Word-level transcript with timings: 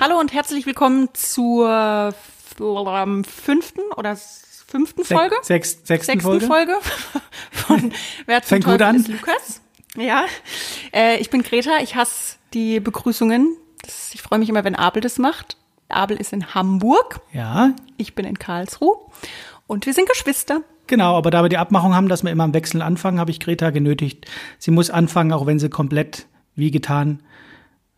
Hallo 0.00 0.18
und 0.18 0.32
herzlich 0.32 0.64
willkommen 0.64 1.10
zur 1.12 2.14
ähm, 2.58 3.22
fünften 3.22 3.82
oder 3.98 4.16
fünften 4.16 5.04
Folge? 5.04 5.36
Sechs, 5.42 5.72
sechsten, 5.84 6.12
Sechsten 6.12 6.20
Folge. 6.22 6.46
Folge, 6.46 6.72
von 7.52 7.92
Wer 8.24 8.42
zum 8.42 8.62
Teufel 8.62 8.82
an. 8.82 8.96
ist 8.96 9.08
Lukas. 9.08 9.60
Ja, 9.98 10.24
äh, 10.94 11.18
ich 11.18 11.28
bin 11.28 11.42
Greta, 11.42 11.82
ich 11.82 11.96
hasse 11.96 12.36
die 12.54 12.80
Begrüßungen. 12.80 13.54
Das, 13.82 14.14
ich 14.14 14.22
freue 14.22 14.38
mich 14.38 14.48
immer, 14.48 14.64
wenn 14.64 14.74
Abel 14.74 15.02
das 15.02 15.18
macht. 15.18 15.58
Abel 15.90 16.16
ist 16.16 16.32
in 16.32 16.54
Hamburg, 16.54 17.20
Ja, 17.34 17.74
ich 17.98 18.14
bin 18.14 18.24
in 18.24 18.38
Karlsruhe 18.38 18.96
und 19.66 19.84
wir 19.84 19.92
sind 19.92 20.08
Geschwister. 20.08 20.62
genau. 20.86 21.14
Aber 21.18 21.30
da 21.30 21.42
wir 21.42 21.50
die 21.50 21.58
Abmachung 21.58 21.94
haben, 21.94 22.08
dass 22.08 22.22
wir 22.22 22.30
immer 22.30 22.44
am 22.44 22.54
Wechsel 22.54 22.80
anfangen, 22.80 23.20
habe 23.20 23.32
ich 23.32 23.38
Greta 23.38 23.68
genötigt. 23.68 24.24
Sie 24.58 24.70
muss 24.70 24.88
anfangen, 24.88 25.32
auch 25.34 25.44
wenn 25.44 25.58
sie 25.58 25.68
komplett, 25.68 26.24
wie 26.54 26.70
getan, 26.70 27.22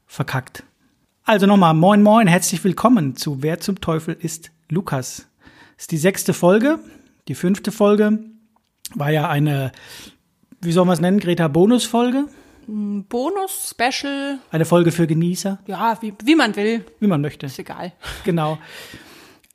verkackt. 0.08 0.64
Also 1.24 1.46
nochmal, 1.46 1.72
moin 1.72 2.02
moin, 2.02 2.26
herzlich 2.26 2.64
willkommen 2.64 3.14
zu 3.14 3.42
Wer 3.44 3.60
zum 3.60 3.80
Teufel 3.80 4.16
ist 4.18 4.50
Lukas. 4.68 5.28
Das 5.76 5.84
ist 5.84 5.92
die 5.92 5.96
sechste 5.98 6.34
Folge. 6.34 6.80
Die 7.28 7.36
fünfte 7.36 7.70
Folge 7.70 8.18
war 8.96 9.10
ja 9.12 9.28
eine, 9.28 9.70
wie 10.60 10.72
soll 10.72 10.84
man 10.84 10.94
es 10.94 11.00
nennen, 11.00 11.20
Greta 11.20 11.46
Bonusfolge. 11.46 12.24
Bonus, 12.66 13.70
Special, 13.70 14.40
Eine 14.50 14.64
Folge 14.64 14.90
für 14.90 15.06
Genießer, 15.06 15.60
ja, 15.66 15.96
wie, 16.00 16.12
wie 16.24 16.34
man 16.34 16.56
will, 16.56 16.84
wie 16.98 17.06
man 17.06 17.20
möchte. 17.20 17.46
ist 17.46 17.58
egal. 17.58 17.92
Genau. 18.24 18.58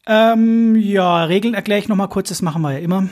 Ähm, 0.05 0.75
ja, 0.77 1.25
Regeln 1.25 1.53
erkläre 1.53 1.79
ich 1.79 1.89
noch 1.89 1.97
mal 1.97 2.07
kurz, 2.07 2.29
das 2.29 2.41
machen 2.41 2.61
wir 2.61 2.71
ja 2.71 2.79
immer. 2.79 3.09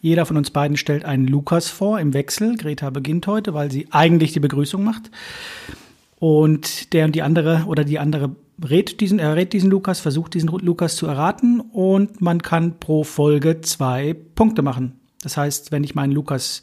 Jeder 0.00 0.24
von 0.24 0.38
uns 0.38 0.50
beiden 0.50 0.78
stellt 0.78 1.04
einen 1.04 1.26
Lukas 1.26 1.68
vor 1.68 2.00
im 2.00 2.14
Wechsel. 2.14 2.56
Greta 2.56 2.88
beginnt 2.88 3.26
heute, 3.26 3.52
weil 3.52 3.70
sie 3.70 3.88
eigentlich 3.90 4.32
die 4.32 4.40
Begrüßung 4.40 4.82
macht. 4.82 5.10
Und 6.18 6.92
der 6.92 7.04
und 7.04 7.14
die 7.14 7.22
andere 7.22 7.64
oder 7.66 7.84
die 7.84 7.98
andere 7.98 8.34
rät 8.62 9.00
diesen, 9.00 9.18
errät 9.18 9.52
diesen 9.52 9.70
Lukas, 9.70 10.00
versucht 10.00 10.34
diesen 10.34 10.48
Lukas 10.48 10.96
zu 10.96 11.06
erraten 11.06 11.60
und 11.60 12.20
man 12.20 12.42
kann 12.42 12.78
pro 12.80 13.04
Folge 13.04 13.60
zwei 13.60 14.16
Punkte 14.34 14.62
machen. 14.62 14.98
Das 15.22 15.36
heißt, 15.36 15.70
wenn 15.70 15.84
ich 15.84 15.94
meinen 15.94 16.12
Lukas 16.12 16.62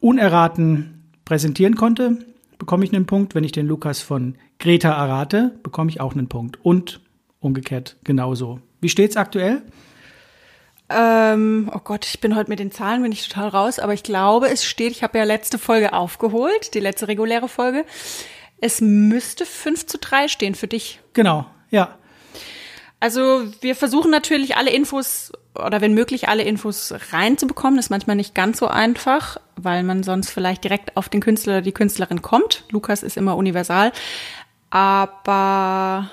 unerraten 0.00 1.04
präsentieren 1.24 1.76
konnte, 1.76 2.18
bekomme 2.58 2.84
ich 2.84 2.92
einen 2.92 3.06
Punkt. 3.06 3.34
Wenn 3.34 3.44
ich 3.44 3.52
den 3.52 3.66
Lukas 3.66 4.02
von 4.02 4.36
Greta 4.58 4.90
errate, 4.92 5.52
bekomme 5.62 5.90
ich 5.90 6.00
auch 6.00 6.12
einen 6.12 6.28
Punkt. 6.28 6.58
Und 6.62 7.00
umgekehrt 7.40 7.96
genauso. 8.04 8.60
Wie 8.80 8.88
steht's 8.88 9.16
aktuell? 9.16 9.62
Ähm, 10.88 11.70
oh 11.74 11.80
Gott, 11.82 12.04
ich 12.06 12.20
bin 12.20 12.36
heute 12.36 12.50
mit 12.50 12.58
den 12.58 12.70
Zahlen, 12.70 13.02
bin 13.02 13.12
ich 13.12 13.26
total 13.26 13.48
raus, 13.48 13.78
aber 13.78 13.94
ich 13.94 14.02
glaube, 14.02 14.48
es 14.48 14.64
steht, 14.64 14.92
ich 14.92 15.02
habe 15.02 15.18
ja 15.18 15.24
letzte 15.24 15.58
Folge 15.58 15.92
aufgeholt, 15.92 16.74
die 16.74 16.80
letzte 16.80 17.08
reguläre 17.08 17.48
Folge. 17.48 17.84
Es 18.62 18.80
müsste 18.80 19.44
5 19.44 19.86
zu 19.86 19.98
3 19.98 20.28
stehen 20.28 20.54
für 20.54 20.68
dich. 20.68 21.00
Genau, 21.14 21.46
ja. 21.70 21.98
Also 23.00 23.42
wir 23.60 23.74
versuchen 23.74 24.12
natürlich 24.12 24.56
alle 24.56 24.70
Infos 24.70 25.32
oder 25.56 25.80
wenn 25.80 25.94
möglich 25.94 26.28
alle 26.28 26.44
Infos 26.44 26.94
reinzubekommen. 27.10 27.76
Das 27.76 27.86
ist 27.86 27.90
manchmal 27.90 28.14
nicht 28.14 28.36
ganz 28.36 28.58
so 28.58 28.68
einfach, 28.68 29.36
weil 29.56 29.82
man 29.82 30.04
sonst 30.04 30.30
vielleicht 30.30 30.62
direkt 30.62 30.96
auf 30.96 31.08
den 31.08 31.20
Künstler 31.20 31.54
oder 31.54 31.62
die 31.62 31.72
Künstlerin 31.72 32.22
kommt. 32.22 32.64
Lukas 32.70 33.02
ist 33.02 33.16
immer 33.16 33.36
universal. 33.36 33.90
Aber 34.70 36.08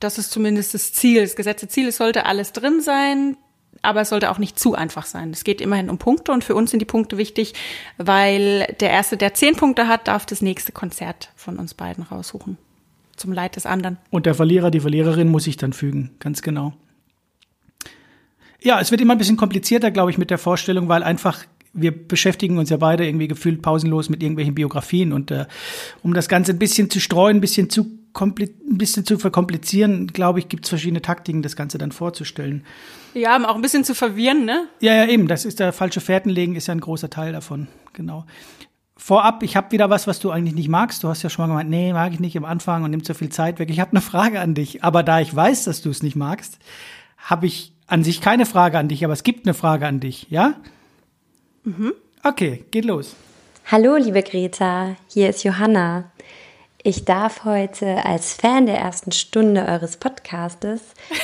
das 0.00 0.16
ist 0.16 0.30
zumindest 0.30 0.72
das 0.72 0.94
Ziel. 0.94 1.20
Das 1.20 1.36
gesetzte 1.36 1.68
Ziel, 1.68 1.88
es 1.88 1.98
sollte 1.98 2.24
alles 2.24 2.54
drin 2.54 2.80
sein, 2.80 3.36
aber 3.82 4.00
es 4.00 4.08
sollte 4.08 4.30
auch 4.30 4.38
nicht 4.38 4.58
zu 4.58 4.74
einfach 4.74 5.04
sein. 5.04 5.30
Es 5.30 5.44
geht 5.44 5.60
immerhin 5.60 5.90
um 5.90 5.98
Punkte 5.98 6.32
und 6.32 6.44
für 6.44 6.54
uns 6.54 6.70
sind 6.70 6.80
die 6.80 6.86
Punkte 6.86 7.18
wichtig, 7.18 7.54
weil 7.98 8.74
der 8.80 8.90
Erste, 8.90 9.16
der 9.16 9.34
zehn 9.34 9.56
Punkte 9.56 9.88
hat, 9.88 10.08
darf 10.08 10.24
das 10.24 10.40
nächste 10.40 10.72
Konzert 10.72 11.30
von 11.36 11.58
uns 11.58 11.74
beiden 11.74 12.04
raussuchen. 12.04 12.56
Zum 13.16 13.32
Leid 13.32 13.56
des 13.56 13.66
anderen. 13.66 13.98
Und 14.10 14.24
der 14.24 14.34
Verlierer, 14.34 14.70
die 14.70 14.80
Verliererin 14.80 15.28
muss 15.28 15.44
sich 15.44 15.56
dann 15.56 15.72
fügen, 15.72 16.12
ganz 16.18 16.42
genau. 16.42 16.72
Ja, 18.60 18.80
es 18.80 18.90
wird 18.90 19.00
immer 19.00 19.14
ein 19.14 19.18
bisschen 19.18 19.36
komplizierter, 19.36 19.90
glaube 19.90 20.10
ich, 20.10 20.18
mit 20.18 20.30
der 20.30 20.38
Vorstellung, 20.38 20.88
weil 20.88 21.02
einfach 21.02 21.44
wir 21.74 22.06
beschäftigen 22.06 22.58
uns 22.58 22.70
ja 22.70 22.76
beide 22.76 23.06
irgendwie 23.06 23.28
gefühlt 23.28 23.62
pausenlos 23.62 24.08
mit 24.08 24.22
irgendwelchen 24.22 24.54
Biografien 24.54 25.12
und 25.12 25.30
äh, 25.30 25.46
um 26.02 26.12
das 26.12 26.28
Ganze 26.28 26.52
ein 26.52 26.58
bisschen 26.58 26.90
zu 26.90 27.00
streuen, 27.00 27.38
ein 27.38 27.40
bisschen 27.40 27.70
zu 27.70 28.01
ein 28.18 28.78
bisschen 28.78 29.04
zu 29.04 29.18
verkomplizieren, 29.18 30.08
glaube 30.08 30.38
ich, 30.38 30.48
gibt 30.48 30.64
es 30.64 30.68
verschiedene 30.68 31.02
Taktiken, 31.02 31.42
das 31.42 31.56
Ganze 31.56 31.78
dann 31.78 31.92
vorzustellen. 31.92 32.64
Ja, 33.14 33.36
um 33.36 33.44
auch 33.44 33.54
ein 33.54 33.62
bisschen 33.62 33.84
zu 33.84 33.94
verwirren, 33.94 34.44
ne? 34.44 34.68
Ja, 34.80 34.94
ja, 34.94 35.06
eben, 35.06 35.28
das 35.28 35.44
ist 35.44 35.60
der 35.60 35.72
falsche 35.72 36.00
Fährtenlegen, 36.00 36.54
ist 36.54 36.66
ja 36.66 36.74
ein 36.74 36.80
großer 36.80 37.10
Teil 37.10 37.32
davon, 37.32 37.68
genau. 37.92 38.24
Vorab, 38.96 39.42
ich 39.42 39.56
habe 39.56 39.72
wieder 39.72 39.90
was, 39.90 40.06
was 40.06 40.20
du 40.20 40.30
eigentlich 40.30 40.54
nicht 40.54 40.68
magst. 40.68 41.02
Du 41.02 41.08
hast 41.08 41.22
ja 41.22 41.30
schon 41.30 41.42
mal 41.42 41.48
gemeint, 41.48 41.70
nee, 41.70 41.92
mag 41.92 42.12
ich 42.12 42.20
nicht 42.20 42.36
am 42.36 42.44
Anfang 42.44 42.84
und 42.84 42.90
nimmt 42.92 43.04
so 43.04 43.14
viel 43.14 43.30
Zeit 43.30 43.58
weg. 43.58 43.68
Ich 43.68 43.80
habe 43.80 43.90
eine 43.90 44.00
Frage 44.00 44.40
an 44.40 44.54
dich, 44.54 44.84
aber 44.84 45.02
da 45.02 45.20
ich 45.20 45.34
weiß, 45.34 45.64
dass 45.64 45.82
du 45.82 45.90
es 45.90 46.04
nicht 46.04 46.14
magst, 46.14 46.58
habe 47.16 47.46
ich 47.46 47.72
an 47.88 48.04
sich 48.04 48.20
keine 48.20 48.46
Frage 48.46 48.78
an 48.78 48.88
dich, 48.88 49.04
aber 49.04 49.12
es 49.12 49.24
gibt 49.24 49.44
eine 49.44 49.54
Frage 49.54 49.86
an 49.86 49.98
dich, 49.98 50.28
ja? 50.30 50.54
Mhm. 51.64 51.94
Okay, 52.22 52.64
geht 52.70 52.84
los. 52.84 53.16
Hallo, 53.70 53.96
liebe 53.96 54.22
Greta, 54.22 54.96
hier 55.08 55.30
ist 55.30 55.44
Johanna. 55.44 56.11
Ich 56.84 57.04
darf 57.04 57.44
heute 57.44 58.04
als 58.04 58.34
Fan 58.34 58.66
der 58.66 58.76
ersten 58.76 59.12
Stunde 59.12 59.66
eures 59.68 59.98
Podcastes 59.98 60.80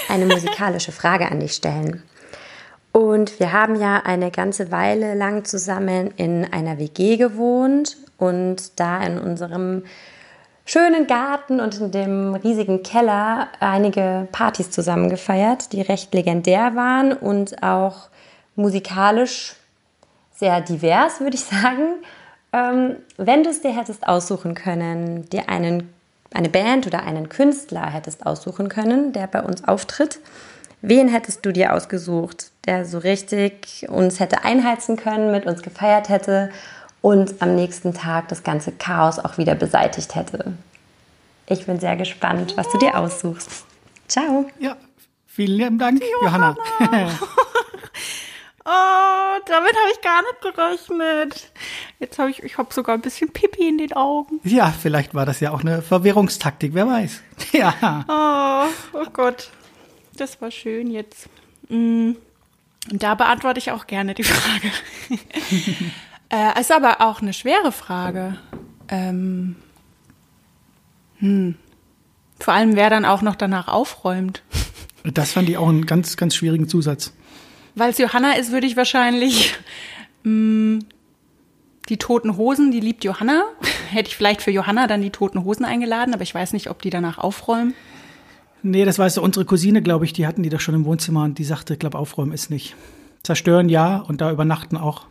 eine 0.09 0.27
musikalische 0.33 0.93
Frage 0.93 1.29
an 1.29 1.41
dich 1.41 1.55
stellen. 1.55 2.05
Und 2.93 3.41
wir 3.41 3.53
haben 3.53 3.75
ja 3.75 3.97
eine 4.05 4.31
ganze 4.31 4.71
Weile 4.71 5.15
lang 5.15 5.45
zusammen 5.45 6.13
in 6.17 6.45
einer 6.53 6.79
WG 6.79 7.17
gewohnt 7.17 7.97
und 8.19 8.79
da 8.79 9.03
in 9.03 9.19
unserem 9.19 9.83
schönen 10.65 11.09
Garten 11.09 11.59
und 11.59 11.77
in 11.81 11.91
dem 11.91 12.35
riesigen 12.37 12.85
Keller 12.85 13.49
einige 13.59 14.29
Partys 14.31 14.71
zusammen 14.71 15.11
gefeiert, 15.11 15.73
die 15.73 15.81
recht 15.81 16.15
legendär 16.15 16.77
waren 16.77 17.13
und 17.13 17.65
auch 17.65 18.11
musikalisch 18.55 19.57
sehr 20.37 20.61
divers, 20.61 21.19
würde 21.19 21.35
ich 21.35 21.45
sagen. 21.45 21.97
Ähm, 22.53 22.97
wenn 23.17 23.43
du 23.43 23.51
es 23.51 23.61
dir 23.61 23.77
hättest 23.77 24.07
aussuchen 24.07 24.55
können, 24.55 25.29
dir 25.29 25.49
einen, 25.49 25.93
eine 26.33 26.49
Band 26.49 26.87
oder 26.87 27.03
einen 27.03 27.29
Künstler 27.29 27.91
hättest 27.91 28.27
aussuchen 28.27 28.69
können, 28.69 29.13
der 29.13 29.27
bei 29.27 29.43
uns 29.43 29.65
auftritt, 29.65 30.21
wen 30.81 31.09
hättest 31.09 31.45
du 31.45 31.53
dir 31.53 31.75
ausgesucht, 31.75 32.51
der 32.65 32.85
so 32.85 32.99
richtig 32.99 33.87
uns 33.89 34.21
hätte 34.21 34.45
einheizen 34.45 34.97
können, 34.97 35.31
mit 35.31 35.47
uns 35.47 35.63
gefeiert 35.63 36.09
hätte 36.09 36.51
und 37.03 37.43
am 37.43 37.55
nächsten 37.55 37.93
Tag 37.93 38.29
das 38.29 38.43
ganze 38.43 38.73
Chaos 38.73 39.19
auch 39.19 39.37
wieder 39.37 39.55
beseitigt 39.55 40.15
hätte? 40.15 40.53
Ich 41.47 41.67
bin 41.67 41.81
sehr 41.81 41.97
gespannt, 41.97 42.57
was 42.57 42.69
du 42.71 42.79
dir 42.79 42.99
aussuchst. 42.99 43.65
Ciao. 44.07 44.47
Ja, 44.59 44.77
vielen 45.27 45.59
lieben 45.59 45.79
Dank, 45.79 46.03
Johanna. 46.23 46.57
Oh, 48.71 49.41
damit 49.47 49.73
habe 49.73 49.93
ich 49.95 50.01
gar 50.03 50.21
nicht 50.21 50.43
gerechnet. 50.43 51.51
Jetzt 52.01 52.19
habe 52.19 52.31
ich, 52.31 52.43
ich 52.45 52.59
habe 52.59 52.73
sogar 52.73 52.95
ein 52.95 53.01
bisschen 53.01 53.31
Pipi 53.33 53.69
in 53.69 53.79
den 53.79 53.93
Augen. 53.93 54.39
ja, 54.45 54.71
vielleicht 54.71 55.15
war 55.15 55.27
das 55.27 55.41
ja 55.41 55.51
auch 55.51 55.61
eine 55.63 55.83
Verwirrungstaktik, 55.83 56.75
wer 56.75 56.87
weiß. 56.87 57.23
Ja, 57.53 58.05
Oh, 58.95 58.99
oh 59.01 59.07
Gott. 59.13 59.51
Das 60.17 60.41
war 60.41 60.51
schön 60.51 60.91
jetzt. 60.91 61.29
Mm. 61.69 62.13
Und 62.91 63.03
da 63.03 63.15
beantworte 63.15 63.59
ich 63.59 63.71
auch 63.73 63.87
gerne 63.87 64.15
die 64.15 64.23
Frage. 64.25 64.71
äh, 66.31 66.61
ist 66.61 66.73
aber 66.73 67.01
auch 67.01 67.21
eine 67.21 67.33
schwere 67.33 67.73
Frage. 67.73 68.39
Ähm, 68.89 69.57
hm. 71.19 71.57
Vor 72.41 72.55
allem, 72.55 72.77
wer 72.77 72.91
dann 72.91 73.05
auch 73.05 73.23
noch 73.23 73.35
danach 73.35 73.67
aufräumt. 73.69 74.43
das 75.05 75.33
fand 75.33 75.49
ich 75.49 75.57
auch 75.57 75.69
einen 75.69 75.87
ganz, 75.87 76.17
ganz 76.17 76.35
schwierigen 76.37 76.69
Zusatz. 76.69 77.13
Weil 77.75 77.91
es 77.91 77.99
Johanna 77.99 78.35
ist, 78.35 78.53
würde 78.53 78.67
ich 78.69 78.77
wahrscheinlich 78.77 79.55
mh, 80.23 80.81
die 81.89 81.97
Toten 81.97 82.37
Hosen, 82.37 82.71
die 82.71 82.81
liebt 82.81 83.05
Johanna. 83.05 83.45
Hätte 83.91 84.09
ich 84.09 84.17
vielleicht 84.17 84.43
für 84.43 84.51
Johanna 84.51 84.87
dann 84.87 85.01
die 85.03 85.11
Toten 85.11 85.45
Hosen 85.45 85.65
eingeladen, 85.65 86.15
aber 86.15 86.23
ich 86.23 86.35
weiß 86.35 86.53
nicht, 86.53 86.69
ob 86.71 86.83
die 86.83 86.91
danach 86.91 87.19
aufräumen. 87.19 87.75
Nee, 88.63 88.85
das 88.85 88.99
weißt 88.99 89.17
du, 89.19 89.23
unsere 89.23 89.45
Cousine, 89.45 89.83
glaube 89.83 90.05
ich, 90.05 90.13
die 90.13 90.27
hatten 90.27 90.43
die 90.43 90.49
doch 90.49 90.61
schon 90.61 90.75
im 90.75 90.85
Wohnzimmer 90.85 91.23
und 91.25 91.39
die 91.39 91.45
sagte, 91.45 91.75
ich 91.75 91.79
glaube, 91.79 91.97
aufräumen 91.99 92.33
ist 92.33 92.51
nicht. 92.51 92.75
Zerstören 93.23 93.69
ja 93.69 93.99
und 93.99 94.21
da 94.21 94.31
übernachten 94.33 94.77
auch. 94.77 95.07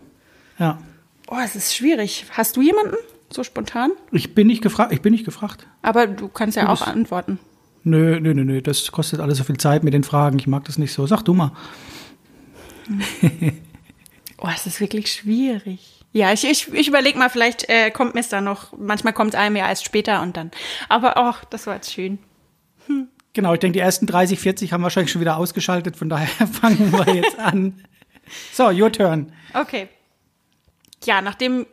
Ja. 0.60 0.80
Oh, 1.30 1.38
es 1.44 1.56
ist 1.56 1.76
schwierig. 1.76 2.26
Hast 2.32 2.58
du 2.58 2.62
jemanden 2.62 2.96
so 3.30 3.44
spontan? 3.44 3.92
Ich 4.12 4.34
bin 4.36 4.48
nicht 4.48 4.62
gefragt, 4.62 4.92
ich 4.94 5.02
bin 5.02 5.12
nicht 5.14 5.26
gefragt. 5.26 5.68
Aber 5.82 6.08
du 6.08 6.28
kannst 6.28 6.58
ja 6.58 6.64
Du 6.66 6.70
auch 6.72 6.80
bist- 6.80 6.88
antworten. 6.90 7.40
Nö, 7.84 8.20
nö, 8.20 8.34
nö, 8.34 8.44
nö, 8.44 8.62
das 8.62 8.92
kostet 8.92 9.20
alles 9.22 9.38
so 9.38 9.46
viel 9.46 9.58
Zeit 9.58 9.84
mit 9.84 9.94
den 9.94 10.04
Fragen. 10.04 10.40
Ich 10.40 10.48
mag 10.48 10.66
das 10.66 10.78
nicht 10.78 10.92
so. 10.92 11.08
Sag 11.08 11.24
du 11.24 11.34
mal. 11.34 11.52
Oh, 14.40 14.50
es 14.54 14.68
ist 14.68 14.80
wirklich 14.80 15.12
schwierig. 15.12 15.97
Ja, 16.18 16.34
ich, 16.34 16.50
ich, 16.50 16.74
ich 16.74 16.88
überlege 16.88 17.20
mal, 17.20 17.30
vielleicht 17.30 17.70
äh, 17.70 17.92
kommt 17.92 18.16
mir 18.16 18.22
es 18.22 18.30
dann 18.30 18.44
noch. 18.44 18.76
Manchmal 18.76 19.14
kommt 19.14 19.36
es 19.36 19.40
einem 19.40 19.56
ja 19.56 19.70
erst 19.70 19.86
später 19.86 20.24
und 20.24 20.36
dann. 20.36 20.50
Aber 20.90 21.18
auch, 21.18 21.44
das 21.44 21.68
war 21.68 21.76
jetzt 21.76 21.94
schön. 21.94 22.18
Genau, 23.34 23.54
ich 23.54 23.60
denke, 23.60 23.74
die 23.74 23.82
ersten 23.82 24.08
30, 24.08 24.40
40 24.40 24.74
haben 24.74 24.82
wahrscheinlich 24.82 25.12
schon 25.12 25.22
wieder 25.22 25.38
ausgeschaltet, 25.38 25.96
von 25.96 26.10
daher 26.10 26.28
fangen 26.48 26.92
wir 26.92 27.14
jetzt 27.14 27.38
an. 27.38 27.84
So, 28.52 28.70
your 28.70 28.92
turn. 28.92 29.32
Okay. 29.54 29.90
Ja, 31.06 31.22
nachdem 31.22 31.68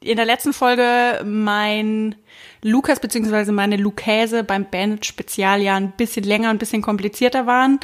in 0.00 0.16
der 0.16 0.26
letzten 0.26 0.52
Folge 0.52 1.22
mein 1.24 2.16
Lukas 2.62 2.98
bzw. 2.98 3.52
meine 3.52 3.76
Lukäse 3.76 4.42
beim 4.42 4.68
Band 4.68 5.06
Spezialjahr 5.06 5.76
ein 5.76 5.92
bisschen 5.92 6.24
länger, 6.24 6.50
ein 6.50 6.58
bisschen 6.58 6.82
komplizierter 6.82 7.46
waren, 7.46 7.78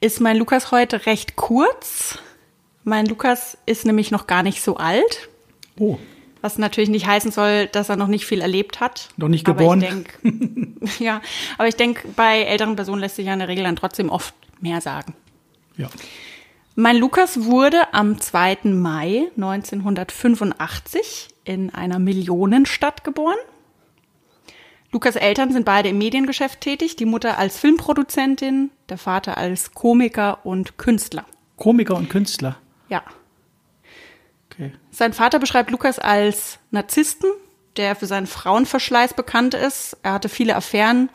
ist 0.00 0.20
mein 0.20 0.36
Lukas 0.36 0.70
heute 0.70 1.04
recht 1.06 1.34
kurz. 1.34 2.20
Mein 2.88 3.06
Lukas 3.06 3.58
ist 3.66 3.84
nämlich 3.84 4.12
noch 4.12 4.28
gar 4.28 4.44
nicht 4.44 4.62
so 4.62 4.76
alt. 4.76 5.28
Oh. 5.76 5.98
Was 6.40 6.56
natürlich 6.56 6.88
nicht 6.88 7.04
heißen 7.04 7.32
soll, 7.32 7.66
dass 7.66 7.88
er 7.88 7.96
noch 7.96 8.06
nicht 8.06 8.26
viel 8.26 8.40
erlebt 8.40 8.78
hat. 8.78 9.08
Noch 9.16 9.26
nicht 9.26 9.44
geboren. 9.44 9.82
Aber 9.82 9.96
ich 9.96 10.04
denk, 10.22 11.00
ja, 11.00 11.20
aber 11.58 11.66
ich 11.66 11.74
denke, 11.74 12.06
bei 12.14 12.42
älteren 12.42 12.76
Personen 12.76 13.00
lässt 13.00 13.16
sich 13.16 13.26
ja 13.26 13.32
in 13.32 13.40
der 13.40 13.48
Regel 13.48 13.64
dann 13.64 13.74
trotzdem 13.74 14.08
oft 14.08 14.34
mehr 14.60 14.80
sagen. 14.80 15.16
Ja. 15.76 15.88
Mein 16.76 16.96
Lukas 16.96 17.42
wurde 17.46 17.92
am 17.92 18.20
2. 18.20 18.58
Mai 18.66 19.32
1985 19.36 21.26
in 21.42 21.74
einer 21.74 21.98
Millionenstadt 21.98 23.02
geboren. 23.02 23.38
Lukas 24.92 25.16
Eltern 25.16 25.50
sind 25.50 25.64
beide 25.64 25.88
im 25.88 25.98
Mediengeschäft 25.98 26.60
tätig, 26.60 26.94
die 26.94 27.04
Mutter 27.04 27.36
als 27.36 27.58
Filmproduzentin, 27.58 28.70
der 28.88 28.98
Vater 28.98 29.38
als 29.38 29.74
Komiker 29.74 30.46
und 30.46 30.78
Künstler. 30.78 31.24
Komiker 31.56 31.96
und 31.96 32.08
Künstler. 32.08 32.58
Ja. 32.88 33.02
Okay. 34.50 34.72
Sein 34.90 35.12
Vater 35.12 35.38
beschreibt 35.38 35.70
Lukas 35.70 35.98
als 35.98 36.58
Narzissten, 36.70 37.30
der 37.76 37.94
für 37.96 38.06
seinen 38.06 38.26
Frauenverschleiß 38.26 39.14
bekannt 39.14 39.54
ist. 39.54 39.96
Er 40.02 40.14
hatte 40.14 40.28
viele 40.28 40.56
Affären, 40.56 41.10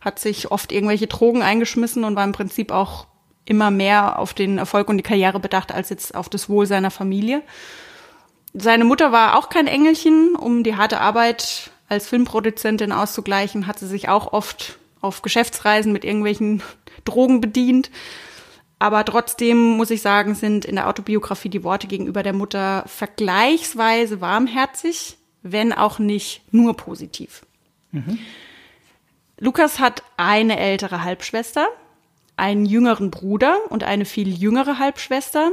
hat 0.00 0.18
sich 0.18 0.50
oft 0.50 0.72
irgendwelche 0.72 1.06
Drogen 1.06 1.42
eingeschmissen 1.42 2.04
und 2.04 2.16
war 2.16 2.24
im 2.24 2.32
Prinzip 2.32 2.70
auch 2.70 3.06
immer 3.44 3.70
mehr 3.70 4.18
auf 4.18 4.34
den 4.34 4.58
Erfolg 4.58 4.88
und 4.88 4.98
die 4.98 5.02
Karriere 5.02 5.40
bedacht 5.40 5.72
als 5.72 5.88
jetzt 5.88 6.14
auf 6.14 6.28
das 6.28 6.48
Wohl 6.48 6.66
seiner 6.66 6.90
Familie. 6.90 7.42
Seine 8.54 8.84
Mutter 8.84 9.12
war 9.12 9.38
auch 9.38 9.48
kein 9.48 9.66
Engelchen. 9.66 10.34
Um 10.36 10.62
die 10.62 10.76
harte 10.76 11.00
Arbeit 11.00 11.70
als 11.88 12.08
Filmproduzentin 12.08 12.92
auszugleichen, 12.92 13.66
hat 13.66 13.78
sie 13.78 13.86
sich 13.86 14.08
auch 14.08 14.32
oft 14.32 14.78
auf 15.00 15.22
Geschäftsreisen 15.22 15.92
mit 15.92 16.04
irgendwelchen 16.04 16.62
Drogen 17.04 17.40
bedient. 17.40 17.90
Aber 18.82 19.04
trotzdem 19.04 19.76
muss 19.76 19.92
ich 19.92 20.02
sagen, 20.02 20.34
sind 20.34 20.64
in 20.64 20.74
der 20.74 20.88
Autobiografie 20.88 21.48
die 21.48 21.62
Worte 21.62 21.86
gegenüber 21.86 22.24
der 22.24 22.32
Mutter 22.32 22.82
vergleichsweise 22.88 24.20
warmherzig, 24.20 25.18
wenn 25.42 25.72
auch 25.72 26.00
nicht 26.00 26.42
nur 26.52 26.76
positiv. 26.76 27.46
Mhm. 27.92 28.18
Lukas 29.38 29.78
hat 29.78 30.02
eine 30.16 30.58
ältere 30.58 31.04
Halbschwester, 31.04 31.68
einen 32.36 32.66
jüngeren 32.66 33.12
Bruder 33.12 33.56
und 33.68 33.84
eine 33.84 34.04
viel 34.04 34.36
jüngere 34.36 34.80
Halbschwester. 34.80 35.52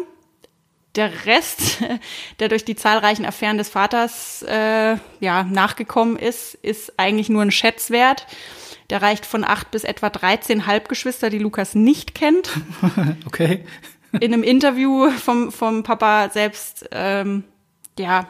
Der 0.96 1.28
Rest, 1.28 1.84
der 2.40 2.50
durch 2.50 2.66
die 2.66 2.76
zahlreichen 2.76 3.28
Affären 3.28 3.60
des 3.60 3.70
Vaters 3.70 4.42
äh, 4.42 4.98
ja, 5.20 5.44
nachgekommen 5.44 6.18
ist, 6.18 6.56
ist 6.56 6.98
eigentlich 6.98 7.30
nur 7.30 7.44
ein 7.44 7.52
Schätzwert. 7.52 8.26
Der 8.90 9.02
reicht 9.02 9.26
von 9.26 9.44
acht 9.44 9.72
bis 9.72 9.84
etwa 9.84 10.10
13 10.10 10.66
Halbgeschwister, 10.66 11.30
die 11.30 11.40
Lukas 11.40 11.76
nicht 11.76 12.16
kennt. 12.16 12.50
okay. 13.26 13.64
In 14.20 14.34
einem 14.34 14.44
Interview 14.44 15.12
vom, 15.12 15.52
vom 15.52 15.84
Papa 15.84 16.30
selbst 16.30 16.90
ähm, 16.92 17.44
ja, 18.00 18.28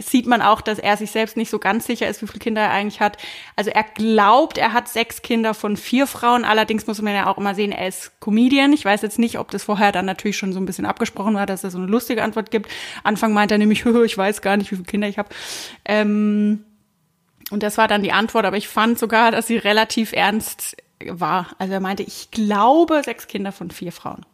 sieht 0.00 0.26
man 0.26 0.42
auch, 0.42 0.60
dass 0.60 0.78
er 0.78 0.96
sich 0.96 1.10
selbst 1.10 1.36
nicht 1.36 1.50
so 1.50 1.58
ganz 1.58 1.86
sicher 1.86 2.08
ist, 2.08 2.22
wie 2.22 2.26
viele 2.26 2.38
Kinder 2.38 2.62
er 2.62 2.70
eigentlich 2.70 3.00
hat. 3.00 3.18
Also 3.56 3.70
er 3.70 3.84
glaubt, 3.84 4.58
er 4.58 4.72
hat 4.72 4.88
sechs 4.88 5.22
Kinder 5.22 5.54
von 5.54 5.76
vier 5.76 6.06
Frauen. 6.06 6.44
Allerdings 6.44 6.86
muss 6.86 7.00
man 7.02 7.14
ja 7.14 7.26
auch 7.26 7.38
immer 7.38 7.54
sehen, 7.54 7.72
er 7.72 7.88
ist 7.88 8.18
Comedian. 8.20 8.72
Ich 8.72 8.84
weiß 8.84 9.02
jetzt 9.02 9.18
nicht, 9.18 9.38
ob 9.38 9.50
das 9.50 9.64
vorher 9.64 9.92
dann 9.92 10.06
natürlich 10.06 10.38
schon 10.38 10.52
so 10.52 10.60
ein 10.60 10.66
bisschen 10.66 10.86
abgesprochen 10.86 11.34
war, 11.34 11.46
dass 11.46 11.62
er 11.62 11.70
so 11.70 11.78
eine 11.78 11.86
lustige 11.86 12.22
Antwort 12.22 12.50
gibt. 12.50 12.70
Anfang 13.04 13.32
meint 13.32 13.52
er 13.52 13.58
nämlich, 13.58 13.84
ich 14.04 14.18
weiß 14.18 14.42
gar 14.42 14.56
nicht, 14.56 14.70
wie 14.70 14.76
viele 14.76 14.86
Kinder 14.86 15.08
ich 15.08 15.18
habe. 15.18 15.28
Ähm, 15.84 16.64
und 17.52 17.62
das 17.62 17.78
war 17.78 17.86
dann 17.86 18.02
die 18.02 18.12
Antwort, 18.12 18.46
aber 18.46 18.56
ich 18.56 18.66
fand 18.66 18.98
sogar, 18.98 19.30
dass 19.30 19.46
sie 19.46 19.58
relativ 19.58 20.12
ernst 20.12 20.76
war. 21.06 21.48
Also 21.58 21.74
er 21.74 21.80
meinte, 21.80 22.02
ich 22.02 22.30
glaube, 22.30 23.02
sechs 23.04 23.26
Kinder 23.26 23.52
von 23.52 23.70
vier 23.70 23.92
Frauen. 23.92 24.24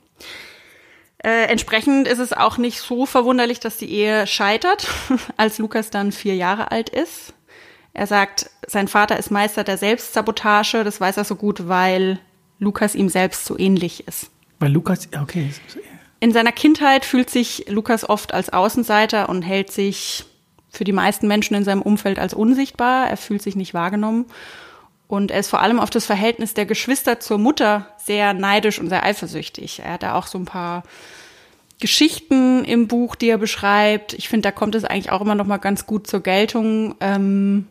Äh, 1.19 1.47
entsprechend 1.47 2.07
ist 2.07 2.21
es 2.21 2.33
auch 2.33 2.59
nicht 2.59 2.81
so 2.81 3.07
verwunderlich, 3.07 3.59
dass 3.59 3.77
die 3.77 3.91
Ehe 3.91 4.27
scheitert, 4.27 4.87
als 5.37 5.59
Lukas 5.59 5.91
dann 5.91 6.13
vier 6.13 6.37
Jahre 6.37 6.71
alt 6.71 6.91
ist. 6.91 7.35
Er 7.93 8.07
sagt, 8.07 8.51
sein 8.67 8.87
Vater 8.87 9.19
ist 9.19 9.33
Meister 9.33 9.65
der 9.65 9.79
Selbstsabotage. 9.79 10.85
Das 10.85 11.01
weiß 11.01 11.17
er 11.17 11.25
so 11.25 11.35
gut, 11.35 11.67
weil 11.67 12.21
Lukas 12.61 12.95
ihm 12.95 13.09
selbst 13.09 13.45
so 13.45 13.59
ähnlich 13.59 14.07
ist. 14.07 14.31
Weil 14.61 14.71
Lukas, 14.71 15.09
okay. 15.21 15.51
In 16.21 16.33
seiner 16.33 16.53
Kindheit 16.53 17.05
fühlt 17.05 17.31
sich 17.31 17.65
Lukas 17.69 18.09
oft 18.09 18.33
als 18.33 18.53
Außenseiter 18.53 19.29
und 19.29 19.43
hält 19.43 19.73
sich 19.73 20.25
für 20.71 20.85
die 20.85 20.93
meisten 20.93 21.29
Menschen 21.29 21.55
in 21.55 21.65
seinem 21.65 21.83
Umfeld 21.83 22.19
als 22.19 22.35
unsichtbar. 22.35 23.09
Er 23.09 23.17
fühlt 23.17 23.43
sich 23.43 23.57
nicht 23.57 23.75
wahrgenommen. 23.75 24.27
Und 25.07 25.31
er 25.31 25.41
ist 25.41 25.49
vor 25.49 25.61
allem 25.63 25.81
auf 25.81 25.91
das 25.91 26.05
Verhältnis 26.05 26.53
der 26.53 26.67
Geschwister 26.67 27.19
zur 27.19 27.39
Mutter 27.39 27.89
sehr 27.97 28.35
neidisch 28.35 28.79
und 28.79 28.91
sehr 28.91 29.05
eifersüchtig. 29.05 29.81
Er 29.81 29.95
hat 29.95 30.03
da 30.03 30.15
auch 30.15 30.27
so 30.27 30.39
ein 30.39 30.45
paar 30.45 30.83
Geschichten 31.81 32.65
im 32.65 32.89
Buch, 32.89 33.15
die 33.15 33.29
er 33.29 33.39
beschreibt. 33.39 34.13
Ich 34.13 34.29
finde, 34.29 34.49
da 34.49 34.53
kommt 34.53 34.75
es 34.75 34.85
eigentlich 34.85 35.11
auch 35.11 35.23
immer 35.23 35.35
noch 35.35 35.47
mal 35.47 35.59
ganz 35.59 35.87
gut 35.87 36.07
zur 36.07 36.21
Geltung. 36.21 36.95
Ähm, 37.01 37.67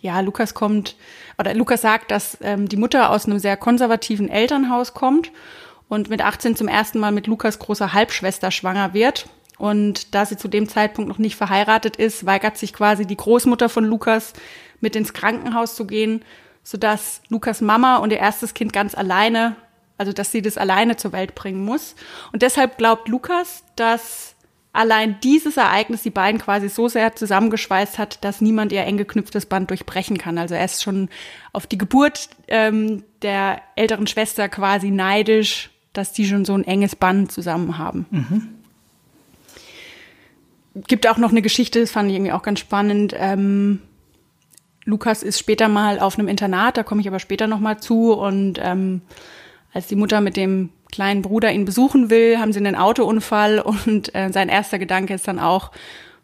ja, 0.00 0.20
Lukas 0.20 0.54
kommt, 0.54 0.96
oder 1.38 1.54
Lukas 1.54 1.82
sagt, 1.82 2.10
dass 2.10 2.38
ähm, 2.40 2.68
die 2.68 2.76
Mutter 2.76 3.10
aus 3.10 3.26
einem 3.26 3.38
sehr 3.38 3.56
konservativen 3.56 4.28
Elternhaus 4.28 4.94
kommt 4.94 5.30
und 5.88 6.10
mit 6.10 6.22
18 6.22 6.56
zum 6.56 6.68
ersten 6.68 6.98
Mal 6.98 7.12
mit 7.12 7.26
Lukas 7.26 7.58
großer 7.58 7.92
Halbschwester 7.92 8.50
schwanger 8.50 8.94
wird. 8.94 9.26
Und 9.58 10.14
da 10.14 10.24
sie 10.24 10.36
zu 10.36 10.48
dem 10.48 10.68
Zeitpunkt 10.68 11.08
noch 11.08 11.18
nicht 11.18 11.36
verheiratet 11.36 11.96
ist, 11.96 12.24
weigert 12.24 12.56
sich 12.56 12.72
quasi 12.72 13.06
die 13.06 13.16
Großmutter 13.16 13.68
von 13.68 13.84
Lukas, 13.84 14.32
mit 14.80 14.94
ins 14.96 15.12
Krankenhaus 15.12 15.74
zu 15.74 15.86
gehen, 15.86 16.24
sodass 16.62 17.22
Lukas 17.28 17.60
Mama 17.60 17.96
und 17.96 18.12
ihr 18.12 18.18
erstes 18.18 18.54
Kind 18.54 18.72
ganz 18.72 18.94
alleine, 18.94 19.56
also 19.96 20.12
dass 20.12 20.30
sie 20.30 20.42
das 20.42 20.56
alleine 20.56 20.96
zur 20.96 21.12
Welt 21.12 21.34
bringen 21.34 21.64
muss. 21.64 21.96
Und 22.32 22.42
deshalb 22.42 22.78
glaubt 22.78 23.08
Lukas, 23.08 23.64
dass 23.74 24.36
allein 24.72 25.18
dieses 25.22 25.56
Ereignis 25.56 26.02
die 26.02 26.10
beiden 26.10 26.40
quasi 26.40 26.68
so 26.68 26.88
sehr 26.88 27.16
zusammengeschweißt 27.16 27.98
hat, 27.98 28.22
dass 28.24 28.40
niemand 28.40 28.70
ihr 28.70 28.84
eng 28.84 28.96
geknüpftes 28.96 29.46
Band 29.46 29.70
durchbrechen 29.70 30.18
kann. 30.18 30.38
Also 30.38 30.54
er 30.54 30.64
ist 30.64 30.82
schon 30.82 31.08
auf 31.52 31.66
die 31.66 31.78
Geburt 31.78 32.28
ähm, 32.46 33.02
der 33.22 33.60
älteren 33.74 34.06
Schwester 34.06 34.48
quasi 34.48 34.90
neidisch, 34.90 35.70
dass 35.92 36.12
die 36.12 36.26
schon 36.26 36.44
so 36.44 36.54
ein 36.54 36.64
enges 36.64 36.94
Band 36.94 37.32
zusammen 37.32 37.78
haben. 37.78 38.06
Mhm. 38.10 38.57
Gibt 40.86 41.06
auch 41.08 41.18
noch 41.18 41.30
eine 41.30 41.42
Geschichte, 41.42 41.80
das 41.80 41.90
fand 41.90 42.08
ich 42.08 42.16
irgendwie 42.16 42.32
auch 42.32 42.42
ganz 42.42 42.60
spannend. 42.60 43.14
Ähm, 43.16 43.80
Lukas 44.84 45.22
ist 45.22 45.38
später 45.38 45.68
mal 45.68 45.98
auf 45.98 46.18
einem 46.18 46.28
Internat, 46.28 46.76
da 46.76 46.82
komme 46.82 47.00
ich 47.00 47.08
aber 47.08 47.18
später 47.18 47.46
noch 47.46 47.60
mal 47.60 47.78
zu. 47.78 48.12
Und 48.12 48.58
ähm, 48.62 49.02
als 49.72 49.86
die 49.86 49.96
Mutter 49.96 50.20
mit 50.20 50.36
dem 50.36 50.70
kleinen 50.90 51.22
Bruder 51.22 51.52
ihn 51.52 51.64
besuchen 51.64 52.10
will, 52.10 52.38
haben 52.38 52.52
sie 52.52 52.58
einen 52.58 52.76
Autounfall 52.76 53.60
und 53.86 54.14
äh, 54.14 54.30
sein 54.32 54.48
erster 54.48 54.78
Gedanke 54.78 55.14
ist 55.14 55.28
dann 55.28 55.38
auch, 55.38 55.70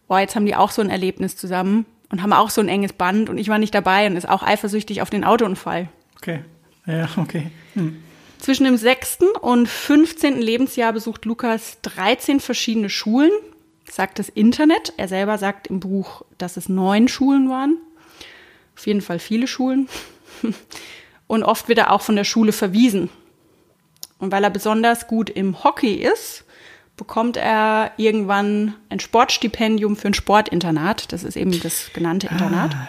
boah, 0.08 0.20
jetzt 0.20 0.36
haben 0.36 0.46
die 0.46 0.56
auch 0.56 0.70
so 0.70 0.82
ein 0.82 0.90
Erlebnis 0.90 1.36
zusammen 1.36 1.86
und 2.10 2.22
haben 2.22 2.32
auch 2.32 2.50
so 2.50 2.60
ein 2.60 2.68
enges 2.68 2.92
Band 2.92 3.28
und 3.28 3.38
ich 3.38 3.48
war 3.48 3.58
nicht 3.58 3.74
dabei 3.74 4.06
und 4.06 4.16
ist 4.16 4.28
auch 4.28 4.42
eifersüchtig 4.42 5.02
auf 5.02 5.10
den 5.10 5.24
Autounfall. 5.24 5.88
Okay, 6.16 6.40
ja, 6.86 7.08
okay. 7.16 7.50
Hm. 7.74 8.02
Zwischen 8.38 8.64
dem 8.64 8.76
sechsten 8.76 9.26
und 9.40 9.68
15. 9.68 10.40
Lebensjahr 10.40 10.92
besucht 10.92 11.24
Lukas 11.24 11.78
13 11.82 12.40
verschiedene 12.40 12.90
Schulen, 12.90 13.30
sagt 13.94 14.18
das 14.18 14.28
Internet. 14.28 14.92
Er 14.96 15.06
selber 15.06 15.38
sagt 15.38 15.68
im 15.68 15.78
Buch, 15.78 16.22
dass 16.36 16.56
es 16.56 16.68
neun 16.68 17.06
Schulen 17.06 17.48
waren. 17.48 17.76
Auf 18.76 18.88
jeden 18.88 19.00
Fall 19.00 19.20
viele 19.20 19.46
Schulen. 19.46 19.88
Und 21.28 21.44
oft 21.44 21.68
wird 21.68 21.78
er 21.78 21.92
auch 21.92 22.00
von 22.00 22.16
der 22.16 22.24
Schule 22.24 22.50
verwiesen. 22.50 23.08
Und 24.18 24.32
weil 24.32 24.42
er 24.42 24.50
besonders 24.50 25.06
gut 25.06 25.30
im 25.30 25.62
Hockey 25.62 25.94
ist, 25.94 26.44
bekommt 26.96 27.36
er 27.36 27.92
irgendwann 27.96 28.74
ein 28.88 28.98
Sportstipendium 28.98 29.96
für 29.96 30.08
ein 30.08 30.14
Sportinternat. 30.14 31.12
Das 31.12 31.22
ist 31.22 31.36
eben 31.36 31.60
das 31.62 31.92
genannte 31.92 32.26
Internat. 32.26 32.74
Ah, 32.74 32.88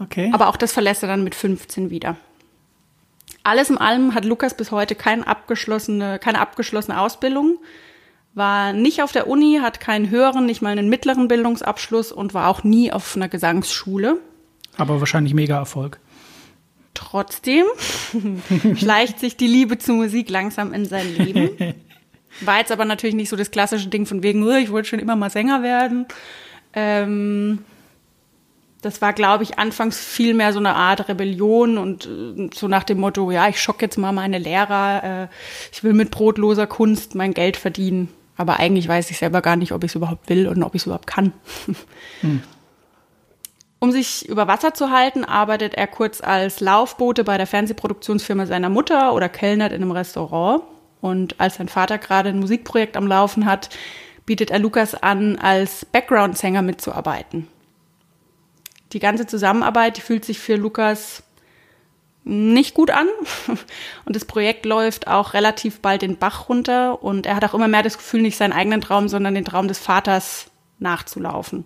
okay. 0.00 0.30
Aber 0.32 0.48
auch 0.48 0.56
das 0.56 0.72
verlässt 0.72 1.02
er 1.02 1.08
dann 1.08 1.22
mit 1.22 1.34
15 1.34 1.90
wieder. 1.90 2.16
Alles 3.42 3.68
in 3.68 3.76
allem 3.76 4.14
hat 4.14 4.24
Lukas 4.24 4.56
bis 4.56 4.70
heute 4.70 4.94
keine 4.94 5.26
abgeschlossene, 5.26 6.18
keine 6.18 6.40
abgeschlossene 6.40 6.98
Ausbildung, 6.98 7.58
war 8.38 8.72
nicht 8.72 9.02
auf 9.02 9.12
der 9.12 9.28
Uni, 9.28 9.58
hat 9.60 9.80
keinen 9.80 10.10
höheren, 10.10 10.46
nicht 10.46 10.62
mal 10.62 10.70
einen 10.70 10.88
mittleren 10.88 11.28
Bildungsabschluss 11.28 12.12
und 12.12 12.32
war 12.32 12.48
auch 12.48 12.64
nie 12.64 12.92
auf 12.92 13.16
einer 13.16 13.28
Gesangsschule. 13.28 14.18
Aber 14.76 15.00
wahrscheinlich 15.00 15.34
mega 15.34 15.58
Erfolg. 15.58 15.98
Trotzdem 16.94 17.64
schleicht 18.76 19.20
sich 19.20 19.36
die 19.36 19.46
Liebe 19.46 19.78
zur 19.78 19.96
Musik 19.96 20.30
langsam 20.30 20.72
in 20.72 20.86
sein 20.86 21.14
Leben. 21.16 21.50
War 22.40 22.58
jetzt 22.58 22.70
aber 22.70 22.84
natürlich 22.84 23.16
nicht 23.16 23.30
so 23.30 23.36
das 23.36 23.50
klassische 23.50 23.88
Ding 23.88 24.06
von 24.06 24.22
wegen, 24.22 24.48
ich 24.58 24.70
wollte 24.70 24.88
schon 24.88 24.98
immer 24.98 25.16
mal 25.16 25.30
Sänger 25.30 25.62
werden. 25.62 26.06
Ähm, 26.72 27.60
das 28.82 29.02
war, 29.02 29.12
glaube 29.12 29.42
ich, 29.42 29.58
anfangs 29.58 29.98
viel 29.98 30.34
mehr 30.34 30.52
so 30.52 30.60
eine 30.60 30.74
Art 30.74 31.08
Rebellion 31.08 31.78
und 31.78 32.06
äh, 32.06 32.50
so 32.54 32.68
nach 32.68 32.84
dem 32.84 33.00
Motto, 33.00 33.30
ja, 33.30 33.48
ich 33.48 33.60
schock 33.60 33.82
jetzt 33.82 33.96
mal 33.96 34.12
meine 34.12 34.38
Lehrer, 34.38 35.02
äh, 35.04 35.28
ich 35.72 35.82
will 35.82 35.94
mit 35.94 36.10
brotloser 36.10 36.66
Kunst 36.66 37.14
mein 37.14 37.34
Geld 37.34 37.56
verdienen. 37.56 38.08
Aber 38.38 38.58
eigentlich 38.58 38.88
weiß 38.88 39.10
ich 39.10 39.18
selber 39.18 39.42
gar 39.42 39.56
nicht, 39.56 39.72
ob 39.72 39.84
ich 39.84 39.90
es 39.90 39.96
überhaupt 39.96 40.30
will 40.30 40.48
und 40.48 40.62
ob 40.62 40.74
ich 40.74 40.82
es 40.82 40.86
überhaupt 40.86 41.06
kann. 41.06 41.32
Hm. 42.20 42.42
Um 43.80 43.92
sich 43.92 44.28
über 44.28 44.48
Wasser 44.48 44.74
zu 44.74 44.90
halten, 44.90 45.24
arbeitet 45.24 45.74
er 45.74 45.86
kurz 45.86 46.20
als 46.20 46.60
Laufbote 46.60 47.22
bei 47.22 47.36
der 47.36 47.46
Fernsehproduktionsfirma 47.46 48.46
seiner 48.46 48.70
Mutter 48.70 49.12
oder 49.12 49.28
kellnert 49.28 49.72
in 49.72 49.82
einem 49.82 49.92
Restaurant. 49.92 50.62
Und 51.00 51.38
als 51.38 51.56
sein 51.56 51.68
Vater 51.68 51.98
gerade 51.98 52.30
ein 52.30 52.40
Musikprojekt 52.40 52.96
am 52.96 53.06
Laufen 53.06 53.44
hat, 53.44 53.70
bietet 54.26 54.50
er 54.50 54.58
Lukas 54.58 54.94
an, 54.94 55.38
als 55.38 55.84
Background-Sänger 55.84 56.62
mitzuarbeiten. 56.62 57.46
Die 58.92 58.98
ganze 58.98 59.26
Zusammenarbeit, 59.26 59.96
die 59.96 60.00
fühlt 60.00 60.24
sich 60.24 60.38
für 60.38 60.56
Lukas 60.56 61.22
nicht 62.24 62.74
gut 62.74 62.90
an. 62.90 63.08
Und 64.04 64.16
das 64.16 64.24
Projekt 64.24 64.66
läuft 64.66 65.08
auch 65.08 65.34
relativ 65.34 65.80
bald 65.80 66.02
den 66.02 66.16
Bach 66.16 66.48
runter. 66.48 67.02
Und 67.02 67.26
er 67.26 67.36
hat 67.36 67.44
auch 67.44 67.54
immer 67.54 67.68
mehr 67.68 67.82
das 67.82 67.98
Gefühl, 67.98 68.22
nicht 68.22 68.36
seinen 68.36 68.52
eigenen 68.52 68.80
Traum, 68.80 69.08
sondern 69.08 69.34
den 69.34 69.44
Traum 69.44 69.68
des 69.68 69.78
Vaters 69.78 70.50
nachzulaufen. 70.78 71.64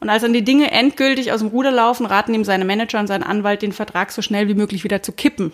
Und 0.00 0.08
als 0.08 0.22
dann 0.22 0.32
die 0.32 0.44
Dinge 0.44 0.70
endgültig 0.70 1.32
aus 1.32 1.40
dem 1.40 1.48
Ruder 1.48 1.70
laufen, 1.70 2.06
raten 2.06 2.32
ihm 2.32 2.44
seine 2.44 2.64
Manager 2.64 3.00
und 3.00 3.06
sein 3.06 3.22
Anwalt, 3.22 3.62
den 3.62 3.72
Vertrag 3.72 4.12
so 4.12 4.22
schnell 4.22 4.48
wie 4.48 4.54
möglich 4.54 4.82
wieder 4.82 5.02
zu 5.02 5.12
kippen. 5.12 5.52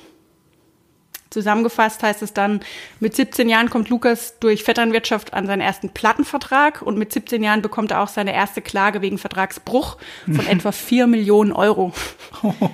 Zusammengefasst 1.31 2.03
heißt 2.03 2.23
es 2.23 2.33
dann, 2.33 2.61
mit 3.01 3.15
17 3.15 3.49
Jahren 3.49 3.69
kommt 3.69 3.89
Lukas 3.89 4.39
durch 4.39 4.63
Vetternwirtschaft 4.63 5.35
an 5.35 5.47
seinen 5.47 5.61
ersten 5.61 5.91
Plattenvertrag 5.91 6.81
und 6.83 6.97
mit 6.97 7.13
17 7.13 7.43
Jahren 7.43 7.63
bekommt 7.63 7.91
er 7.91 8.01
auch 8.01 8.09
seine 8.09 8.33
erste 8.33 8.63
Klage 8.63 9.03
wegen 9.03 9.19
Vertragsbruch 9.19 9.97
von 10.25 10.47
etwa 10.47 10.71
4 10.71 11.09
Millionen 11.09 11.53
Euro. 11.53 11.93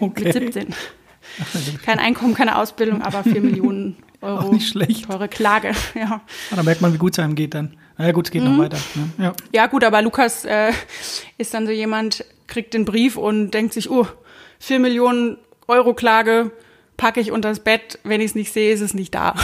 Okay. 0.01 0.25
Mit 0.25 0.33
17. 0.35 0.75
Kein 1.85 1.99
Einkommen, 1.99 2.35
keine 2.35 2.59
Ausbildung, 2.59 3.03
aber 3.03 3.25
4 3.25 3.41
Millionen 3.41 3.97
Euro. 4.21 4.39
Auch 4.39 4.53
nicht 4.53 4.69
schlecht. 4.69 5.07
Teure 5.07 5.29
Klage, 5.29 5.73
ja. 5.95 6.21
Ah, 6.51 6.57
da 6.57 6.63
merkt 6.63 6.81
man, 6.81 6.93
wie 6.95 6.99
gut 6.99 7.13
es 7.13 7.19
einem 7.19 7.35
geht 7.35 7.55
dann. 7.55 7.77
Na 7.99 8.07
ja, 8.07 8.13
gut, 8.13 8.27
es 8.27 8.31
geht 8.31 8.43
mhm. 8.43 8.57
noch 8.57 8.65
weiter. 8.65 8.79
Ne? 8.95 9.25
Ja. 9.25 9.33
ja, 9.53 9.67
gut, 9.67 9.85
aber 9.85 10.01
Lukas 10.03 10.45
äh, 10.45 10.73
ist 11.39 11.53
dann 11.55 11.67
so 11.67 11.73
jemand, 11.73 12.25
kriegt 12.47 12.75
den 12.75 12.85
Brief 12.85 13.17
und 13.17 13.51
denkt 13.51 13.75
sich, 13.75 13.91
oh, 13.91 14.07
4 14.61 14.79
Millionen 14.79 15.39
Euro 15.67 15.95
Klage, 15.95 16.53
packe 16.97 17.21
ich 17.21 17.33
unter 17.33 17.49
das 17.49 17.61
Bett, 17.61 17.99
wenn 18.05 18.21
ich 18.21 18.29
es 18.29 18.35
nicht 18.35 18.53
sehe, 18.53 18.73
ist 18.73 18.81
es 18.81 18.95
nicht 18.95 19.15
da. 19.15 19.35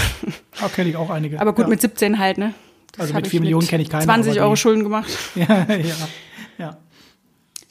Auch 0.62 0.72
kenne 0.72 0.90
ich 0.90 0.96
auch 0.96 1.10
einige. 1.10 1.40
Aber 1.40 1.52
gut, 1.52 1.64
ja. 1.64 1.68
mit 1.68 1.80
17 1.80 2.18
halt, 2.18 2.38
ne? 2.38 2.54
Das 2.92 3.02
also 3.02 3.14
mit 3.14 3.26
4 3.26 3.40
Millionen 3.40 3.66
kenne 3.66 3.82
ich 3.82 3.90
keinen. 3.90 4.04
20 4.04 4.40
Euro 4.40 4.56
Schulden 4.56 4.82
gemacht. 4.82 5.10
ja, 5.34 5.66
ja, 5.68 5.76
ja. 5.76 5.94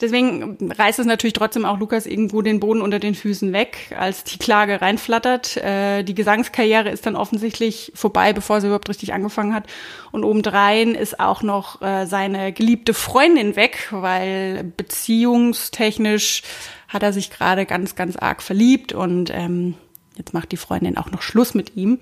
Deswegen 0.00 0.70
reißt 0.70 1.00
es 1.00 1.06
natürlich 1.06 1.32
trotzdem 1.32 1.64
auch 1.64 1.78
Lukas 1.78 2.06
irgendwo 2.06 2.40
den 2.40 2.60
Boden 2.60 2.82
unter 2.82 3.00
den 3.00 3.16
Füßen 3.16 3.52
weg, 3.52 3.96
als 3.98 4.22
die 4.22 4.38
Klage 4.38 4.80
reinflattert. 4.80 5.56
Äh, 5.56 6.04
die 6.04 6.14
Gesangskarriere 6.14 6.88
ist 6.90 7.04
dann 7.04 7.16
offensichtlich 7.16 7.90
vorbei, 7.96 8.32
bevor 8.32 8.60
sie 8.60 8.68
überhaupt 8.68 8.88
richtig 8.88 9.12
angefangen 9.12 9.54
hat. 9.54 9.64
Und 10.12 10.22
obendrein 10.22 10.94
ist 10.94 11.18
auch 11.18 11.42
noch 11.42 11.82
äh, 11.82 12.06
seine 12.06 12.52
geliebte 12.52 12.94
Freundin 12.94 13.56
weg, 13.56 13.88
weil 13.90 14.72
beziehungstechnisch 14.76 16.42
hat 16.86 17.02
er 17.02 17.12
sich 17.12 17.30
gerade 17.30 17.66
ganz, 17.66 17.96
ganz 17.96 18.16
arg 18.16 18.40
verliebt 18.40 18.92
und 18.92 19.30
ähm, 19.34 19.74
jetzt 20.16 20.32
macht 20.32 20.52
die 20.52 20.56
Freundin 20.56 20.96
auch 20.96 21.10
noch 21.10 21.22
Schluss 21.22 21.54
mit 21.54 21.76
ihm. 21.76 21.98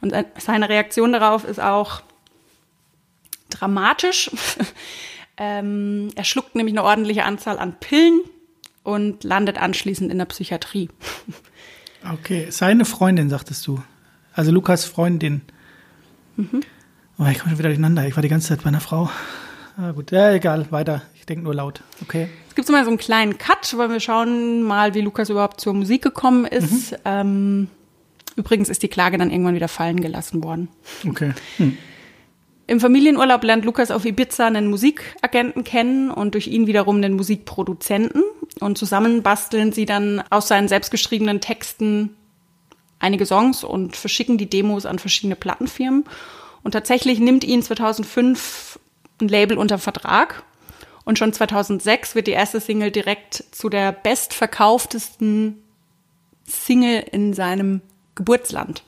Und 0.00 0.14
seine 0.38 0.68
Reaktion 0.68 1.12
darauf 1.12 1.44
ist 1.44 1.60
auch 1.60 2.02
dramatisch. 3.50 4.30
ähm, 5.36 6.08
er 6.14 6.24
schluckt 6.24 6.54
nämlich 6.54 6.74
eine 6.74 6.84
ordentliche 6.84 7.24
Anzahl 7.24 7.58
an 7.58 7.78
Pillen 7.78 8.20
und 8.82 9.24
landet 9.24 9.58
anschließend 9.58 10.10
in 10.10 10.18
der 10.18 10.26
Psychiatrie. 10.26 10.88
Okay, 12.12 12.46
seine 12.50 12.84
Freundin, 12.84 13.30
sagtest 13.30 13.66
du. 13.66 13.82
Also 14.32 14.52
Lukas 14.52 14.84
Freundin. 14.84 15.40
Mhm. 16.36 16.62
Oh, 17.18 17.24
ich 17.24 17.38
komme 17.38 17.50
schon 17.50 17.58
wieder 17.58 17.70
durcheinander. 17.70 18.06
Ich 18.06 18.14
war 18.14 18.22
die 18.22 18.28
ganze 18.28 18.48
Zeit 18.48 18.62
bei 18.62 18.68
einer 18.68 18.80
Frau. 18.80 19.10
Ah, 19.76 19.90
gut, 19.92 20.12
ja, 20.12 20.30
egal, 20.32 20.70
weiter. 20.70 21.02
Ich 21.14 21.26
denke 21.26 21.42
nur 21.44 21.54
laut. 21.54 21.82
Okay. 22.02 22.28
Es 22.48 22.54
gibt 22.54 22.68
mal 22.68 22.84
so 22.84 22.90
einen 22.90 22.98
kleinen 22.98 23.38
Cut, 23.38 23.76
weil 23.76 23.90
wir 23.90 24.00
schauen 24.00 24.62
mal, 24.62 24.94
wie 24.94 25.00
Lukas 25.00 25.30
überhaupt 25.30 25.60
zur 25.60 25.74
Musik 25.74 26.02
gekommen 26.02 26.44
ist. 26.44 26.92
Mhm. 26.92 26.98
Ähm, 27.04 27.68
übrigens 28.36 28.68
ist 28.68 28.82
die 28.82 28.88
Klage 28.88 29.18
dann 29.18 29.30
irgendwann 29.30 29.54
wieder 29.54 29.68
fallen 29.68 30.00
gelassen 30.00 30.44
worden. 30.44 30.68
Okay. 31.08 31.32
Hm. 31.56 31.76
Im 32.68 32.80
Familienurlaub 32.80 33.44
lernt 33.44 33.64
Lukas 33.64 33.92
auf 33.92 34.04
Ibiza 34.04 34.46
einen 34.46 34.68
Musikagenten 34.68 35.62
kennen 35.62 36.10
und 36.10 36.34
durch 36.34 36.48
ihn 36.48 36.66
wiederum 36.66 36.96
einen 36.96 37.14
Musikproduzenten. 37.14 38.24
Und 38.58 38.76
zusammen 38.76 39.22
basteln 39.22 39.72
sie 39.72 39.86
dann 39.86 40.22
aus 40.30 40.48
seinen 40.48 40.66
selbstgeschriebenen 40.66 41.40
Texten 41.40 42.16
einige 42.98 43.24
Songs 43.24 43.62
und 43.62 43.94
verschicken 43.94 44.36
die 44.36 44.50
Demos 44.50 44.84
an 44.84 44.98
verschiedene 44.98 45.36
Plattenfirmen. 45.36 46.04
Und 46.64 46.72
tatsächlich 46.72 47.20
nimmt 47.20 47.44
ihn 47.44 47.62
2005 47.62 48.80
ein 49.20 49.28
Label 49.28 49.58
unter 49.58 49.78
Vertrag. 49.78 50.42
Und 51.04 51.20
schon 51.20 51.32
2006 51.32 52.16
wird 52.16 52.26
die 52.26 52.32
erste 52.32 52.60
Single 52.60 52.90
direkt 52.90 53.44
zu 53.52 53.68
der 53.68 53.92
bestverkauftesten 53.92 55.62
Single 56.44 57.04
in 57.12 57.32
seinem 57.32 57.80
Geburtsland. 58.16 58.82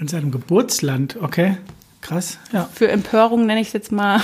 In 0.00 0.08
seinem 0.08 0.32
Geburtsland, 0.32 1.18
okay. 1.20 1.58
Krass, 2.00 2.38
ja. 2.52 2.68
Für 2.72 2.88
Empörung 2.88 3.46
nenne 3.46 3.60
ich 3.60 3.68
es 3.68 3.72
jetzt 3.72 3.92
mal. 3.92 4.20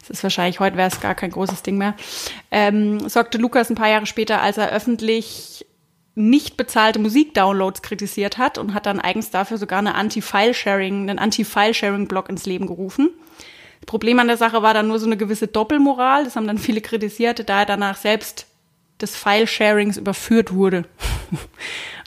Das 0.00 0.18
ist 0.18 0.22
wahrscheinlich, 0.22 0.60
heute 0.60 0.76
wäre 0.76 0.88
es 0.88 1.00
gar 1.00 1.16
kein 1.16 1.30
großes 1.30 1.62
Ding 1.62 1.78
mehr. 1.78 1.94
Ähm, 2.52 3.08
sorgte 3.08 3.38
Lukas 3.38 3.70
ein 3.70 3.74
paar 3.74 3.88
Jahre 3.88 4.06
später, 4.06 4.40
als 4.40 4.56
er 4.56 4.70
öffentlich 4.70 5.66
nicht 6.14 6.56
bezahlte 6.56 6.98
Musikdownloads 6.98 7.82
kritisiert 7.82 8.38
hat 8.38 8.56
und 8.56 8.72
hat 8.72 8.86
dann 8.86 9.00
eigens 9.00 9.30
dafür 9.30 9.58
sogar 9.58 9.80
eine 9.80 9.94
Anti-File-Sharing, 9.96 11.10
einen 11.10 11.18
Anti-File-Sharing-Blog 11.18 12.28
ins 12.30 12.46
Leben 12.46 12.66
gerufen. 12.66 13.10
Problem 13.84 14.18
an 14.18 14.26
der 14.26 14.38
Sache 14.38 14.62
war 14.62 14.72
dann 14.72 14.88
nur 14.88 14.98
so 14.98 15.06
eine 15.06 15.16
gewisse 15.16 15.46
Doppelmoral. 15.46 16.24
Das 16.24 16.36
haben 16.36 16.46
dann 16.46 16.58
viele 16.58 16.80
kritisiert, 16.80 17.48
da 17.48 17.60
er 17.60 17.66
danach 17.66 17.96
selbst 17.96 18.46
des 19.00 19.14
File-Sharings 19.14 19.98
überführt 19.98 20.54
wurde. 20.54 20.84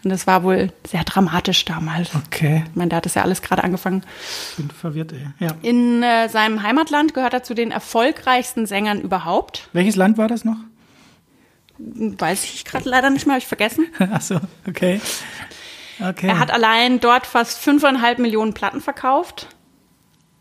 Und 0.03 0.11
das 0.11 0.27
war 0.27 0.43
wohl 0.43 0.71
sehr 0.87 1.03
dramatisch 1.03 1.65
damals. 1.65 2.15
Okay. 2.15 2.63
Ich 2.69 2.75
meine, 2.75 2.89
da 2.89 2.97
hat 2.97 3.05
es 3.05 3.15
ja 3.15 3.23
alles 3.23 3.41
gerade 3.41 3.63
angefangen. 3.63 4.03
Ich 4.51 4.57
bin 4.57 4.71
verwirrt, 4.71 5.11
ey. 5.11 5.27
Ja. 5.39 5.55
In 5.61 6.01
äh, 6.03 6.29
seinem 6.29 6.63
Heimatland 6.63 7.13
gehört 7.13 7.33
er 7.33 7.43
zu 7.43 7.53
den 7.53 7.71
erfolgreichsten 7.71 8.65
Sängern 8.65 9.01
überhaupt. 9.01 9.67
Welches 9.73 9.97
Land 9.97 10.17
war 10.17 10.29
das 10.29 10.45
noch? 10.45 10.57
Weiß 11.77 12.43
ich 12.45 12.65
gerade 12.65 12.87
leider 12.87 13.09
nicht 13.09 13.25
mehr, 13.25 13.33
habe 13.35 13.41
ich 13.41 13.47
vergessen. 13.47 13.87
Ach 13.99 14.21
so, 14.21 14.39
okay. 14.67 15.01
okay. 15.99 16.27
Er 16.27 16.39
hat 16.39 16.51
allein 16.51 16.99
dort 16.99 17.25
fast 17.25 17.59
fünfeinhalb 17.59 18.19
Millionen 18.19 18.53
Platten 18.53 18.81
verkauft 18.81 19.47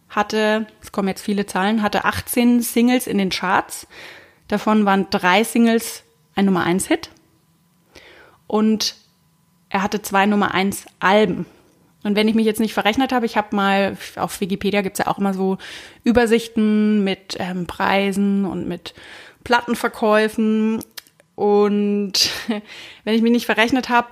hatte, 0.08 0.66
es 0.82 0.92
kommen 0.92 1.08
jetzt 1.08 1.22
viele 1.22 1.46
Zahlen, 1.46 1.82
hatte 1.82 2.04
18 2.04 2.62
Singles 2.62 3.06
in 3.06 3.18
den 3.18 3.30
Charts. 3.30 3.86
Davon 4.48 4.84
waren 4.84 5.08
drei 5.10 5.44
Singles 5.44 6.02
ein 6.34 6.46
Nummer 6.46 6.64
1 6.64 6.86
Hit. 6.86 7.10
Und 8.46 8.96
er 9.70 9.82
hatte 9.82 10.02
zwei 10.02 10.26
Nummer 10.26 10.54
1 10.54 10.87
Alben. 11.00 11.46
Und 12.04 12.14
wenn 12.14 12.28
ich 12.28 12.34
mich 12.34 12.46
jetzt 12.46 12.60
nicht 12.60 12.75
verrechnet 12.75 13.12
habe, 13.12 13.26
ich 13.26 13.37
habe 13.37 13.54
mal, 13.54 13.96
auf 14.16 14.40
Wikipedia 14.40 14.82
gibt 14.82 14.98
es 14.98 15.04
ja 15.04 15.10
auch 15.10 15.18
immer 15.18 15.34
so 15.34 15.58
Übersichten 16.04 17.02
mit 17.04 17.37
ähm, 17.38 17.66
Preisen 17.66 18.44
und 18.44 18.68
mit 18.68 18.94
Plattenverkäufen. 19.44 20.82
Und 21.34 22.30
wenn 23.04 23.14
ich 23.14 23.22
mich 23.22 23.32
nicht 23.32 23.46
verrechnet 23.46 23.88
habe, 23.88 24.08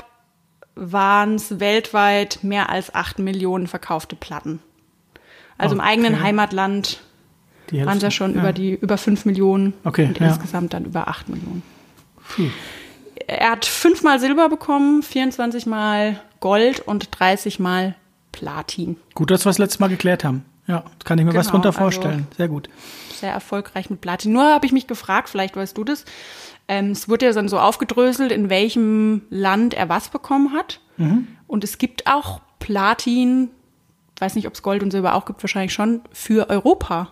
waren 0.74 1.36
es 1.36 1.58
weltweit 1.58 2.40
mehr 2.42 2.68
als 2.68 2.94
8 2.94 3.18
Millionen 3.18 3.66
verkaufte 3.66 4.16
Platten. 4.16 4.60
Also 5.58 5.74
okay. 5.74 5.82
im 5.82 5.88
eigenen 5.88 6.22
Heimatland 6.22 7.00
waren 7.72 7.96
es 7.96 8.02
ja 8.02 8.10
schon 8.10 8.34
ja. 8.34 8.40
über 8.40 8.52
die 8.52 8.74
über 8.74 8.98
5 8.98 9.24
Millionen 9.24 9.72
okay, 9.84 10.04
und 10.04 10.20
ja. 10.20 10.28
insgesamt 10.28 10.74
dann 10.74 10.84
über 10.84 11.08
8 11.08 11.28
Millionen. 11.28 11.62
Puh. 12.28 12.50
Er 13.26 13.50
hat 13.50 13.64
fünfmal 13.64 14.20
Silber 14.20 14.48
bekommen, 14.48 15.02
24 15.02 15.66
Mal 15.66 16.20
Gold 16.40 16.80
und 16.80 17.08
30 17.18 17.58
Mal 17.58 17.94
Platin. 18.32 18.96
Gut, 19.14 19.30
dass 19.30 19.44
wir 19.44 19.50
das 19.50 19.58
letzte 19.58 19.80
Mal 19.80 19.88
geklärt 19.88 20.24
haben. 20.24 20.44
Ja, 20.66 20.84
kann 21.04 21.18
ich 21.18 21.24
mir 21.24 21.30
genau, 21.30 21.40
was 21.40 21.48
drunter 21.48 21.68
also 21.68 21.78
vorstellen. 21.78 22.26
Also 22.26 22.36
sehr 22.36 22.48
gut. 22.48 22.68
Sehr 23.14 23.32
erfolgreich 23.32 23.88
mit 23.88 24.00
Platin. 24.00 24.32
Nur 24.32 24.44
habe 24.44 24.66
ich 24.66 24.72
mich 24.72 24.86
gefragt, 24.86 25.28
vielleicht 25.28 25.56
weißt 25.56 25.76
du 25.76 25.84
das. 25.84 26.04
Ähm, 26.68 26.90
es 26.90 27.08
wurde 27.08 27.26
ja 27.26 27.32
dann 27.32 27.48
so 27.48 27.58
aufgedröselt, 27.58 28.32
in 28.32 28.50
welchem 28.50 29.22
Land 29.30 29.74
er 29.74 29.88
was 29.88 30.08
bekommen 30.08 30.52
hat. 30.52 30.80
Mhm. 30.96 31.28
Und 31.46 31.64
es 31.64 31.78
gibt 31.78 32.06
auch 32.06 32.40
Platin 32.58 33.50
weiß 34.20 34.34
nicht, 34.34 34.46
ob 34.46 34.54
es 34.54 34.62
Gold 34.62 34.82
und 34.82 34.90
Silber 34.90 35.14
auch 35.14 35.24
gibt, 35.24 35.42
wahrscheinlich 35.42 35.72
schon, 35.72 36.00
für 36.12 36.48
Europa. 36.48 37.10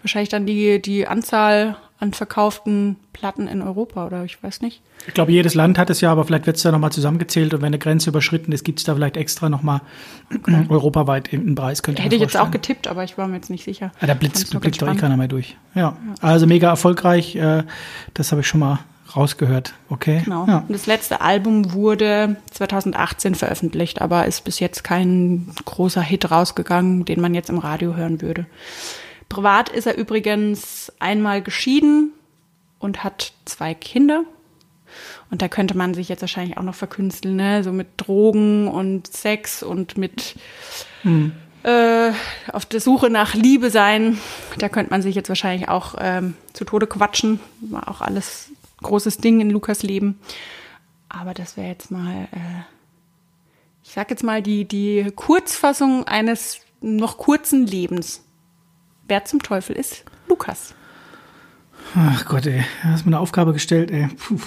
Wahrscheinlich 0.00 0.28
dann 0.28 0.46
die, 0.46 0.82
die 0.82 1.06
Anzahl 1.06 1.76
an 2.02 2.12
verkauften 2.12 2.96
Platten 3.12 3.46
in 3.46 3.62
Europa 3.62 4.04
oder 4.04 4.24
ich 4.24 4.42
weiß 4.42 4.60
nicht. 4.60 4.82
Ich 5.06 5.14
glaube, 5.14 5.30
jedes 5.30 5.54
Land 5.54 5.78
hat 5.78 5.88
es 5.88 6.00
ja, 6.00 6.10
aber 6.10 6.24
vielleicht 6.24 6.46
wird 6.46 6.56
es 6.56 6.62
da 6.64 6.72
nochmal 6.72 6.90
zusammengezählt 6.90 7.54
und 7.54 7.60
wenn 7.60 7.68
eine 7.68 7.78
Grenze 7.78 8.10
überschritten 8.10 8.50
ist, 8.50 8.64
gibt 8.64 8.80
es 8.80 8.84
da 8.84 8.94
vielleicht 8.96 9.16
extra 9.16 9.48
nochmal 9.48 9.82
okay. 10.34 10.66
europaweit 10.68 11.32
einen 11.32 11.54
Preis. 11.54 11.84
Könnte 11.84 12.02
Hätte 12.02 12.16
ich 12.16 12.20
jetzt 12.20 12.36
auch 12.36 12.50
getippt, 12.50 12.88
aber 12.88 13.04
ich 13.04 13.16
war 13.16 13.28
mir 13.28 13.36
jetzt 13.36 13.50
nicht 13.50 13.62
sicher. 13.64 13.92
Ja, 14.00 14.08
da 14.08 14.14
blitzt, 14.14 14.58
blickt 14.60 14.82
doch 14.82 14.92
eh 14.92 14.96
keiner 14.96 15.16
mehr 15.16 15.28
durch. 15.28 15.56
Ja. 15.76 15.80
ja. 15.80 15.96
also 16.20 16.48
mega 16.48 16.68
erfolgreich. 16.68 17.36
Äh, 17.36 17.62
das 18.14 18.32
habe 18.32 18.40
ich 18.40 18.48
schon 18.48 18.60
mal 18.60 18.80
rausgehört. 19.14 19.74
Okay. 19.88 20.22
Genau. 20.24 20.46
Ja. 20.48 20.58
Und 20.58 20.72
das 20.72 20.86
letzte 20.86 21.20
Album 21.20 21.72
wurde 21.72 22.36
2018 22.50 23.36
veröffentlicht, 23.36 24.00
aber 24.00 24.26
ist 24.26 24.42
bis 24.42 24.58
jetzt 24.58 24.82
kein 24.82 25.46
großer 25.64 26.02
Hit 26.02 26.32
rausgegangen, 26.32 27.04
den 27.04 27.20
man 27.20 27.32
jetzt 27.32 27.48
im 27.48 27.58
Radio 27.58 27.94
hören 27.94 28.20
würde. 28.20 28.46
Privat 29.32 29.70
ist 29.70 29.86
er 29.86 29.96
übrigens 29.96 30.92
einmal 30.98 31.40
geschieden 31.40 32.12
und 32.78 33.02
hat 33.02 33.32
zwei 33.46 33.72
Kinder. 33.72 34.24
Und 35.30 35.40
da 35.40 35.48
könnte 35.48 35.74
man 35.74 35.94
sich 35.94 36.10
jetzt 36.10 36.20
wahrscheinlich 36.20 36.58
auch 36.58 36.62
noch 36.62 36.74
verkünsteln, 36.74 37.36
ne? 37.36 37.64
So 37.64 37.72
mit 37.72 37.88
Drogen 37.96 38.68
und 38.68 39.06
Sex 39.06 39.62
und 39.62 39.96
mit 39.96 40.34
äh, 41.62 42.12
auf 42.52 42.66
der 42.66 42.80
Suche 42.80 43.08
nach 43.08 43.32
Liebe 43.32 43.70
sein. 43.70 44.18
Da 44.58 44.68
könnte 44.68 44.90
man 44.90 45.00
sich 45.00 45.14
jetzt 45.14 45.30
wahrscheinlich 45.30 45.70
auch 45.70 45.94
ähm, 45.98 46.34
zu 46.52 46.66
Tode 46.66 46.86
quatschen. 46.86 47.40
War 47.62 47.88
auch 47.88 48.02
alles 48.02 48.50
großes 48.82 49.16
Ding 49.16 49.40
in 49.40 49.48
Lukas 49.48 49.82
Leben. 49.82 50.18
Aber 51.08 51.32
das 51.32 51.56
wäre 51.56 51.68
jetzt 51.68 51.90
mal, 51.90 52.28
äh, 52.32 52.62
ich 53.82 53.92
sag 53.92 54.10
jetzt 54.10 54.24
mal, 54.24 54.42
die, 54.42 54.66
die 54.66 55.10
Kurzfassung 55.16 56.06
eines 56.06 56.60
noch 56.82 57.16
kurzen 57.16 57.66
Lebens. 57.66 58.22
Wer 59.12 59.26
zum 59.26 59.42
Teufel 59.42 59.76
ist 59.76 60.06
Lukas? 60.26 60.74
Ach 61.94 62.24
Gott, 62.24 62.46
ey. 62.46 62.64
Du 62.82 62.88
hast 62.88 63.04
mir 63.04 63.10
eine 63.10 63.20
Aufgabe 63.20 63.52
gestellt, 63.52 63.90
ey. 63.90 64.06
Puh. 64.06 64.40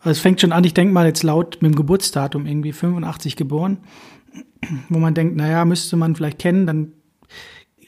Also 0.00 0.10
es 0.10 0.18
fängt 0.18 0.40
schon 0.40 0.50
an, 0.50 0.64
ich 0.64 0.74
denke 0.74 0.92
mal 0.92 1.06
jetzt 1.06 1.22
laut 1.22 1.58
mit 1.60 1.70
dem 1.70 1.76
Geburtsdatum, 1.76 2.46
irgendwie 2.46 2.72
85 2.72 3.36
geboren, 3.36 3.78
wo 4.88 4.98
man 4.98 5.14
denkt, 5.14 5.36
naja, 5.36 5.64
müsste 5.64 5.96
man 5.96 6.16
vielleicht 6.16 6.40
kennen, 6.40 6.66
dann 6.66 6.94